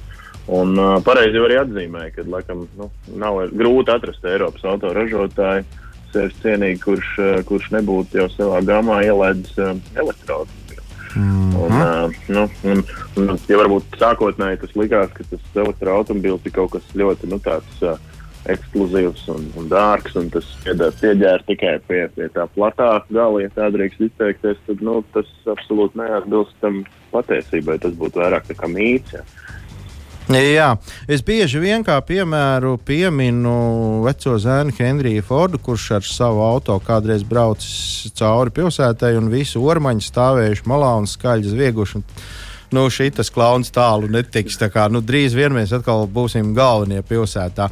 un 0.59 0.73
uh, 0.79 0.97
pareizi 1.05 1.39
arī 1.39 1.59
atzīmē, 1.61 2.09
ka 2.15 2.27
laikam, 2.27 2.65
nu, 2.79 2.89
nav 3.19 3.39
grūti 3.53 3.95
atrast 3.95 4.27
Eiropas 4.27 4.65
autoražotāju 4.73 5.65
sevis 6.13 6.35
cienīgi, 6.43 6.81
kurš, 6.83 7.07
kurš 7.49 7.71
nebūtu 7.73 8.19
jau 8.19 8.27
savā 8.35 8.59
gamā 8.67 8.99
ielaidis 9.07 9.55
elektroautorātu. 9.57 10.59
Mm 11.15 11.51
-hmm. 11.51 11.55
un, 11.61 11.71
uh, 11.71 12.13
nu, 12.27 12.49
un, 12.63 12.83
un, 13.17 13.39
ja 13.47 13.57
varbūt 13.57 13.97
sākotnēji 14.01 14.59
tas 14.61 14.75
likās, 14.75 15.09
ka 15.13 15.23
tas 15.29 15.59
elektroautobīls 15.65 16.45
ir 16.45 16.51
kaut 16.51 16.71
kas 16.71 16.95
ļoti 16.95 17.29
nu, 17.29 17.39
tāds. 17.39 17.81
Uh, 17.81 18.12
ekskluzīvs 18.51 19.27
un, 19.31 19.45
un 19.59 19.69
dārgs, 19.71 20.17
un 20.19 20.29
tas 20.33 20.47
pieģēra 20.65 21.45
tikai 21.47 21.77
pie, 21.87 22.01
pie 22.15 22.27
tā 22.35 22.47
platā 22.55 22.89
gala, 23.09 23.43
ja 23.43 23.51
tā 23.55 23.69
drīkst 23.73 24.03
izteikties, 24.09 24.59
tad 24.67 24.83
nu, 24.83 24.99
tas 25.15 25.29
absolūti 25.53 26.01
neatbilst 26.01 26.57
tam 26.63 26.83
patiesībai. 27.13 27.79
Tas 27.83 27.95
būtu 27.99 28.23
vairāk 28.23 28.51
kā 28.57 28.69
mīts. 28.69 29.15
Ja. 29.15 29.23
Jā, 30.31 30.69
es 31.11 31.19
bieži 31.19 31.59
vien 31.59 31.83
kā 31.83 31.97
piemēru 31.99 32.77
pieminu 32.87 34.03
veco 34.05 34.37
zēnu 34.39 34.71
Henriju 34.77 35.23
Fordu, 35.27 35.59
kurš 35.59 35.89
ar 35.97 36.05
savu 36.07 36.39
auto 36.45 36.77
kādreiz 36.79 37.25
braucis 37.27 38.13
cauri 38.15 38.53
pilsētai 38.55 39.17
un 39.19 39.27
visu 39.33 39.59
ormaņu 39.59 40.05
stāvējuši 40.07 40.63
malā 40.71 40.93
un 41.01 41.09
skaļi 41.11 41.51
zvieguši. 41.51 41.99
Nu, 42.73 42.87
šis 42.89 43.29
klauns 43.33 43.69
tālu 43.73 44.09
netiks. 44.11 44.57
Tā 44.57 44.69
kā, 44.73 44.87
nu, 44.89 45.03
drīz 45.05 45.35
vien 45.37 45.53
mēs 45.53 45.73
atkal 45.75 46.07
būsim 46.09 46.53
galvenie 46.57 47.03
pilsētā. 47.05 47.69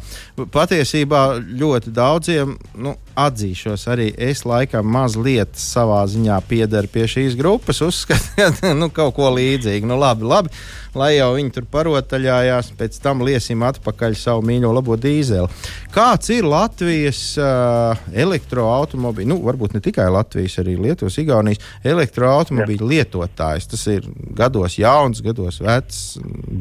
Patiesībā 0.54 1.24
ļoti 1.42 1.94
daudziem 1.96 2.54
nu, 2.78 2.96
atzīšos, 3.18 3.88
arī 3.92 4.12
es 4.30 4.46
laikam 4.48 4.88
mazliet 4.92 5.58
savā 5.60 6.04
ziņā 6.10 6.38
piedaru 6.48 6.92
pie 6.92 7.08
šīs 7.10 7.36
grupas. 7.40 7.82
Uzskatu, 7.84 8.46
ka 8.62 8.76
nu, 8.78 8.92
kaut 8.94 9.16
ko 9.18 9.32
līdzīgu. 9.36 9.90
Nu, 9.90 9.98
labi, 10.00 10.28
labi, 10.28 10.54
lai 10.98 11.16
jau 11.16 11.32
viņi 11.36 11.54
tur 11.56 11.68
parotaļājās, 11.72 12.72
pēc 12.80 13.00
tam 13.04 13.24
liesim 13.26 13.64
atpakaļ 13.68 14.16
savu 14.20 14.46
mīļo 14.48 14.72
labo 14.76 14.98
dīzeli. 15.00 15.50
Kāds 15.92 16.32
ir 16.32 16.48
Latvijas 16.48 17.22
uh, 17.42 18.00
elektroautobīļu, 18.16 19.30
nu, 19.34 19.40
varbūt 19.44 19.76
ne 19.76 19.84
tikai 19.84 20.08
Latvijas, 20.14 20.60
arī 20.64 20.78
Lietuvas, 20.80 21.20
Igaunijas 21.22 21.64
elektroautobīļu 21.88 22.92
lietotājs? 22.94 23.70
Tas 23.72 23.88
ir 23.92 24.08
gados 24.38 24.78
jauns, 24.92 25.22
gados 25.24 25.60
vecs, 25.64 26.00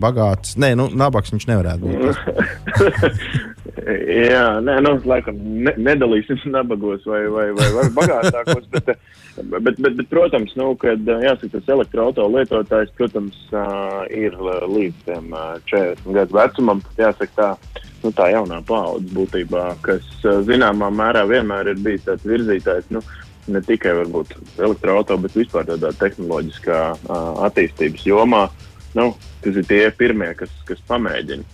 bagāts. 0.02 0.56
Nē, 0.60 0.72
nu, 0.78 0.88
nabaks 0.94 1.32
viņš 1.34 1.46
nevarētu 1.50 1.90
būt. 1.90 2.20
Jā, 4.30 4.60
nē, 4.64 4.76
nu, 4.84 4.94
laikam 5.08 5.38
ne, 5.64 5.72
nedalīsim 5.78 6.40
nabagos 6.52 7.04
vai, 7.08 7.22
vai, 7.32 7.46
vai, 7.56 7.68
vai 7.76 7.84
bagātākos, 7.96 8.66
bet, 8.72 8.90
bet, 9.40 9.68
bet, 9.68 9.80
bet, 9.86 10.06
protams, 10.10 10.52
nu, 10.58 10.72
kad 10.80 11.06
jāsaka, 11.06 11.52
tas 11.56 11.70
elektroautorāta 11.76 12.34
lietotājs, 12.34 12.92
protams, 12.98 13.38
ir 14.14 14.36
līdz 14.40 15.06
tiem 15.06 15.32
40 15.70 16.18
gadu 16.18 16.38
vecumam, 16.38 16.82
jāsaka 16.98 17.32
tā, 17.38 17.48
nu, 18.04 18.12
tā 18.16 18.30
jaunā 18.34 18.60
paudze 18.68 19.14
būtībā, 19.16 19.66
kas 19.86 20.06
zināmā 20.48 20.90
mērā 20.94 21.24
vienmēr 21.30 21.72
ir 21.74 21.82
bijis 21.84 22.06
tāds 22.08 22.28
virzītājs, 22.28 22.90
nu, 22.94 23.04
ne 23.48 23.62
tikai 23.64 23.94
elektroautorāta, 24.02 25.18
bet 25.24 25.36
vispār 25.38 25.68
tādā 25.68 25.92
tehnoloģiskā 26.00 26.80
attīstības 27.48 28.06
jomā, 28.08 28.46
nu, 28.98 29.12
kas 29.44 29.60
ir 29.60 29.68
tie 29.68 29.84
pirmie, 29.96 30.32
kas, 30.38 30.52
kas 30.68 30.82
pamēģina. 30.90 31.46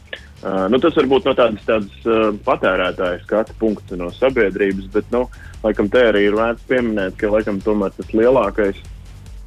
Uh, 0.47 0.67
nu, 0.71 0.79
tas 0.79 0.95
varbūt 0.99 1.25
no 1.27 1.33
tādas, 1.35 1.63
tādas 1.65 2.03
uh, 2.05 2.29
patērētāja 2.45 3.23
skatu 3.23 3.55
punkta 3.59 3.97
no 3.99 4.11
sabiedrības, 4.15 4.91
bet, 4.93 5.09
nu, 5.15 5.25
laikam, 5.63 5.89
te 5.91 6.03
arī 6.11 6.27
ir 6.29 6.37
vērts 6.37 6.67
pieminēt, 6.69 7.17
ka, 7.19 7.31
laikam, 7.33 7.59
tomēr 7.65 7.95
tas 7.97 8.13
lielākais 8.13 8.83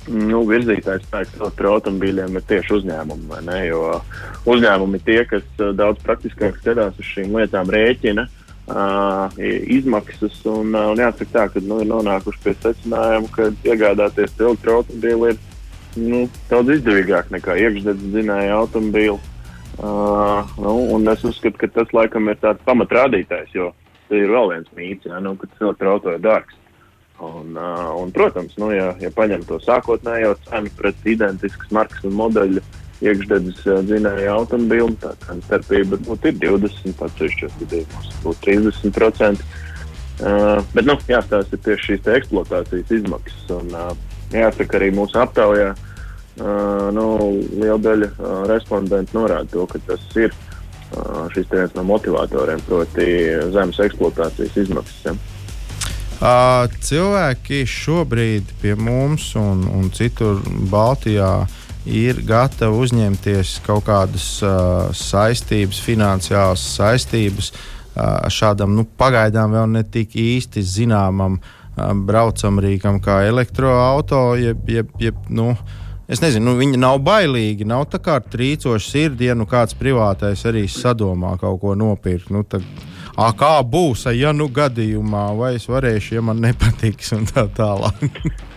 nu, 0.10 0.41
virzītājs 0.49 1.06
spēks 1.06 1.38
elektroautobīļiem 1.38 2.39
ir 2.39 2.45
tieši 2.49 2.73
uzņēmumi? 2.80 3.39
Jo 3.67 3.99
uzņēmumi 4.49 4.97
ir 4.97 5.06
tie, 5.06 5.19
kas 5.30 5.45
uh, 5.62 5.69
daudz 5.78 6.02
praktiskāk 6.04 6.58
skatās 6.58 6.97
uz 6.97 7.13
šīm 7.13 7.38
lietām, 7.38 7.69
rēķina 7.69 8.25
uh, 8.25 8.38
izmaksas, 8.70 10.36
un, 10.46 10.76
uh, 10.76 10.92
un 10.94 11.02
jāsaka 11.02 11.32
tā, 11.34 11.46
ka, 11.54 11.62
nu, 11.66 11.80
ir 11.82 11.90
nonākuši 11.90 12.44
pie 12.44 12.54
secinājuma, 12.62 13.32
ka 13.34 13.50
iegādāties 13.66 14.36
elektroautobīli 14.38 15.34
ir, 15.34 15.40
nu, 15.98 16.22
daudz 16.52 16.76
izdevīgāk 16.78 17.32
nekā 17.34 17.58
iekšdedz 17.66 18.06
dzinēja 18.14 18.60
automobīli. 18.60 19.18
Uh, 19.80 20.44
nu, 20.60 21.00
es 21.14 21.24
uzskatu, 21.24 21.58
ka 21.62 21.70
tas 21.80 21.94
laikam 21.96 22.28
ir 22.30 22.40
tāds 22.42 22.62
pamatrādītājs, 22.68 23.54
jo 23.56 23.72
tas 24.10 24.18
ir 24.20 24.34
vēl 24.34 24.52
viens 24.54 24.74
mīts, 24.78 25.08
ja, 25.08 25.22
nu, 25.24 25.34
ka 25.40 25.50
tas 25.50 25.70
elektroautorāts 25.70 26.20
ir 26.20 26.26
dārgs. 26.28 26.60
Un, 27.20 27.58
uh, 27.58 27.90
un, 28.00 28.14
protams, 28.16 28.54
nu, 28.62 28.70
ja, 28.72 28.94
ja 29.02 29.10
paņem 29.12 29.42
to 29.48 29.58
sākotnējo 29.60 30.38
cenu 30.46 30.72
pret 30.78 31.10
identiskas 31.10 31.74
markas 31.76 32.06
un 32.08 32.16
modeļu 32.16 32.64
iekšdedzes 33.06 33.66
uh, 33.68 33.82
dzinēju 33.88 34.32
automobīlu, 34.36 34.96
tā 35.02 35.16
cenu 35.26 35.46
starpība 35.48 36.00
būtu 36.08 36.36
20, 36.44 37.04
atsevišķos 37.08 37.60
gadījumos 37.64 38.14
būtu 38.26 38.54
30%. 38.54 39.50
Uh, 40.20 40.60
bet, 40.74 40.84
nu, 40.84 40.98
jāstāsta 41.08 41.60
tieši 41.64 41.94
šīs 41.94 42.10
eksploatācijas 42.20 42.98
izmaksas. 43.00 43.46
Un, 43.56 43.72
uh, 43.72 43.94
jāsaka 44.36 44.82
arī 44.82 44.92
mūsu 44.98 45.22
aptaujā, 45.22 45.72
uh, 45.72 45.86
Uh, 46.40 46.88
nu, 46.96 47.06
liela 47.60 47.76
daļa 47.84 48.08
uh, 48.14 48.28
respondentu 48.48 49.18
norāda 49.18 49.50
to, 49.52 49.66
ka 49.68 49.80
tas 49.84 50.04
ir 50.16 50.32
uh, 50.32 51.26
šis 51.34 51.50
viens 51.52 51.74
no 51.76 51.84
motivatoriem, 51.84 52.62
proti, 52.64 53.08
zemes 53.52 53.80
eksploatācijas 53.84 54.56
izmaksas. 54.62 55.02
Ja. 55.04 55.16
Uh, 56.20 56.78
cilvēki 56.86 57.66
šobrīd 57.68 58.54
pie 58.62 58.78
mums 58.80 59.34
un, 59.40 59.66
un 59.68 59.92
citur 59.92 60.40
Baltijā 60.72 61.34
ir 61.88 62.22
gatavi 62.28 62.82
uzņemties 62.84 63.60
kaut 63.65 63.86
kādas 63.88 64.28
uh, 64.44 64.89
saistības, 64.96 65.80
finansiālas 65.84 66.63
saistības 66.76 67.52
uh, 67.54 68.28
šādam 68.32 68.76
nu, 68.76 68.86
pagaidām 69.00 69.56
vēl 69.56 69.70
ne 69.78 69.84
tik 69.88 70.15
īsti 70.20 70.63
zināmam 70.65 71.39
uh, 71.39 71.94
braucamrīkam 71.94 73.00
kā 73.04 73.22
jeb, 75.00 75.24
nu, 75.30 75.54
es 76.08 76.22
nezinu, 76.24 76.52
nu, 76.52 76.58
viņi 76.60 76.80
nav 76.82 77.00
bailīgi. 77.06 77.68
Nav 77.70 77.88
tā 77.94 78.02
kā 78.04 78.20
trīcoši 78.20 78.92
sirdī, 78.92 79.30
ja 79.32 79.38
nu 79.38 79.48
kāds 79.50 79.78
privātais 79.80 80.46
arī 80.50 80.68
sadomā 80.68 81.38
kaut 81.39 81.62
ko 81.63 81.76
nopirkt. 81.80 82.32
Nu, 82.34 82.44
tad, 82.44 82.65
A, 83.20 83.34
kā 83.36 83.58
būs, 83.68 84.06
ja 84.15 84.32
nu 84.32 84.48
gadījumā, 84.48 85.26
vai 85.36 85.56
es 85.58 85.65
varēšu, 85.68 86.13
ja 86.15 86.22
man 86.24 86.39
nepatiks, 86.39 87.12
un 87.18 87.26
tā 87.28 87.50
tālāk. 87.52 88.06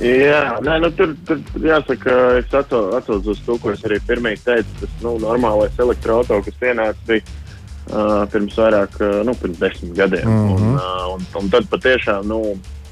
Jā, 0.00 0.58
nē, 0.64 0.78
nu, 0.80 0.88
tur, 0.96 1.12
tur 1.28 1.64
jāsaka, 1.64 2.16
es 2.40 2.54
atceros 2.56 3.28
uz 3.28 3.42
to, 3.44 3.56
ko 3.60 3.74
es 3.74 3.84
arī 3.84 4.00
pirmie 4.08 4.34
teicu. 4.44 4.72
Tas 4.80 4.96
nu, 5.04 5.14
normālais 5.22 5.76
elektroautorāts, 5.80 6.48
kas 6.48 6.58
pienāca, 6.62 7.06
bija 7.08 7.22
uh, 7.92 8.24
pirms 8.32 8.56
vairāk, 8.60 8.96
uh, 9.00 9.20
nu, 9.28 9.36
pirms 9.42 9.60
desmit 9.60 9.94
gadiem. 9.98 10.28
Mm 10.28 10.46
-hmm. 10.48 10.54
un, 10.54 10.74
uh, 10.74 11.06
un, 11.14 11.26
un 11.42 11.50
tad 11.52 11.68
patiešām, 11.72 12.26
nu, 12.28 12.40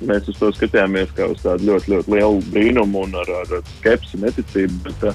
mēs 0.05 0.29
uz 0.29 0.39
to 0.39 0.53
skatījāmies 0.53 1.15
kā 1.17 1.31
uz 1.33 1.41
tādu 1.43 1.73
ļoti, 1.73 1.93
ļoti 1.93 2.15
lielu 2.15 2.43
brīnumu 2.53 3.05
un 3.05 3.15
ar, 3.15 3.33
ar 3.41 3.63
skepsi, 3.79 4.21
neticību. 4.21 4.75
Bet, 4.85 5.15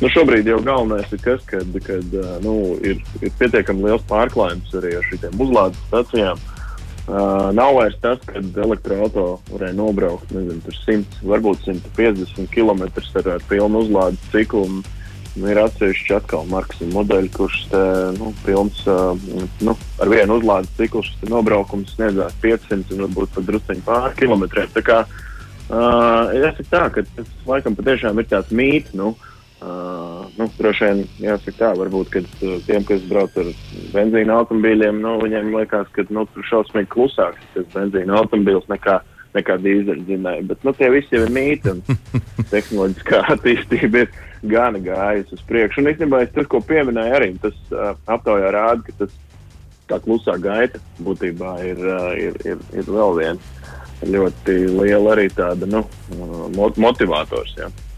nu, 0.00 0.08
šobrīd 0.08 0.46
jau 0.46 0.62
galvenais 0.62 1.12
ir 1.12 1.20
tas, 1.20 1.42
ka 1.44 1.58
nu, 2.40 2.78
ir, 2.82 3.02
ir 3.20 3.32
pietiekami 3.38 3.84
liels 3.84 4.06
pārklājums 4.08 4.74
arī 4.74 4.96
ar 4.96 5.04
šīm 5.10 5.44
uzlādes 5.44 5.86
stacijām. 5.88 6.38
Uh, 6.38 6.59
nav 7.08 7.74
vairs 7.76 7.96
tas, 8.02 8.20
ka 8.26 8.40
elektroautorāta 8.40 9.52
varēja 9.52 9.76
nobraukt 9.78 10.32
nezinu, 10.34 10.74
100, 10.84 11.20
varbūt 11.26 11.64
150 11.66 12.50
km 12.52 12.86
ar, 12.86 13.30
ar 13.36 13.46
pilnu 13.50 13.84
uzlādes 13.86 14.32
ciklu. 14.32 14.82
Ir 15.40 15.60
atsevišķi 15.62 16.14
atkal 16.16 16.48
markas 16.50 16.80
modeļi, 16.90 17.28
kurš 17.30 17.60
te, 17.70 17.80
nu, 18.16 18.32
pilns, 18.42 18.80
uh, 18.90 19.14
nu, 19.62 19.76
ar 20.02 20.10
vienu 20.10 20.40
uzlādes 20.40 20.72
ciklu 20.74 21.04
šis 21.06 21.30
nobraukums 21.30 21.94
sniedzās 21.94 22.34
500 22.42 22.96
un 22.96 23.04
varbūt 23.06 23.36
pat 23.36 23.46
drusciņi 23.46 23.84
pāri 23.86 24.18
kilometriem. 24.18 24.72
Tā 24.74 24.82
kā 24.84 24.98
uh, 25.06 26.34
jāsaka 26.34 26.66
tā, 26.72 26.82
ka 26.96 27.06
tas 27.14 27.30
laikam 27.46 27.78
patiešām 27.78 28.18
ir 28.18 28.26
tāds 28.32 28.50
mīts. 28.50 28.90
Nu, 28.98 29.14
Uh, 29.14 29.29
nu, 29.60 30.46
droši 30.56 30.86
vien 30.86 31.00
jāsaka 31.20 31.56
tā, 31.58 31.70
varbūt, 31.76 32.10
ka 32.14 32.22
uh, 32.24 32.56
tiem, 32.64 32.84
kas 32.88 33.02
brauc 33.10 33.34
ar 33.40 33.50
benzīna 33.92 34.38
automobīļiem, 34.40 35.00
nu, 35.04 35.18
viņiem 35.20 35.52
liekas, 35.52 35.90
ka 35.96 36.06
nu, 36.08 36.24
tur 36.32 36.46
šausmīgi 36.48 36.88
klusāks 36.94 37.50
tas 37.54 37.66
benzīna 37.74 38.16
automobīls 38.22 38.68
nekā, 38.72 39.00
nekā 39.36 39.58
dīzeļdzinēji. 39.66 40.46
Bet 40.48 40.64
nu, 40.64 40.72
tie 40.78 40.88
visi 40.94 41.18
ir 41.18 41.32
mīti 41.34 41.74
un 41.74 41.82
tehnoloģiskā 42.54 43.20
attīstība 43.36 44.06
ir 44.06 44.14
gana 44.48 44.80
gājis 44.80 45.36
uz 45.36 45.44
priekšu. 45.50 45.82
Un 45.82 45.92
īstenībā 45.92 46.22
tas, 46.32 46.48
ko 46.48 46.62
pieminēju, 46.64 47.18
arī 47.20 47.34
tas 47.44 47.60
uh, 47.74 47.92
aptaujā 48.08 48.54
rāda, 48.56 48.86
ka 48.88 49.04
tas 49.04 49.20
tā 49.90 50.00
klusā 50.00 50.38
gaita 50.40 50.80
būtībā 51.04 51.58
ir, 51.68 51.84
uh, 51.84 52.10
ir, 52.16 52.40
ir, 52.48 52.64
ir 52.80 52.88
vēl 52.88 53.16
viens 53.20 53.54
ļoti 54.00 54.56
liela 54.72 55.12
arī 55.12 55.28
tāda 55.36 55.68
nu, 55.68 55.84
motivators. 56.56 57.52
Ja. 57.60 57.68
Jā. 57.68 57.74
Jā. 57.76 57.89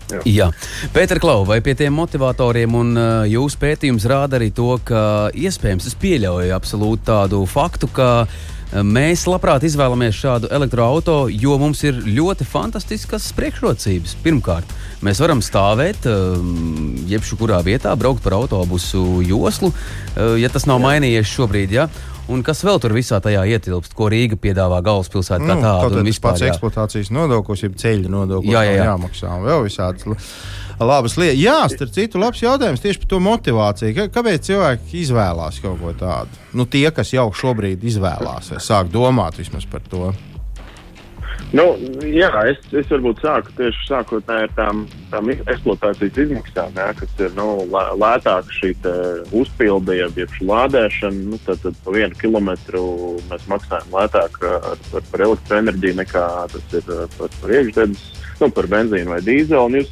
Pēter 0.95 1.21
Klau, 1.23 1.47
vai 1.49 1.61
pie 1.65 1.75
tiem 1.79 1.95
motivatoriem 1.97 2.79
un 2.79 2.95
uh, 2.97 3.11
jūsu 3.29 3.61
pētījums 3.63 4.09
rāda 4.11 4.39
arī 4.41 4.53
to, 4.55 4.75
ka 4.85 5.31
iespējams 5.35 5.91
es 5.91 5.99
pieļauju 6.01 6.57
absolūti 6.57 7.09
tādu 7.09 7.45
faktu, 7.51 7.91
ka 7.97 8.11
uh, 8.25 8.52
Mēs 8.73 9.27
labprāt 9.29 9.67
izvēlamies 9.69 10.17
šādu 10.17 10.49
elektroautorātu, 10.49 11.29
jo 11.37 11.59
mums 11.61 11.83
ir 11.85 11.99
ļoti 12.07 12.47
fantastiskas 12.49 13.27
priekšrocības. 13.37 14.15
Pirmkārt, 14.25 14.71
mēs 15.05 15.21
varam 15.21 15.43
stāvēt 15.45 16.07
jebkurā 17.11 17.59
vietā, 17.67 17.93
braukt 18.01 18.23
par 18.25 18.39
autobusu 18.39 19.21
joslu, 19.29 19.73
ja 20.41 20.49
tas 20.53 20.65
nav 20.71 20.81
mainījies 20.81 21.29
šobrīd. 21.35 21.75
Ja? 21.77 21.89
Un 22.33 22.41
kas 22.47 22.63
vēl 22.65 22.79
tur 22.81 22.95
visā 22.97 23.19
tajā 23.21 23.43
ietilpst, 23.51 23.93
ko 23.99 24.07
Rīga 24.09 24.39
piedāvā 24.41 24.79
galvaspilsētā 24.87 25.43
Nu, 25.43 25.59
un 25.59 25.63
tas 25.67 26.07
vispār, 26.07 26.31
pats 26.33 26.45
jā. 26.47 26.53
eksploatācijas 26.55 27.11
nodoklis, 27.13 27.65
jeb 27.67 27.75
ceļu 27.77 28.09
nodoklis, 28.09 28.55
Jā, 28.55 28.63
jā, 28.65 28.77
jā. 28.79 28.85
jāmaksā 28.93 29.33
un 29.37 29.45
vēl 29.51 29.65
visādas 29.67 30.07
l- 30.07 30.17
labas 30.81 31.17
lietas. 31.21 31.39
Jā, 31.43 31.59
starp 31.73 31.93
citu, 31.95 32.19
labs 32.23 32.43
jautājums 32.43 32.83
tieši 32.83 33.03
par 33.05 33.09
to 33.15 33.21
motivāciju. 33.21 33.95
Kā- 33.97 34.09
Kāpēc 34.19 34.49
cilvēki 34.51 35.01
izvēlās 35.05 35.61
kaut 35.63 35.81
ko 35.81 35.93
tādu? 35.99 36.29
Nu, 36.53 36.67
tie, 36.67 36.91
kas 36.91 37.13
jau 37.13 37.31
šobrīd 37.33 37.83
izvēlās, 37.85 38.53
sāk 38.63 38.89
domāt 38.93 39.39
vismaz 39.39 39.65
par 39.67 39.81
to. 39.89 40.13
Nu, 41.53 41.65
jā, 42.09 42.31
es, 42.49 42.57
es 42.73 42.87
varbūt 42.89 43.19
sāku 43.21 43.53
tieši 43.59 43.83
sākotnēji 43.91 44.47
ar 44.47 44.53
tām, 44.57 44.79
tām 45.11 45.29
eksploatācijas 45.33 46.17
izmaksām, 46.25 46.71
jā, 46.81 46.87
kas 46.97 47.11
ir 47.21 47.35
nu, 47.37 47.67
lē- 47.69 47.93
lētāka 48.01 48.55
šī 48.57 48.71
uzpilde, 49.37 49.99
jeb 50.01 50.33
lādēšana. 50.49 51.27
Nu, 51.33 51.41
tad, 51.45 51.61
tad 51.61 51.77
pa 51.85 51.93
vienu 51.93 52.17
kilometru 52.17 52.85
mēs 53.29 53.45
maksājam 53.53 53.93
lētāk 53.93 54.39
ar, 54.49 54.79
par, 54.93 55.05
par 55.11 55.27
elektroenerģiju 55.29 55.99
nekā 56.01 56.25
tas 56.55 56.79
ir 56.81 56.89
uh, 56.89 57.05
par, 57.19 57.29
par 57.43 57.55
iekšzemes, 57.59 58.07
nu, 58.41 58.49
par 58.57 58.71
benzīnu 58.73 59.13
vai 59.13 59.21
dīzeli. 59.21 59.85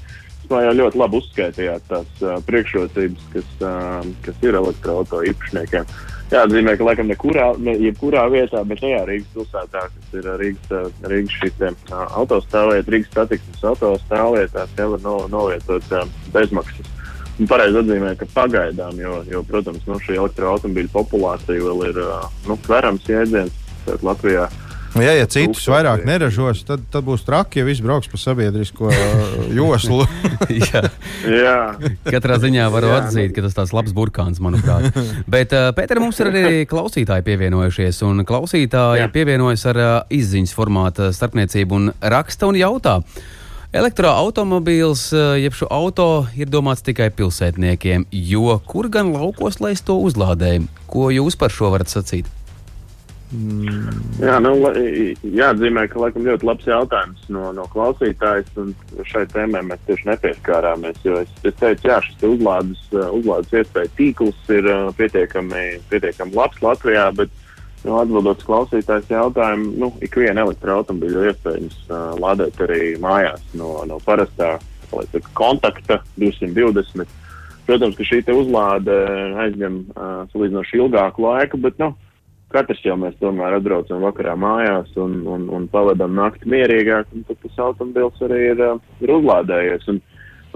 Tā 0.50 0.64
jau 0.64 0.70
ļoti 0.74 0.98
labi 0.98 1.18
uzskaitījāt 1.20 1.84
tās 1.86 2.22
uh, 2.24 2.38
priekšrocības, 2.42 3.26
kas, 3.30 3.50
uh, 3.62 4.00
kas 4.24 4.40
ir 4.42 4.56
elektroautorāta 4.58 5.28
īpašniekiem. 5.30 5.92
Jāatzīmē, 6.30 6.72
ka 6.78 6.86
laikam 6.86 7.08
nekurā, 7.10 7.44
ne, 7.62 7.76
jebkurā 7.86 8.24
vietā, 8.30 8.62
bet 8.66 8.82
tajā 8.82 9.04
Rīgas 9.06 9.30
pilsētā, 9.34 9.84
kas 9.94 10.16
ir 10.18 10.26
Rīgas, 10.38 10.72
ā, 10.74 10.82
Rīgas 11.10 11.54
te, 11.58 11.70
ā, 11.90 12.00
autostāvvieta, 12.22 12.94
Rīgas 12.94 13.14
satiksmes 13.14 13.64
autostāvvietās, 13.72 14.74
jau 14.78 14.88
var 14.92 15.04
no, 15.06 15.14
novietot 15.30 15.94
ā, 15.94 16.02
bezmaksas. 16.34 16.90
Un 17.40 17.50
pareizi 17.50 17.78
atzīmē, 17.82 18.16
ka 18.18 18.28
pagaidām, 18.34 18.98
jo, 19.00 19.20
jo 19.30 19.44
protams, 19.46 19.86
nu, 19.90 19.98
šī 20.02 20.18
elektroautobīļu 20.18 20.90
populācija 20.94 21.66
vēl 21.66 21.86
ir 21.92 22.02
ā, 22.06 22.18
nu, 22.50 22.58
tverams 22.66 23.06
jēdziens. 23.10 23.58
Latvijā 24.06 24.44
Nu, 24.50 24.69
Ja, 24.98 25.12
ja 25.14 25.26
citus 25.30 25.62
vairāk 25.70 26.02
neražos, 26.06 26.64
tad, 26.66 26.82
tad 26.90 27.04
būs 27.06 27.22
traki, 27.22 27.60
ja 27.60 27.66
viss 27.66 27.82
brauks 27.84 28.10
pa 28.10 28.18
sabiedrisko 28.18 28.88
uh, 28.90 29.34
joslu. 29.54 30.02
jā. 30.70 30.82
Jā, 31.30 31.56
Katrā 32.08 32.40
ziņā 32.42 32.66
varu 32.74 32.90
Jā, 32.90 33.00
atzīt, 33.04 33.34
ka 33.36 33.44
tas 33.46 33.54
tāds 33.54 33.74
labs 33.76 33.94
burkāns, 33.94 34.40
manuprāt. 34.42 34.90
Bet, 35.30 35.54
uh, 35.54 35.70
Pēter, 35.76 36.02
mums 36.02 36.18
ir 36.22 36.32
arī 36.32 36.46
klausītāji 36.70 37.26
pievienojušies, 37.28 38.02
un 38.08 38.24
klausītāji 38.26 39.04
Jā. 39.04 39.10
pievienojas 39.14 39.68
ar 39.70 39.78
uh, 39.82 39.92
izziņas 40.10 40.56
formāta 40.58 41.12
starpniecību 41.14 41.78
un 41.78 41.92
raksta 42.02 42.50
un 42.50 42.58
jautā. 42.58 42.98
Elektroautomobīls, 43.70 45.04
uh, 45.14 45.36
jeb 45.38 45.54
šo 45.54 45.70
auto, 45.70 46.08
ir 46.34 46.50
domāts 46.50 46.82
tikai 46.82 47.12
pilsētniekiem, 47.14 48.08
jo 48.10 48.58
kur 48.66 48.90
gan 48.90 49.14
laukos, 49.14 49.62
lai 49.62 49.76
es 49.78 49.86
to 49.86 50.00
uzlādēju? 50.02 50.66
Ko 50.90 51.12
jūs 51.14 51.38
par 51.38 51.54
šo 51.54 51.70
varat 51.70 51.94
sacīt? 51.94 52.26
Jā, 53.30 54.40
nu, 54.42 54.56
jāatzīmē, 55.22 55.84
ka 55.92 56.00
laikam 56.02 56.24
ļoti 56.26 56.46
labs 56.48 56.66
jautājums 56.66 57.28
no, 57.30 57.52
no 57.54 57.66
klausītājas, 57.70 58.48
un 58.58 58.72
šai 59.06 59.22
tēmai 59.30 59.62
mēs 59.68 59.84
tieši 59.86 60.08
nepieskārāmies. 60.08 60.98
Es, 61.20 61.36
es 61.46 61.60
teicu, 61.60 61.92
jā, 61.92 62.00
šis 62.08 62.24
uzlādes, 62.32 62.82
uh, 62.96 63.06
uzlādes 63.14 63.54
iespēja 63.60 63.92
tīkls 64.00 64.50
ir 64.56 64.66
uh, 64.66 64.88
pietiekami, 64.98 65.62
pietiekami 65.92 66.34
labs 66.34 66.58
Latvijā, 66.64 67.06
bet 67.20 67.30
nu, 67.84 67.94
atbildot 68.00 68.42
klausītājas 68.48 69.14
jautājumu, 69.14 69.70
nu, 69.78 69.92
ikviena 70.02 70.48
elektroautomobīļa 70.48 71.30
iespējams 71.30 71.78
uh, 71.86 72.10
lādēt 72.18 72.58
arī 72.66 72.92
mājās 73.00 73.46
no, 73.54 73.76
no 73.86 74.02
parastā 74.04 74.56
saka, 74.90 75.22
kontakta 75.38 76.02
220. 76.18 77.06
Protams, 77.70 77.94
ka 77.94 78.10
šī 78.10 78.24
uzlāde 78.34 78.94
aizņem 79.38 79.82
uh, 79.94 80.22
salīdzinoši 80.32 80.80
ilgāku 80.82 81.28
laiku, 81.28 81.60
bet 81.62 81.78
nu, 81.78 81.94
katrs 82.52 82.82
jau 82.84 82.96
mēs 82.98 83.16
tomēr 83.20 83.56
atbraucam 83.58 84.02
vakarā 84.04 84.34
mājās 84.38 84.90
un, 85.00 85.20
un, 85.28 85.46
un 85.54 85.68
pavadām 85.70 86.16
nakti 86.18 86.50
mierīgāk, 86.50 87.12
un 87.14 87.24
tad 87.28 87.40
tas 87.44 87.62
automobils 87.66 88.20
arī 88.26 88.40
ir, 88.52 88.62
uh, 88.64 88.82
ir 89.04 89.14
uzlādējies. 89.14 89.86
Un, 89.92 90.00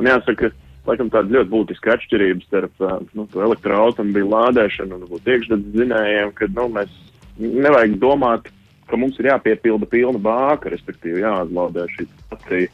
un 0.01 0.11
jāsaka, 0.11 0.51
laikam 0.89 1.13
tāda 1.15 1.39
ļoti 1.39 1.53
būtiska 1.55 1.97
atšķirība 1.97 2.49
starp 2.49 2.85
uh, 2.85 2.99
nu, 3.15 3.29
to 3.33 3.45
elektroautomobīlu 3.47 4.33
lādēšanu 4.35 5.01
un 5.05 5.19
iekšzemes 5.19 5.75
zinējiem, 5.79 6.35
ka 6.39 6.51
nu, 6.55 6.69
mēs 6.79 6.95
nevajag 7.39 7.99
domāt, 8.03 8.51
ka 8.91 9.01
mums 9.01 9.19
ir 9.19 9.31
jāpiepilda 9.33 9.89
pilna 9.91 10.21
bāka, 10.23 10.73
respektīvi 10.75 11.25
jāuzlādē 11.25 11.87
šī 11.97 12.09
stacija 12.11 12.73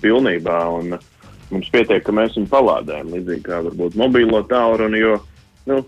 pilnībā. 0.00 0.60
Un, 0.78 0.94
uh, 0.96 1.08
mums 1.50 1.70
pietiek, 1.72 2.02
ka 2.06 2.14
mēs 2.14 2.36
viņu 2.38 2.50
palādējam, 2.50 3.10
līdzīgi 3.14 3.44
kā 3.46 3.60
varbūt 3.66 3.98
mobīlo 3.98 4.42
tālruni, 4.50 5.02
jo 5.02 5.16
nu, 5.70 5.80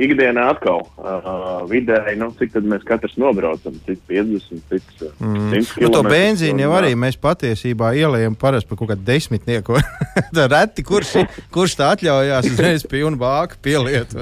ikdienā 0.00 0.44
atkal 0.54 0.82
uh, 0.96 1.62
vidēji, 1.68 2.16
nu, 2.20 2.30
cik 2.38 2.54
tad 2.54 2.66
mēs 2.68 2.84
katrs 2.88 3.14
nobraucam, 3.20 3.74
cik 3.86 4.00
50, 4.08 4.62
cik 4.70 5.04
uh, 5.04 5.12
100 5.20 5.84
Nu, 5.84 5.92
to 5.92 6.02
benzīnu 6.06 6.64
jau 6.64 6.72
arī 6.78 6.94
mēs 6.98 7.18
patiesībā 7.20 7.92
ielējam 8.00 8.36
parasti 8.38 8.70
par 8.70 8.80
kaut 8.80 8.92
kādu 8.94 9.06
desmitnieku. 9.08 9.80
Reti, 10.54 10.84
kurš, 10.86 11.16
kurš 11.54 11.78
tā 11.80 11.92
atļaujās 11.96 12.50
uzreiz 12.52 12.86
pilnu 12.88 13.20
bāku 13.20 13.60
pieliet. 13.64 14.16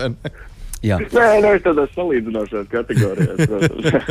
Jā. 0.81 0.97
Nē, 0.97 1.57
es 1.59 1.61
tādās 1.61 1.91
salīdzinošās 1.93 2.69
kategorijās. 2.73 3.51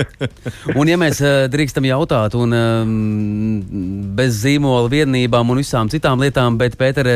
Un, 0.77 0.85
ja 0.85 0.99
mēs 1.01 1.17
uh, 1.23 1.47
drīkstam 1.49 1.87
jautāt, 1.89 2.35
un 2.37 2.53
um, 2.53 2.91
bez 4.13 4.43
zīmola 4.43 4.91
viednībām 4.91 5.49
un 5.49 5.63
visām 5.63 5.89
citām 5.89 6.21
lietām, 6.21 6.59
bet, 6.61 6.77
Pēter, 6.77 7.09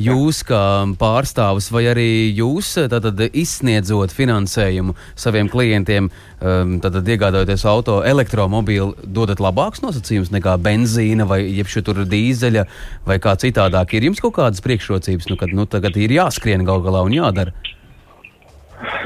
jūs 0.00 0.40
kā 0.48 0.62
pārstāvis 0.96 1.68
vai 1.74 1.84
arī 1.92 2.08
jūs 2.32 2.72
eh, 2.80 2.88
tātad, 2.90 3.20
izsniedzot 3.28 4.14
finansējumu 4.16 4.96
saviem 5.20 5.52
klientiem, 5.52 6.08
um, 6.08 6.74
tātad 6.80 7.04
iegādājoties 7.04 7.66
auto 7.68 8.00
elektromobīlu, 8.08 8.96
dodat 9.04 9.44
labākus 9.44 9.84
nosacījumus 9.84 10.32
nekā 10.32 10.56
benzīna 10.64 11.28
vai 11.28 11.42
jebšu 11.44 11.84
tur 11.84 12.06
dīzeļa 12.08 12.64
vai 13.04 13.20
kā 13.20 13.36
citādāk? 13.36 13.98
Ir 13.98 14.08
jums 14.08 14.24
kaut 14.24 14.38
kādas 14.40 14.64
priekšrocības, 14.64 15.28
nu, 15.28 15.40
kad 15.40 15.52
nu, 15.52 15.68
tagad 15.68 16.00
ir 16.00 16.16
jāskrien 16.22 16.64
gal 16.64 16.80
galā 16.80 17.04
un 17.04 17.20
jādara? 17.20 17.52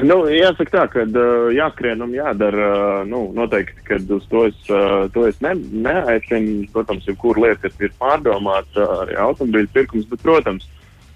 Nu, 0.03 0.23
jāsaka 0.31 0.71
tā, 0.73 0.83
ka 0.91 1.03
uh, 1.05 1.49
jāskrien 1.53 2.01
un 2.03 2.13
jādara. 2.15 2.69
Uh, 2.69 3.07
nu, 3.07 3.21
noteikti, 3.35 3.83
ka 3.87 3.99
uz 4.15 4.25
to 4.31 4.45
es, 4.49 4.59
uh, 4.71 5.05
to 5.13 5.27
es 5.29 5.39
ne, 5.45 5.53
neaicinu. 5.55 6.67
Protams, 6.73 7.07
jebkura 7.07 7.47
lieta, 7.47 7.71
ir 7.83 7.93
pārdomāta, 8.01 8.87
arī 9.03 9.17
automobīļu 9.19 9.71
pirkums, 9.75 10.07
bet, 10.11 10.23
protams, 10.25 10.67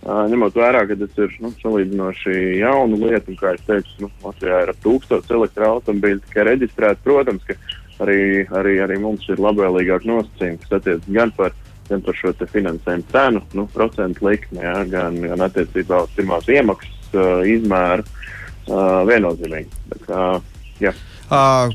uh, 0.06 0.23
ņemot 0.32 0.60
vērā, 0.60 0.86
ka 0.89 0.99
tas 1.02 1.19
ir 1.26 1.36
nu, 1.43 1.54
salīdzinoši 1.63 2.38
jauna 2.62 2.99
lieta, 3.06 3.26
un, 3.32 3.39
kā 3.39 3.56
es 3.58 3.65
teicu, 3.67 3.97
nu, 4.06 4.12
Latvijā 4.26 4.63
ir 4.65 4.73
ap 4.73 4.82
tūkstotis 4.86 5.36
elektroautomobīļu 5.39 6.23
tikai 6.28 6.47
reģistrēti, 6.52 7.06
protams, 7.08 7.45
ka 7.49 7.58
arī, 8.06 8.21
arī, 8.62 8.80
arī 8.86 8.99
mums 9.02 9.28
ir 9.32 9.43
labvēlīgāk 9.43 10.08
nosacījumi, 10.10 10.63
kas 10.63 10.80
attiec 10.80 11.12
gan 11.12 11.36
par 11.38 11.56
gan 11.89 11.99
par 11.99 12.15
šo 12.15 12.32
finansējumu 12.32 13.04
cenu, 13.12 13.41
nu, 13.60 13.65
procentu 13.73 14.23
likmi, 14.30 14.62
jā, 14.63 14.78
gan, 14.88 15.17
gan 15.19 15.43
attiecībā 15.43 15.97
uz 16.06 16.13
pirmās 16.15 16.47
iemaksas 16.47 17.17
uh, 17.19 17.41
izmēru. 17.43 18.06
Uh, 18.08 18.22
viennozīmīgi. 18.67 19.84
Bet, 19.91 20.08
uh, 20.12 20.38
jā. 20.84 20.93
Uh, 21.34 21.71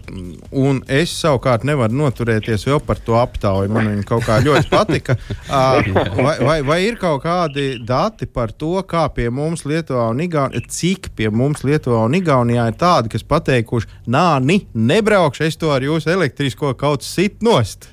un 0.55 0.83
es 0.92 1.11
savukārt 1.18 1.64
nevaru 1.66 1.96
noturēties 1.96 2.66
vēl 2.68 2.79
par 2.85 3.01
to 3.03 3.16
aptauju. 3.18 3.70
Man 3.72 3.88
viņa 3.90 4.05
kaut 4.07 4.27
kā 4.27 4.37
ļoti 4.44 4.68
patika. 4.70 5.16
Uh, 5.48 5.81
vai, 6.18 6.35
vai, 6.44 6.57
vai 6.68 6.79
ir 6.85 6.98
kaut 7.01 7.24
kādi 7.24 7.70
dati 7.83 8.29
par 8.31 8.53
to, 8.53 8.77
kā 8.87 9.07
pie 9.14 9.31
mums 9.35 9.64
Lietuvā 9.66 10.11
un 10.12 10.22
Igaunijā, 10.22 10.62
cik 10.68 11.11
pie 11.18 11.33
mums 11.35 11.64
Lietuvā 11.66 12.05
un 12.07 12.18
Igaunijā 12.20 12.68
ir 12.70 12.79
tādi, 12.79 13.14
kas 13.16 13.27
pateikuši, 13.27 13.90
nā, 14.12 14.27
ni, 14.44 14.61
nebraukšu, 14.77 15.48
es 15.48 15.59
to 15.59 15.72
ar 15.74 15.83
jūsu 15.83 16.12
elektrisko 16.12 16.77
kaut 16.79 17.07
sit 17.07 17.42
nost. 17.42 17.90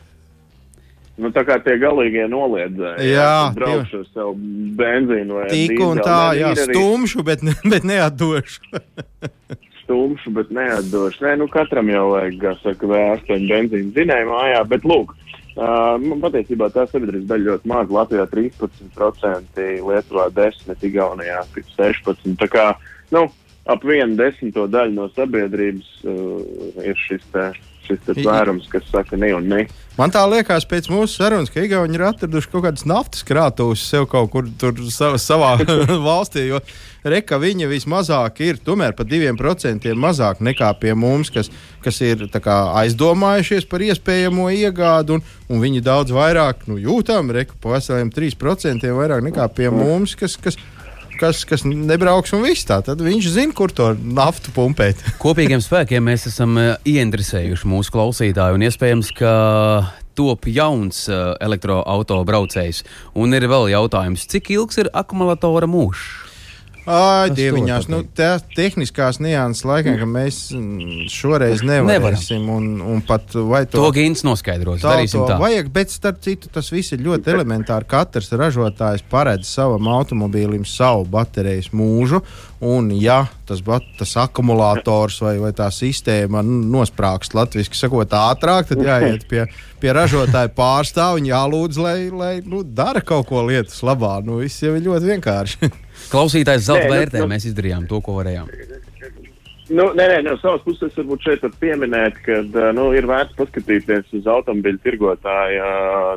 Nu, 1.15 1.29
tā 1.31 1.45
kā 1.47 1.55
tie 1.63 1.77
galīgie 1.79 2.25
noliedzēji. 2.27 3.11
Jā, 3.13 3.51
braukšu 3.55 4.01
ar 4.01 4.07
savu 4.11 4.33
benzīnu 4.79 5.37
vai 5.37 5.45
Tik 5.53 5.77
un 5.85 6.01
tā, 6.03 6.17
jā, 6.35 6.49
stumšu, 6.59 7.23
bet, 7.27 7.45
ne- 7.45 7.55
bet 7.71 7.87
neatdošu. 7.87 8.81
Stumšu, 9.85 10.33
bet 10.35 10.51
neatdošu. 10.51 11.23
Nē, 11.23 11.35
nu 11.39 11.47
katram 11.51 11.91
jau 11.93 12.09
vajag, 12.15 12.35
kā 12.41 12.51
saka, 12.63 12.89
V8 12.89 13.47
benzīnu 13.47 13.95
zinēju 13.95 14.31
mājā, 14.33 14.59
bet 14.67 14.87
lūk. 14.87 15.13
Uh, 15.55 15.95
man 16.03 16.19
patiesībā 16.19 16.67
tā 16.75 16.83
sabiedrības 16.91 17.29
daļa 17.29 17.47
ļoti 17.47 17.69
maza. 17.71 17.95
Latvijā 17.95 18.25
13%, 18.33 19.61
Lietuvā 19.87 20.25
10%, 20.35 20.83
Igaunijā 20.89 21.45
16%. 21.55 22.35
Tā 22.41 22.49
kā, 22.51 22.65
nu, 23.15 23.29
ap 23.71 23.85
vienu 23.87 24.17
desmito 24.19 24.65
daļu 24.67 24.97
no 24.97 25.07
sabiedrības 25.15 25.93
uh, 26.03 26.83
ir 26.83 26.99
šis 27.05 27.23
te, 27.31 27.45
šis 27.87 28.01
tvērums, 28.09 28.69
kas 28.71 28.87
saka 28.91 29.17
ne 29.19 29.31
un 29.37 29.49
ne. 29.51 29.65
Man 29.95 30.11
tā 30.11 30.25
liekas, 30.27 30.65
pēc 30.67 30.89
mūsu 30.91 31.21
sarunas, 31.21 31.51
ka 31.53 31.63
Igauni 31.63 31.95
ir 31.95 32.03
atraduši 32.09 32.49
kaut 32.51 32.65
kādas 32.65 32.83
naftas 32.89 33.23
krātuves 33.23 33.85
sev 33.87 34.09
kaut 34.11 34.33
kur 34.33 34.49
tur 34.59 34.75
sa 34.91 35.13
savā 35.21 35.53
valstī. 36.07 36.49
Jo 36.49 36.59
reka 37.05 37.39
viņa 37.39 37.69
vismazāk 37.69 38.41
ir, 38.43 38.59
tomēr 38.59 38.95
par 38.97 39.07
diviem 39.07 39.37
procentiem 39.39 39.99
mazāk 40.01 40.41
nekā 40.43 40.73
pie 40.81 40.91
mums, 40.97 41.31
kas, 41.31 41.51
kas 41.85 42.01
ir 42.03 42.25
tā 42.33 42.41
kā, 42.43 42.57
aizdomājušies 42.81 43.69
par 43.71 43.85
iespējamo 43.85 44.49
iegādi, 44.57 45.15
un, 45.15 45.23
un 45.47 45.63
viņi 45.63 45.83
daudz 45.85 46.11
vairāk 46.15 46.65
nu, 46.67 46.79
jūtam, 46.81 47.31
reka 47.31 47.55
pa 47.61 47.77
veseliem 47.77 48.11
3% 48.11 48.91
vairāk 48.99 49.23
nekā 49.29 49.47
pie 49.55 49.69
mums, 49.71 50.17
kas, 50.19 50.35
kas 50.41 50.59
kas, 51.19 51.43
kas 51.47 51.65
nebrauks 51.67 52.33
un 52.35 52.43
viss 52.45 52.67
tā. 52.67 52.81
Tad 52.85 53.01
viņš 53.03 53.29
zina, 53.35 53.55
kur 53.55 53.73
to 53.75 53.91
naftu 53.95 54.53
pumpēt. 54.55 55.01
Kopīgiem 55.23 55.63
spēkiem 55.63 56.05
mēs 56.09 56.27
esam 56.31 56.57
eh, 56.61 56.73
ieinteresējuši 56.95 57.71
mūsu 57.71 57.95
klausītāju, 57.95 58.59
un 58.59 58.67
iespējams, 58.67 59.13
ka 59.17 59.33
top 60.15 60.47
jauns 60.47 61.05
uh, 61.11 61.33
elektroautobraucējs. 61.43 62.85
Un 63.19 63.35
ir 63.35 63.49
vēl 63.51 63.73
jautājums, 63.73 64.23
cik 64.31 64.53
ilgs 64.55 64.79
ir 64.79 64.91
akumulatora 64.95 65.67
mūžs? 65.67 66.24
Ai, 66.85 67.31
dieviņās, 67.33 67.87
nu, 67.89 68.03
tā 68.13 68.35
tehniskās 68.53 69.17
nianses 69.23 69.65
laikam, 69.65 69.95
ka 69.97 70.05
mēs 70.05 70.37
mm, 70.53 71.07
šoreiz 71.09 71.63
nevarēsim. 71.65 72.43
Un, 72.53 72.67
un 72.85 72.99
pat 73.05 73.33
vai 73.33 73.63
to, 73.65 73.79
to 73.79 73.89
Gins 73.95 74.21
noskaidros. 74.27 74.83
Darīsim 74.85 75.23
tā. 75.25 75.39
vajag, 75.41 75.71
bet 75.73 75.93
starp 75.93 76.19
citu 76.21 76.51
tas 76.53 76.69
viss 76.69 76.93
ir 76.93 77.01
ļoti 77.05 77.33
elementāri. 77.33 77.89
Katrs 77.89 78.29
ražotājs 78.37 79.01
paredz 79.09 79.49
savam 79.49 79.89
automobīlim 79.95 80.65
savu 80.69 81.07
baterijas 81.09 81.71
mūžu. 81.73 82.21
Un, 82.65 82.91
ja 83.01 83.23
tas, 83.49 83.63
bat, 83.65 83.85
tas 83.97 84.13
akumulators 84.21 85.17
vai, 85.25 85.35
vai 85.41 85.51
tā 85.57 85.71
sistēma 85.73 86.43
nu, 86.45 86.61
nosprāgst 86.77 87.33
latviešu 87.37 87.73
sakot, 87.77 88.13
ātrāk, 88.13 88.69
tad 88.69 88.83
jāiet 88.85 89.25
pie, 89.29 89.47
pie 89.81 89.93
ražotāja 89.93 90.53
pārstāvja 90.53 91.17
un 91.19 91.29
jālūdz, 91.29 91.81
lai, 91.81 91.97
lai 92.13 92.35
nu, 92.45 92.61
dara 92.65 93.01
kaut 93.05 93.25
ko 93.29 93.41
lietas 93.49 93.81
labā. 93.85 94.19
Nu, 94.25 94.37
viss 94.45 94.61
jau 94.61 94.77
ir 94.77 94.85
ļoti 94.85 95.11
vienkārši. 95.15 95.71
Klausītājs 96.11 96.67
zelta 96.67 96.87
nu, 96.87 96.93
vērtē, 96.93 97.23
nu- 97.23 97.31
mēs 97.31 97.47
izdarījām 97.51 97.87
to, 97.89 98.01
ko 98.01 98.19
varējām. 98.19 98.51
Nu, 99.65 99.87
nē, 99.97 100.05
nē, 100.11 100.17
no 100.21 100.35
savas 100.37 100.61
puses 100.61 100.93
varbūt 100.93 101.23
šeit 101.25 101.41
var 101.41 101.53
pieminēt, 101.57 102.19
ka 102.21 102.35
nu, 102.77 102.83
ir 102.93 103.07
vērts 103.09 103.33
paskatīties 103.39 104.11
uz 104.13 104.27
automobīļu 104.29 104.77
tirgotāja 104.83 105.69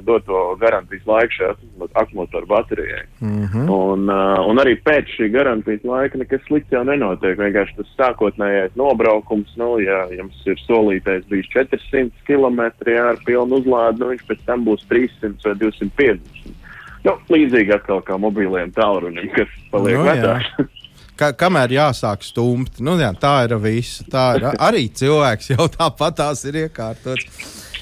doto 0.04 0.42
garantijas 0.60 1.06
laiku 1.08 1.36
šai 1.38 1.54
akumulātoru 1.86 2.50
baterijai. 2.50 3.06
Mm 3.24 3.46
-hmm. 3.46 3.70
un, 3.72 4.12
un 4.50 4.60
arī 4.60 4.76
pēc 4.84 5.14
šī 5.16 5.30
garantijas 5.32 5.84
laika 5.88 6.20
nekas 6.20 6.44
slikts 6.44 6.76
jau 6.76 6.84
nenotiek. 6.84 7.38
Vienkārši 7.40 7.76
tas 7.80 7.96
sākotnējais 7.96 8.76
nobraukums, 8.76 9.56
nu, 9.56 9.78
ja 9.80 10.04
jums 10.12 10.44
ir 10.44 10.60
solītais 10.66 11.24
bijis 11.32 11.48
400 11.56 12.12
km 12.28 12.60
ar 13.00 13.16
pilnu 13.24 13.62
uzlādi, 13.62 14.00
nu, 14.00 14.12
viņš 14.12 14.28
pēc 14.28 14.44
tam 14.44 14.68
būs 14.68 14.84
300 14.92 15.40
vai 15.44 15.54
250. 15.54 16.67
Nu, 17.07 17.14
līdzīgi 17.30 17.76
atkal 17.76 18.03
kā 18.07 18.18
mobiliem 18.20 18.72
tālrunim, 18.74 19.30
kas 19.36 19.53
paliek 19.72 19.99
Nu, 19.99 20.09
jā. 20.09 20.16
vecāks. 20.18 20.74
Ka, 21.18 21.32
kamēr 21.34 21.72
jāsāk 21.74 22.22
stumt, 22.22 22.76
nu, 22.84 22.94
jā, 23.01 23.09
tā 23.18 23.32
ir 23.49 23.57
viss. 23.59 24.05
Tā 24.11 24.26
ir 24.38 24.44
arī 24.55 24.84
cilvēks 24.94 25.51
jau 25.51 25.66
tāpat 25.74 26.20
tās 26.20 26.44
ir 26.46 26.61
iekārtots. 26.66 27.26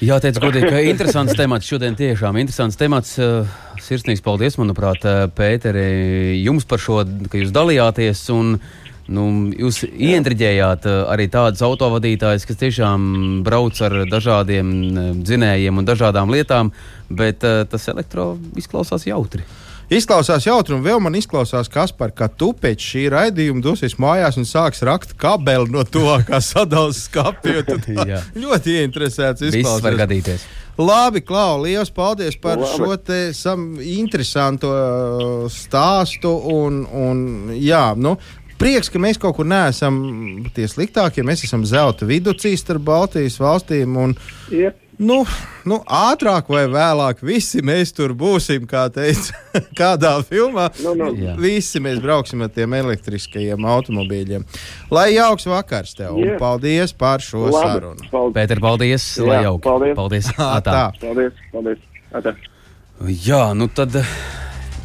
Jā, 0.01 0.17
teicu, 0.21 0.41
godīgi, 0.43 0.69
ka 0.69 0.81
interesants 0.85 1.37
temats 1.37 1.69
šodien 1.69 1.97
tiešām 1.97 2.37
interesants 2.41 2.77
temats. 2.77 3.15
Uh, 3.21 3.45
Sirsnīgs 3.81 4.23
paldies, 4.25 4.57
manuprāt, 4.57 5.05
uh, 5.05 5.27
Pēteri, 5.37 6.37
jums 6.41 6.65
par 6.69 6.81
šo, 6.81 7.03
ka 7.29 7.39
jūs 7.39 7.53
dalījāties. 7.53 8.23
Un, 8.33 8.57
nu, 9.13 9.27
jūs 9.55 9.83
ieintriģējāt 9.87 10.87
uh, 10.89 10.97
arī 11.13 11.27
tādus 11.31 11.63
autovadītājus, 11.65 12.47
kas 12.47 12.59
tiešām 12.63 13.05
brauc 13.45 13.79
ar 13.85 14.01
dažādiem 14.09 14.73
uh, 14.73 15.07
dzinējiem 15.21 15.79
un 15.79 15.87
dažādām 15.87 16.33
lietām, 16.33 16.73
bet 17.09 17.45
uh, 17.47 17.63
tas 17.69 17.87
elektro 17.93 18.35
izklausās 18.59 19.07
jautri. 19.07 19.45
Izklausās 19.87 20.43
jautri, 20.43 20.75
un 20.75 20.81
vēl 20.83 20.99
man 20.99 21.15
izklausās, 21.15 21.69
Kaspar, 21.71 22.11
ka 22.11 22.27
tu 22.27 22.49
pēc 22.51 22.83
šī 22.83 23.05
raidījuma 23.13 23.63
dosies 23.63 23.93
mājās 23.95 24.35
un 24.35 24.43
sāks 24.43 24.83
rakt 24.83 25.13
kabeli 25.15 25.71
no 25.71 25.85
tuvākā 25.87 26.41
sadalījuma 26.51 28.07
Jā. 28.11 28.19
Ļoti 28.35 28.81
ieinteresēts 28.81 29.45
Viss 29.55 29.79
var 29.83 29.95
gadīties. 30.03 30.43
Labi, 30.77 31.23
Klau, 31.25 31.63
liels 31.63 31.89
paldies 31.89 32.35
par 32.37 32.59
Labi. 32.59 32.73
šo 32.75 32.97
te 32.99 33.21
sam 33.33 33.79
interesanto 33.79 34.73
stāstu. 35.49 36.35
Un, 36.51 36.83
un, 36.91 37.23
jā, 37.55 37.95
nu, 37.95 38.17
prieks, 38.59 38.89
ka 38.93 38.99
mēs 39.01 39.19
kaut 39.21 39.37
kur 39.37 39.47
neesam 39.47 40.01
tie 40.55 40.65
sliktākie. 40.69 41.23
Mēs 41.27 41.45
esam 41.47 41.63
zelta 41.67 42.07
vidusceļā 42.09 42.57
starp 42.63 42.85
Baltijas 42.87 43.39
valstīm. 43.41 43.97
Un, 43.97 44.17
Yep. 44.51 44.83
Nu, 44.97 45.19
nu, 45.69 45.75
ātrāk 45.93 46.47
vai 46.49 46.63
vēlāk, 46.73 47.19
visi 47.21 47.59
mēs 47.61 47.91
tur 47.93 48.15
būsim, 48.17 48.63
kā 48.65 48.87
teica 48.89 49.35
kādā 49.77 50.15
filmā. 50.25 50.71
Nu, 50.81 50.95
nu. 50.97 51.11
Jā. 51.13 51.35
Visi 51.37 51.77
mēs 51.85 51.99
brauksim 52.01 52.41
ar 52.41 52.49
tiem 52.55 52.73
elektriskajiem 52.79 53.67
automobīļiem. 53.75 54.47
Lai 54.89 55.11
jauks 55.13 55.45
vakars 55.51 55.93
tev, 55.99 56.15
un 56.17 56.31
Jā. 56.31 56.39
paldies 56.41 56.95
par 56.97 57.21
šo 57.21 57.43
Labi, 57.45 57.59
sarunu. 57.61 58.09
paldies. 58.09 58.33
Pēter, 58.39 58.63
paldies! 58.63 59.05
Jā, 59.19 59.27
lai 59.29 59.37
jauki. 59.45 59.63
paldies. 59.69 59.95
paldies. 60.01 60.31
Tā. 60.39 60.49
Atā. 60.57 60.81
Paldies, 61.03 61.45
paldies. 61.53 61.85
Atā. 62.17 62.33
Jā, 63.27 63.43
nu 63.53 63.69
tad 63.69 63.99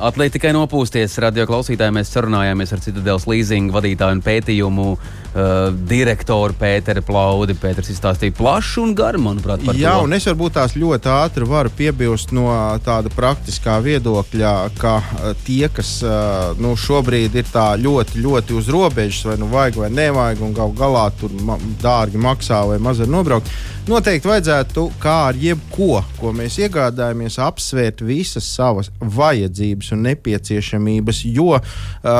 atliek 0.03 0.32
tikai 0.34 0.50
nopūsties. 0.57 1.14
Radio 1.22 1.46
klausītāji 1.46 1.94
mēs 1.94 2.11
sarunājāmies 2.14 2.74
ar 2.74 2.80
Citadels 2.82 3.26
leasing 3.30 3.70
vadītāju 3.74 4.18
un 4.18 4.22
pētījumu 4.24 4.86
uh, 5.35 5.72
direktoru 5.89 6.57
Pēteru 6.59 7.03
Plaudi. 7.07 7.57
Pēters 7.59 7.91
izstāstīja 7.93 8.35
plašu 8.37 8.87
un 8.87 8.95
garu, 8.99 9.20
manuprāt, 9.22 9.64
par 9.66 9.78
Jā, 9.78 9.97
to. 9.99 10.07
un 10.07 10.16
es 10.16 10.26
varbūt 10.28 10.57
tās 10.59 10.76
ļoti 10.78 11.11
ātri 11.12 11.49
varu 11.49 11.72
piebilst 11.76 12.33
no 12.37 12.49
tāda 12.85 13.12
praktiskā 13.12 13.78
viedokļa, 13.85 14.55
ka 14.80 14.95
eh, 15.03 15.35
tie, 15.47 15.66
kas 15.72 15.95
eh, 16.07 16.55
nu, 16.62 16.74
šobrīd 16.78 17.37
ir 17.39 17.51
tā 17.53 17.72
ļoti, 17.80 18.22
ļoti 18.24 18.59
uz 18.59 18.70
robežas, 18.72 19.24
vai 19.30 19.39
nu 19.41 19.51
vajag 19.53 19.83
vai 19.83 19.93
nevajag, 19.93 20.43
un 20.47 20.57
gal 20.57 20.74
galā 20.76 21.07
tur 21.18 21.35
ma 21.45 21.59
dārgi 21.83 22.20
maksā 22.20 22.62
vai 22.68 22.80
maz 22.83 23.03
var 23.03 23.12
nobraukt, 23.12 23.53
noteikti 23.89 24.30
vajadzētu, 24.30 24.87
kā 25.03 25.16
ar 25.30 25.39
jebko, 25.39 26.03
ko 26.20 26.33
mēs 26.37 26.59
iegādājamies, 26.62 27.39
apsvērt 27.43 28.03
visas 28.07 28.47
savas 28.47 28.91
vajadzības 29.01 29.93
un 29.97 30.05
nepieciešamības. 30.07 31.22
Jo, 31.33 31.59
uh, 31.59 32.12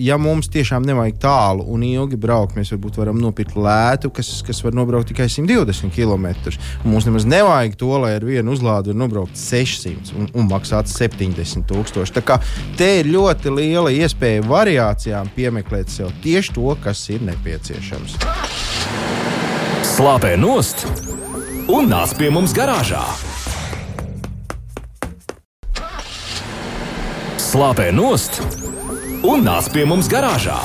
ja 0.00 0.16
mums 0.20 0.48
tiešām 0.52 0.86
nevajag 0.88 1.18
tālu 1.20 1.66
un 1.74 1.84
ilgi 1.84 2.18
braukt, 2.20 2.56
mēs 2.60 2.72
varbūt 2.74 2.98
varam 3.00 3.18
nopirkt 3.20 3.56
lētu, 3.58 4.10
kas, 4.14 4.30
kas 4.46 4.60
var 4.64 4.76
nobraukt 4.76 5.10
tikai 5.10 5.28
120 5.32 5.92
km. 5.94 6.28
Mums 6.84 7.08
nemaz 7.08 7.26
nevajag 7.28 7.76
to, 7.80 7.90
lai 8.02 8.14
ar 8.18 8.26
vienu 8.26 8.54
uzlādi 8.54 8.92
var 8.92 9.00
nobraukt 9.02 9.38
600 9.40 10.14
un, 10.18 10.28
un 10.36 10.50
maksāt 10.50 10.90
70 10.92 11.66
tūkstoši. 11.70 12.16
Tā 12.18 12.24
kā 12.26 12.38
te 12.78 12.90
ir 13.00 13.10
ļoti 13.10 13.54
liela 13.56 13.92
iespēja 13.94 14.44
variācijām 14.48 15.32
piemeklēt 15.36 15.92
sev 15.92 16.12
tieši 16.24 16.56
to, 16.56 16.68
kas 16.84 17.02
ir 17.12 17.24
nepieciešams. 17.28 18.18
Slāpē 19.96 20.36
nost 20.40 20.86
un 21.70 21.90
nāc 21.90 22.14
pie 22.18 22.30
mums 22.32 22.54
garāžā. 22.56 23.02
Slāpē 27.50 27.90
nost 27.94 28.38
un 29.26 29.42
nāc 29.44 29.72
pie 29.74 29.84
mums 29.88 30.08
garāžā. 30.10 30.60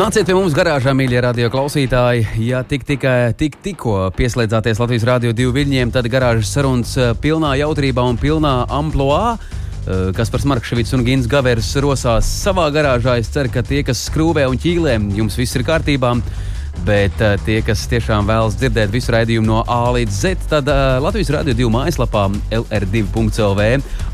Nāciet 0.00 0.24
pie 0.24 0.32
mums 0.32 0.54
garāžā, 0.56 0.94
mīļie 0.96 1.18
radio 1.20 1.50
klausītāji. 1.52 2.22
Ja 2.46 2.62
tik, 2.64 2.86
tikai, 2.88 3.34
tik, 3.36 3.58
tikko 3.60 4.06
pieslēdzāties 4.16 4.78
Latvijas 4.80 5.04
Rādio 5.04 5.34
2 5.36 5.50
viļņiem, 5.52 5.90
tad 5.92 6.06
garāžas 6.08 6.54
sarunas 6.54 6.94
eh, 6.96 7.10
pilnā 7.20 7.50
jautrībā 7.60 8.06
un 8.08 8.16
pilnā 8.16 8.54
amplitūdā. 8.64 9.36
Kas 10.16 10.32
par 10.32 10.44
Markevits 10.48 10.92
un 10.96 11.04
Gins 11.04 11.28
Gavers 11.28 11.68
rosās 11.84 12.28
savā 12.44 12.66
garāžā. 12.72 13.18
Es 13.20 13.28
ceru, 13.32 13.52
ka 13.52 13.60
tie, 13.64 13.80
kas 13.84 14.00
skrūvē 14.08 14.46
un 14.48 14.56
ķīlē, 14.60 14.96
jums 15.16 15.36
viss 15.40 15.56
ir 15.56 15.64
kārtībā. 15.68 16.14
Bet 16.86 17.20
uh, 17.20 17.34
tie, 17.44 17.58
kas 17.64 17.82
tiešām 17.90 18.28
vēlas 18.28 18.56
dzirdēt 18.56 18.92
visu 18.94 19.12
raidījumu 19.12 19.46
no 19.46 19.58
A 19.68 19.90
līdz 19.96 20.14
Z, 20.16 20.46
tad 20.48 20.68
uh, 20.70 20.96
Latvijas 21.02 21.32
Rādio 21.34 21.54
2 21.58 21.68
mājaslapā 21.74 22.22
LR2.CLV 22.56 23.66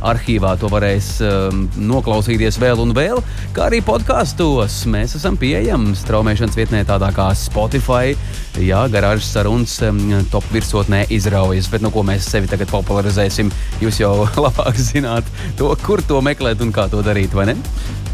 arhīvā 0.07 0.55
to 0.61 0.71
varēs 0.73 1.11
um, 1.25 1.67
noklausīties 1.79 2.59
vēl 2.63 2.83
un 2.83 2.95
vēl, 2.97 3.23
kā 3.57 3.69
arī 3.69 3.81
podkāstos. 3.87 4.81
Mēs 4.91 5.17
esam 5.19 5.39
pieejami 5.41 5.95
straumēšanas 5.99 6.59
vietnē, 6.59 6.83
tādā 6.89 7.13
kā 7.17 7.29
Spotify. 7.39 8.17
Jā, 8.63 8.87
garāžas 8.93 9.31
sarunas 9.35 9.77
um, 9.87 10.01
top 10.33 10.47
virsotnē 10.55 11.05
izraujas, 11.13 11.71
bet 11.73 11.85
no 11.85 11.93
ko 11.95 12.03
mēs 12.07 12.29
sevi 12.33 12.51
tagad 12.51 12.73
popularizēsim, 12.73 13.53
jūs 13.85 14.03
jau 14.03 14.15
labāk 14.47 14.81
zināt 14.81 15.31
to, 15.61 15.71
kur 15.87 16.03
to 16.03 16.23
meklēt 16.25 16.65
un 16.65 16.75
kā 16.75 16.91
to 16.93 17.05
darīt, 17.07 17.37
vai 17.37 17.51
ne? 17.53 17.57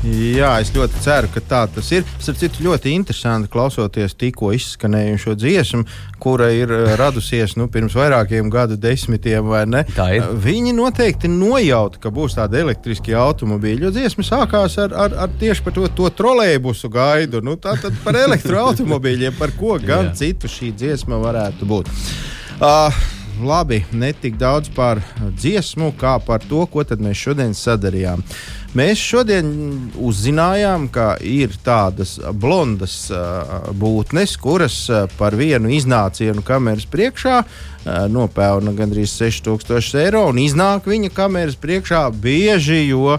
Jā, 0.03 0.57
es 0.59 0.73
ļoti 0.75 0.99
ceru, 1.05 1.29
ka 1.31 1.41
tā 1.47 1.61
tas 1.71 1.87
ir. 1.95 2.03
Starp 2.19 2.41
citu, 2.41 2.65
ļoti 2.67 2.91
interesanti 2.91 3.47
klausoties 3.53 4.17
tikko 4.19 4.42
izskanējušo 4.57 5.37
dziesmu, 5.39 5.85
kura 6.23 6.51
ir 6.55 6.73
eh, 6.75 6.95
radusies 6.99 7.55
nu, 7.61 7.69
pirms 7.73 7.95
vairākiem 7.99 8.51
gadu 8.53 8.77
desmitiem, 8.81 9.47
vai 9.47 9.63
ne? 9.71 9.85
Ir. 9.87 10.29
Viņi 10.43 10.75
noteikti 10.77 11.31
nojauta, 11.31 12.03
ka 12.03 12.13
būs 12.15 12.37
tādi 12.39 12.61
elektriskie 12.63 13.17
automobīļi, 13.19 13.87
jo 13.87 13.95
dziesma 13.95 14.27
sākās 14.27 14.79
ar, 14.83 14.95
ar, 15.07 15.17
ar 15.27 15.39
tieši 15.41 15.67
par 15.67 15.79
to, 15.79 15.89
to 16.03 16.11
trolēbusu 16.19 16.91
gaidu. 16.93 17.43
Nu, 17.47 17.57
tā 17.61 17.77
tad 17.83 17.97
par 18.05 18.19
elektroautomobīļiem, 18.27 19.39
par 19.39 19.55
ko 19.59 19.79
gan 19.83 20.13
citu 20.19 20.51
šī 20.51 20.75
dziesma 20.75 21.23
varētu 21.23 21.69
būt. 21.69 21.91
Uh, 22.63 23.03
labi, 23.41 23.85
ne 23.93 24.13
tik 24.13 24.37
daudz 24.41 24.71
par 24.75 25.01
dziesmu, 25.21 25.93
kā 26.01 26.19
par 26.27 26.43
to, 26.49 26.67
ko 26.67 26.85
mēs 26.85 27.17
šodien 27.17 27.55
sadarījām. 27.57 28.23
Mēs 28.77 29.01
šodien 29.05 29.49
uzzinājām, 30.01 30.87
ka 30.93 31.17
ir 31.21 31.53
tādas 31.65 32.17
blondas 32.33 33.11
būtnes, 33.77 34.37
kuras 34.41 34.79
par 35.19 35.37
vienu 35.37 35.73
iznācienu 35.73 36.45
kameras 36.45 36.89
priekšā 36.89 37.43
nopelna 38.09 38.73
gandrīz 38.73 39.13
6000 39.19 40.01
eiro, 40.07 40.27
un 40.31 40.41
iznāk 40.41 40.89
viņa 40.89 41.13
kameras 41.13 41.59
priekšā 41.61 42.07
bieži, 42.17 42.87
jo 42.89 43.19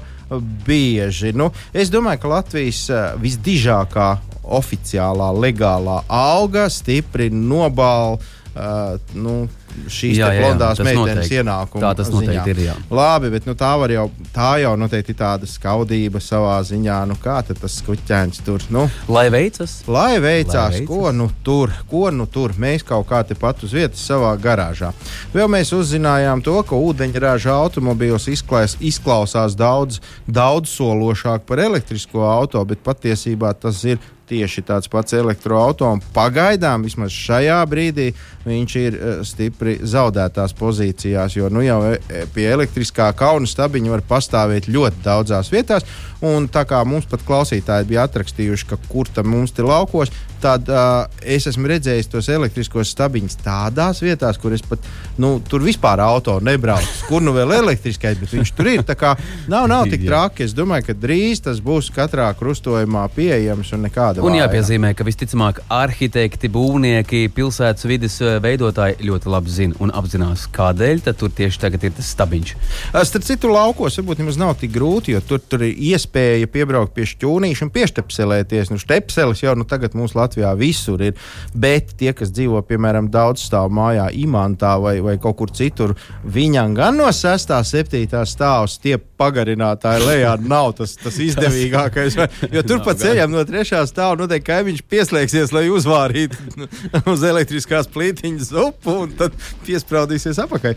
bieži. 0.66 1.34
Nu, 1.38 1.51
es 1.74 1.91
domāju, 1.93 2.24
ka 2.24 2.36
Latvijas 2.38 2.86
visdižākā 3.22 4.09
oficiālā, 4.43 5.32
legālā 5.38 6.01
auga 6.09 6.70
stipri 6.74 7.30
nobāla. 7.34 8.18
Uh, 8.53 8.99
nu, 9.18 9.47
šīs 9.88 10.17
Jā, 10.17 10.30
jā, 10.30 10.38
jā, 10.38 10.41
blondās 10.43 10.80
tas 10.80 10.88
meitenes 10.88 11.32
ienākuma. 11.34 11.82
Tā 11.84 11.91
tas 11.99 12.11
noteikti 12.13 12.36
ziņā. 12.38 12.53
ir, 12.53 12.61
jā. 12.67 12.76
Labi, 12.93 13.32
bet 13.34 13.47
nu, 13.49 13.55
tā, 13.59 13.71
jau, 13.93 14.05
tā 14.36 14.49
jau 14.63 14.74
noteikti 14.80 15.13
ir 15.13 15.19
tāda 15.19 15.49
skaudība 15.49 16.21
savā 16.24 16.55
ziņā. 16.67 16.99
Nu, 17.09 17.17
kā 17.21 17.39
tas 17.47 17.78
skuķēns 17.82 18.43
tur? 18.45 18.63
Nu, 18.74 18.86
Lai 19.11 19.28
veicas! 19.34 19.82
Lai 19.88 20.17
veicās, 20.24 20.55
Lai 20.55 20.80
veicas. 20.80 20.88
ko 20.89 21.11
nu 21.15 21.30
tur, 21.43 21.74
ko 21.89 22.07
nu 22.13 22.28
tur. 22.32 22.55
Mēs 22.59 22.86
kaut 22.88 23.07
kā 23.09 23.24
tepat 23.28 23.63
uz 23.65 23.76
vietas 23.76 24.03
savā 24.05 24.34
garāžā. 24.39 24.93
Vēl 25.34 25.49
mēs 25.51 25.74
uzzinājām 25.76 26.43
to, 26.45 26.59
ka 26.67 26.80
ūdeņraža 26.80 27.53
automobīls 27.65 28.30
izklās, 28.32 28.78
izklausās 28.80 29.57
daudz, 29.59 29.99
daudz 30.28 30.74
sološāk 30.78 31.47
par 31.49 31.63
elektrisko 31.63 32.26
auto, 32.28 32.63
bet 32.65 32.84
patiesībā 32.86 33.53
tas 33.59 33.84
ir 33.88 34.01
tieši 34.30 34.63
tāds 34.67 34.89
pats 34.91 35.15
elektroautorāts. 35.17 36.07
Pagaidām, 36.15 36.86
vismaz 36.86 37.13
šajā 37.15 37.59
brīdī, 37.69 38.09
viņš 38.45 38.76
ir 38.82 38.97
eh, 38.97 39.21
stipri 39.28 39.78
zaudētās 39.82 40.55
pozīcijās, 40.59 41.38
jo 41.38 41.49
nu 41.53 41.63
jau 41.65 41.80
eh, 41.91 42.26
pie 42.34 42.47
elektriskā 42.53 43.11
kauna 43.17 43.49
stabiņa 43.49 43.95
var 43.95 44.05
pastāvēt 44.09 44.69
ļoti 44.71 45.03
daudzās 45.05 45.51
vietās. 45.53 45.88
Un 46.24 46.47
tā 46.47 46.63
kā 46.67 46.80
mums 46.88 47.07
pat 47.11 47.24
klausītāji 47.28 47.89
bija 47.89 48.05
atrakstījuši, 48.07 48.67
ka 48.69 48.80
kur 48.88 49.09
tam 49.11 49.28
mums 49.34 49.51
ir 49.59 49.67
laukos, 49.67 50.11
tad 50.43 50.67
uh, 50.71 51.05
es 51.19 51.47
esmu 51.47 51.69
redzējis 51.71 52.09
tos 52.11 52.28
elektriskos 52.32 52.91
stabiņus 52.91 53.38
tādās 53.43 54.01
vietās, 54.03 54.39
kur 54.39 54.55
es 54.55 54.63
pat 54.65 54.84
nu, 55.19 55.38
tur 55.47 55.63
vispār 55.63 56.01
auto 56.03 56.38
nebraucu. 56.43 57.07
Kur 57.07 57.24
nu 57.24 57.34
vēl 57.36 57.55
elektriskais, 57.57 58.19
bet 58.19 58.34
viņš 58.36 58.53
tur 58.55 58.71
ir. 58.71 58.84
Tā 58.88 58.95
kā 58.99 59.13
nav, 59.51 59.67
nav 59.71 59.88
tik 59.91 60.03
traki. 60.07 60.47
Es 60.47 60.55
domāju, 60.55 60.89
ka 60.89 60.97
drīz 60.99 61.43
tas 61.45 61.61
būs 61.63 61.91
katrā 61.95 62.30
krustojumā 62.39 63.05
pieejams 63.15 63.71
un 63.76 63.88
nekāda. 64.14 64.26
Un 64.26 64.36
vāja. 64.36 64.45
jāpiezīmē, 64.45 64.93
ka 64.97 65.05
visticamāk 65.07 65.61
arhitekti, 65.74 66.49
būvnieki, 66.53 67.24
pilsētas 67.36 67.88
vidas 67.89 68.20
eh, 68.22 68.38
veidotāji 68.43 68.99
ļoti 69.07 69.32
labi 69.34 69.53
zina 69.53 69.80
un 69.84 69.93
apzinās, 69.93 70.45
kādēļ 70.53 71.03
tur 71.11 71.34
tieši 71.34 71.61
tagad 71.61 71.84
ir 71.88 71.95
tas 71.97 72.11
stabiņš. 72.14 72.53
Starp 72.93 73.28
citu, 73.28 73.51
laukos 73.51 73.97
varbūt 73.99 74.22
nemaz 74.22 74.39
nav 74.41 74.55
tik 74.61 74.74
grūti, 74.76 75.14
jo 75.16 75.22
tur, 75.26 75.41
tur 75.41 75.66
ir 75.66 75.76
iespēja 75.91 76.49
piebraukt 76.51 76.93
pie 76.95 77.07
šķūnīša 77.09 77.68
un 77.68 77.74
pieštepselēties. 77.74 78.72
Nu, 78.74 78.80
štepseles 78.82 79.43
jau 79.43 79.55
nu, 79.57 79.68
tagad 79.70 79.97
mums 79.97 80.16
Latvijā 80.18 80.53
visur 80.59 81.01
ir. 81.03 81.18
Bet 81.53 81.95
tie, 81.99 82.14
kas 82.18 82.32
dzīvo 82.34 82.61
piemēram 82.68 83.09
daudz 83.14 83.45
stāvu 83.47 83.74
mājā, 83.74 84.07
imantā 84.24 84.76
vai, 84.82 84.97
vai 85.03 85.18
kaut 85.22 85.39
kur 85.41 85.53
citur, 85.53 85.95
viņam 86.24 86.78
gan 86.78 86.99
no 86.99 87.09
6. 87.14 87.53
un 87.57 87.68
7. 87.74 88.24
stāvā 88.30 88.68
tie 88.84 88.97
pagarinātāji 89.20 90.03
lejā 90.05 90.34
nav 90.41 90.74
tas, 90.78 90.95
tas 90.99 91.18
izdevīgākais. 91.28 92.18
Jo 92.53 92.64
tur 92.68 92.84
pa 92.86 92.95
ceļam 92.99 93.34
no 93.34 93.43
3. 93.47 93.84
Stāva 94.03 94.19
noteikti 94.19 94.49
kaimiņš 94.49 94.81
pieslēgsies, 94.91 95.53
lai 95.55 95.67
uzvārītu 95.71 96.67
uz 97.13 97.23
elektriskās 97.23 97.87
plītiņas 97.93 98.51
upu 98.65 98.97
un 99.05 99.13
tad 99.19 99.35
piesprādīsies 99.63 100.41
apakai. 100.43 100.75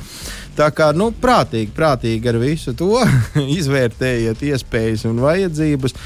Tā 0.57 0.71
kā 0.75 0.93
nu, 0.95 1.11
prātīgi, 1.11 1.75
prātīgi 1.75 2.31
ar 2.31 2.39
visu 2.39 2.77
to 2.79 3.03
izvērtējiet 3.59 4.47
iespējas 4.53 5.09
un 5.11 5.21
vajadzības. 5.25 5.99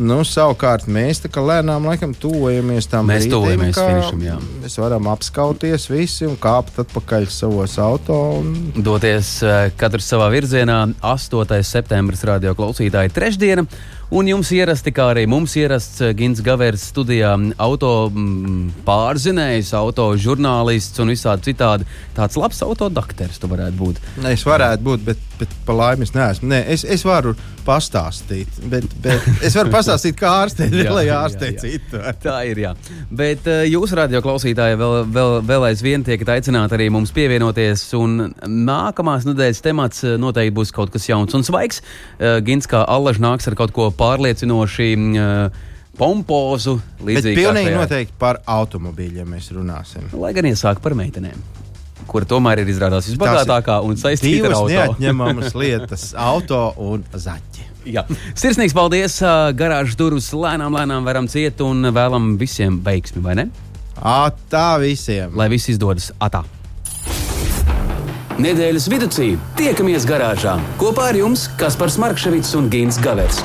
Nu, 0.00 0.22
savukārt 0.24 0.86
mēs 0.88 1.18
tā 1.20 1.28
kā 1.28 1.42
lēnām 1.44 1.84
laikam 1.90 2.14
tuvojamies 2.16 2.86
tam 2.88 3.10
Mēs 3.10 3.26
brīdim, 3.26 3.34
tuvojamies 3.34 3.74
ka 3.76 3.84
finišam, 3.84 4.22
jā. 4.24 4.36
Mēs 4.62 4.78
varam 4.80 5.10
apskauties 5.12 5.90
visi 5.90 6.24
un 6.24 6.38
kāpt 6.40 6.78
atpakaļ 6.86 7.26
savos 7.28 7.76
auto. 7.82 8.16
Un... 8.38 8.54
Doties 8.80 9.34
eh, 9.44 9.66
katrs 9.76 10.08
savā 10.14 10.30
virzienā, 10.32 10.78
8. 11.04 11.58
septembris 11.68 12.24
radio 12.30 12.54
klausītāji 12.56 13.12
trešdiena. 13.12 13.66
Un 14.10 14.26
jums 14.26 14.48
ierasti, 14.50 14.90
kā 14.90 15.04
arī 15.12 15.22
mums 15.30 15.52
ierasts 15.54 16.00
eh, 16.02 16.10
Gins 16.18 16.40
Gavērs 16.42 16.88
studijā, 16.90 17.30
auto 17.62 17.90
pārzinējs, 18.86 19.70
auto 19.78 20.08
žurnālists 20.18 20.98
un 21.02 21.12
visādi 21.12 21.52
citādi. 21.52 21.86
Tāds 22.16 22.38
labs 22.40 22.58
autodakters 22.66 23.38
tu 23.38 23.50
varētu 23.50 23.78
būt. 23.78 24.00
Ne, 24.24 24.34
Es 24.34 24.42
varētu 24.46 24.82
būt, 24.86 25.04
bet, 25.04 25.22
bet 25.38 25.54
pa 25.66 25.74
laimi 25.76 26.06
es 26.08 26.14
neesmu. 26.14 26.48
Nē, 26.50 26.60
es, 26.74 26.82
es 26.82 27.04
varu 27.06 27.36
pastāstīt, 27.66 28.58
bet, 28.72 28.86
bet 29.04 29.26
es 29.46 29.54
varu 29.58 29.70
pastāstīt, 29.70 30.16
kā 30.18 30.32
ārstēt, 30.42 30.74
Jā, 30.74 30.90
lai 30.96 31.06
jā, 31.06 31.20
ārstē 31.28 31.52
jā. 31.52 31.62
citu. 31.62 32.02
Tā 32.24 32.36
ir. 32.50 32.62
Jā. 32.64 32.74
Bet 33.14 33.46
uh, 33.50 33.62
jūs, 33.68 33.94
radio 33.98 34.22
klausītāji, 34.24 34.78
vēl, 34.80 34.96
vēl, 35.14 35.36
vēl 35.46 35.68
aizvien 35.70 36.02
tiekat 36.06 36.34
aicināti 36.38 36.78
arī 36.78 36.88
mums 36.90 37.14
pievienoties. 37.14 37.86
Un 38.00 38.32
nākamās 38.42 39.28
nedēļas 39.28 39.62
temats 39.64 40.02
eh, 40.06 40.16
noteikti 40.20 40.56
būs 40.56 40.74
kaut 40.74 40.90
kas 40.94 41.06
jauns 41.10 41.36
un 41.36 41.46
svaigs. 41.46 41.82
Gins 42.46 42.66
kā 42.70 42.82
allaž 42.90 43.20
nāks 43.22 43.46
ar 43.50 43.54
kaut 43.58 43.72
ko 43.76 43.90
pārliecinoši. 44.00 44.92
Uh, 45.14 45.66
Pompozu, 46.00 46.78
Bet 47.04 47.26
pilnīgi 47.36 47.72
noteikti 47.74 48.14
par 48.20 48.38
automobīļiem 48.48 49.34
mēs 49.34 49.50
runāsim. 49.52 50.06
Lai 50.16 50.30
gan 50.32 50.46
iesāk 50.48 50.78
par 50.80 50.94
meitenēm, 50.96 51.42
kur 52.08 52.24
tomēr 52.28 52.62
ir 52.62 52.70
izrādās 52.72 53.10
visbagātākā 53.10 53.80
un 53.84 53.98
saistīta 54.00 54.48
ar 54.48 54.54
auto. 54.62 54.70
neatņemamas 54.72 55.56
lietas- 55.60 56.06
auto 56.30 56.62
un 56.80 57.04
zaķi. 57.12 57.66
Jā. 57.90 58.04
Sirsnīgs 58.36 58.76
paldies! 58.76 59.18
Garāžas 59.56 59.96
durvis 59.96 60.30
lēnām, 60.32 60.76
lēnām 60.76 61.04
varam 61.04 61.28
ciet 61.28 61.60
un 61.64 61.82
vēlam 61.92 62.36
visiem 62.40 62.80
veiksmi, 62.84 63.22
vai 63.24 63.34
ne? 63.34 63.48
Ā, 64.00 64.30
tā 64.52 64.80
visiem! 64.80 65.36
Lai 65.36 65.48
viss 65.52 65.68
izdodas 65.68 66.12
atā. 66.20 66.44
Nedēļas 68.40 68.88
vidū 68.88 69.36
tiekamies 69.58 70.08
garāžā 70.08 70.56
kopā 70.80 71.10
ar 71.10 71.16
jums 71.18 71.48
Kaspars 71.60 71.98
Markevits 72.00 72.54
un 72.56 72.70
Gins 72.72 72.96
Gavers. 72.96 73.44